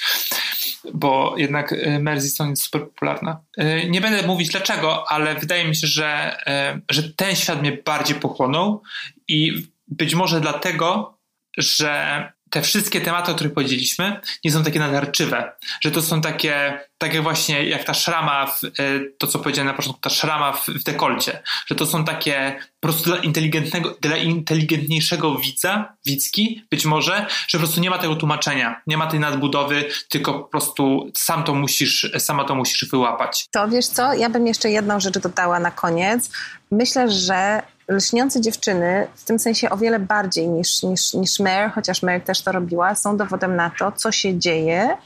Bo 0.94 1.34
jednak 1.36 1.72
y, 1.72 1.98
Mercy 1.98 2.28
Stone 2.28 2.50
jest 2.50 2.62
super 2.62 2.82
popularna. 2.82 3.40
Y, 3.60 3.88
nie 3.90 4.00
będę 4.00 4.26
mówić 4.26 4.48
dlaczego, 4.48 5.12
ale 5.12 5.34
wydaje 5.34 5.64
mi 5.64 5.76
się, 5.76 5.86
że, 5.86 6.36
y, 6.76 6.82
że 6.90 7.12
ten 7.12 7.36
świat 7.36 7.60
mnie 7.60 7.72
bardziej 7.84 8.16
pochłonął 8.16 8.82
i 9.28 9.66
być 9.88 10.14
może 10.14 10.40
dlatego, 10.40 11.18
że 11.58 12.32
te 12.52 12.62
wszystkie 12.62 13.00
tematy, 13.00 13.32
o 13.32 13.34
których 13.34 13.52
powiedzieliśmy, 13.52 14.20
nie 14.44 14.52
są 14.52 14.64
takie 14.64 14.78
nadarczywe, 14.78 15.52
że 15.80 15.90
to 15.90 16.02
są 16.02 16.20
takie, 16.20 16.80
takie 16.98 17.20
właśnie 17.20 17.64
jak 17.64 17.84
ta 17.84 17.94
szrama, 17.94 18.46
w, 18.46 18.64
e, 18.64 18.70
to 19.18 19.26
co 19.26 19.38
powiedziałem 19.38 19.66
na 19.66 19.74
początku, 19.74 20.00
ta 20.00 20.10
szrama 20.10 20.52
w, 20.52 20.66
w 20.68 20.82
dekolcie, 20.82 21.42
że 21.66 21.74
to 21.74 21.86
są 21.86 22.04
takie 22.04 22.58
po 22.80 22.88
prostu 22.88 23.04
dla 23.04 23.16
inteligentnego, 23.16 23.96
dla 24.00 24.16
inteligentniejszego 24.16 25.34
widza, 25.34 25.96
widzki 26.06 26.64
być 26.70 26.84
może, 26.84 27.26
że 27.48 27.58
po 27.58 27.62
prostu 27.62 27.80
nie 27.80 27.90
ma 27.90 27.98
tego 27.98 28.16
tłumaczenia, 28.16 28.82
nie 28.86 28.96
ma 28.96 29.06
tej 29.06 29.20
nadbudowy, 29.20 29.84
tylko 30.08 30.34
po 30.34 30.44
prostu 30.44 31.10
sam 31.16 31.44
to 31.44 31.54
musisz, 31.54 32.12
sama 32.18 32.44
to 32.44 32.54
musisz 32.54 32.88
wyłapać. 32.90 33.46
To 33.50 33.68
wiesz 33.68 33.86
co, 33.86 34.14
ja 34.14 34.30
bym 34.30 34.46
jeszcze 34.46 34.70
jedną 34.70 35.00
rzecz 35.00 35.18
dodała 35.18 35.60
na 35.60 35.70
koniec. 35.70 36.30
Myślę, 36.70 37.10
że 37.10 37.62
lśniące 37.88 38.40
dziewczyny, 38.40 39.06
w 39.14 39.24
tym 39.24 39.38
sensie 39.38 39.70
o 39.70 39.76
wiele 39.76 39.98
bardziej 39.98 40.48
niż, 40.48 40.82
niż, 40.82 41.14
niż 41.14 41.40
Mare, 41.40 41.70
chociaż 41.74 42.02
Mare 42.02 42.20
też 42.20 42.42
to 42.42 42.52
robiła, 42.52 42.94
są 42.94 43.16
dowodem 43.16 43.56
na 43.56 43.70
to, 43.70 43.92
co 43.92 44.12
się 44.12 44.38
dzieje, 44.38 44.96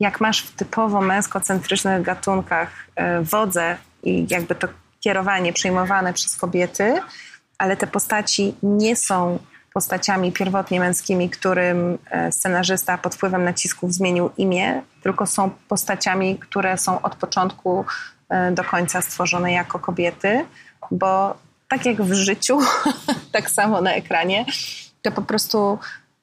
jak 0.00 0.20
masz 0.20 0.42
w 0.42 0.56
typowo 0.56 1.00
męskocentrycznych 1.00 2.02
gatunkach 2.02 2.70
e, 2.96 3.22
wodze 3.22 3.76
i 4.02 4.26
jakby 4.30 4.54
to 4.54 4.68
kierowanie 5.00 5.52
przejmowane 5.52 6.12
przez 6.12 6.36
kobiety, 6.36 7.00
ale 7.58 7.76
te 7.76 7.86
postaci 7.86 8.54
nie 8.62 8.96
są 8.96 9.38
postaciami 9.74 10.32
pierwotnie 10.32 10.80
męskimi, 10.80 11.30
którym 11.30 11.98
e, 12.10 12.32
scenarzysta 12.32 12.98
pod 12.98 13.14
wpływem 13.14 13.44
nacisków 13.44 13.94
zmienił 13.94 14.30
imię, 14.36 14.82
tylko 15.02 15.26
są 15.26 15.50
postaciami, 15.68 16.38
które 16.38 16.78
są 16.78 17.02
od 17.02 17.14
początku 17.14 17.84
e, 18.28 18.52
do 18.52 18.64
końca 18.64 19.02
stworzone 19.02 19.52
jako 19.52 19.78
kobiety, 19.78 20.44
bo 20.90 21.36
tak 21.68 21.86
jak 21.86 22.02
w 22.02 22.12
życiu, 22.12 22.58
tak 23.32 23.50
samo 23.50 23.80
na 23.80 23.92
ekranie, 23.92 24.44
to 25.02 25.12
po 25.12 25.22
prostu 25.22 25.78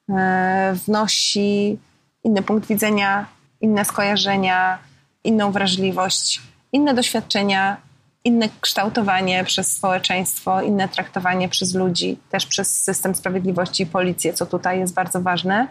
e, 0.09 0.75
wnosi 0.85 1.77
inny 2.23 2.41
punkt 2.41 2.67
widzenia, 2.67 3.25
inne 3.61 3.85
skojarzenia, 3.85 4.79
inną 5.23 5.51
wrażliwość, 5.51 6.41
inne 6.71 6.93
doświadczenia, 6.93 7.77
inne 8.23 8.49
kształtowanie 8.61 9.43
przez 9.43 9.73
społeczeństwo, 9.73 10.61
inne 10.61 10.89
traktowanie 10.89 11.49
przez 11.49 11.75
ludzi, 11.75 12.17
też 12.29 12.45
przez 12.45 12.83
system 12.83 13.15
sprawiedliwości 13.15 13.83
i 13.83 13.85
policję, 13.85 14.33
co 14.33 14.45
tutaj 14.45 14.79
jest 14.79 14.93
bardzo 14.93 15.21
ważne. 15.21 15.67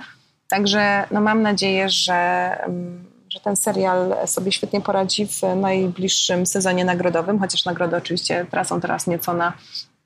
Także 0.48 1.06
no, 1.10 1.20
mam 1.20 1.42
nadzieję, 1.42 1.88
że 1.88 2.14
mm, 2.64 3.11
że 3.32 3.40
ten 3.40 3.56
serial 3.56 4.14
sobie 4.26 4.52
świetnie 4.52 4.80
poradzi 4.80 5.26
w 5.26 5.42
najbliższym 5.56 6.46
sezonie 6.46 6.84
nagrodowym, 6.84 7.38
chociaż 7.38 7.64
nagrody 7.64 7.96
oczywiście 7.96 8.46
tracą 8.50 8.80
teraz 8.80 9.06
nieco 9.06 9.32
na, 9.32 9.52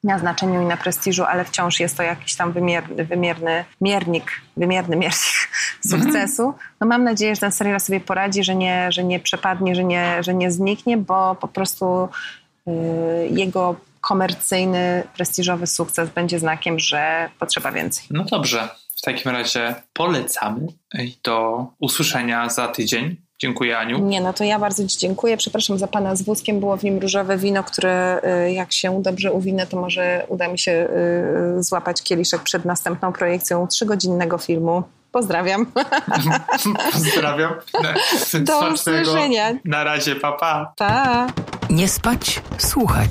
na 0.05 0.19
znaczeniu 0.19 0.63
i 0.63 0.65
na 0.65 0.77
prestiżu, 0.77 1.25
ale 1.25 1.45
wciąż 1.45 1.81
jest 1.81 1.97
to 1.97 2.03
jakiś 2.03 2.35
tam 2.35 2.53
wymierny, 2.53 3.05
wymierny 3.05 3.65
miernik, 3.81 4.31
wymierny 4.57 4.97
miernik 4.97 5.49
sukcesu. 5.91 6.55
No 6.81 6.87
mam 6.87 7.05
nadzieję, 7.05 7.35
że 7.35 7.41
ten 7.41 7.53
serial 7.53 7.81
sobie 7.81 8.01
poradzi, 8.01 8.45
że 8.45 8.55
nie, 8.55 8.93
że 8.93 9.05
nie 9.05 9.21
przepadnie, 9.21 9.75
że 9.75 9.85
nie, 9.85 10.23
że 10.23 10.35
nie 10.35 10.51
zniknie, 10.51 10.97
bo 10.97 11.35
po 11.35 11.49
prostu 11.49 12.09
yy, 12.67 12.75
jego 13.31 13.77
komercyjny, 14.01 15.03
prestiżowy 15.15 15.67
sukces 15.67 16.11
będzie 16.11 16.39
znakiem, 16.39 16.79
że 16.79 17.31
potrzeba 17.39 17.73
więcej. 17.73 18.05
No 18.11 18.25
dobrze. 18.25 18.69
W 19.07 19.09
takim 19.09 19.33
razie 19.33 19.75
polecamy 19.93 20.67
i 20.99 21.17
do 21.25 21.67
usłyszenia 21.79 22.49
za 22.49 22.69
tydzień. 22.69 23.17
Dziękuję, 23.39 23.79
Aniu. 23.79 23.99
Nie, 23.99 24.21
no 24.21 24.33
to 24.33 24.45
ja 24.45 24.59
bardzo 24.59 24.87
Ci 24.87 24.99
dziękuję. 24.99 25.37
Przepraszam 25.37 25.79
za 25.79 25.87
Pana 25.87 26.17
z 26.17 26.23
wózkiem. 26.23 26.61
Było 26.61 26.77
w 26.77 26.85
nim 26.85 26.99
różowe 26.99 27.37
wino, 27.37 27.65
które 27.65 28.21
y, 28.47 28.53
jak 28.53 28.73
się 28.73 29.03
dobrze 29.03 29.33
uwinę, 29.33 29.67
to 29.67 29.81
może 29.81 30.27
uda 30.29 30.49
mi 30.49 30.59
się 30.59 30.89
y, 31.59 31.63
złapać 31.63 32.03
kieliszek 32.03 32.43
przed 32.43 32.65
następną 32.65 33.13
projekcją 33.13 33.67
trzygodzinnego 33.67 34.39
filmu. 34.39 34.83
Pozdrawiam. 35.13 35.67
Pozdrawiam. 36.93 37.55
Do 38.41 38.69
usłyszenia. 38.69 39.53
Na 39.65 39.85
razie, 39.85 40.17
papa. 40.17 40.73
Pa. 40.77 40.87
pa. 40.87 41.27
Nie 41.71 41.89
spać, 41.89 42.43
słuchać. 42.59 43.11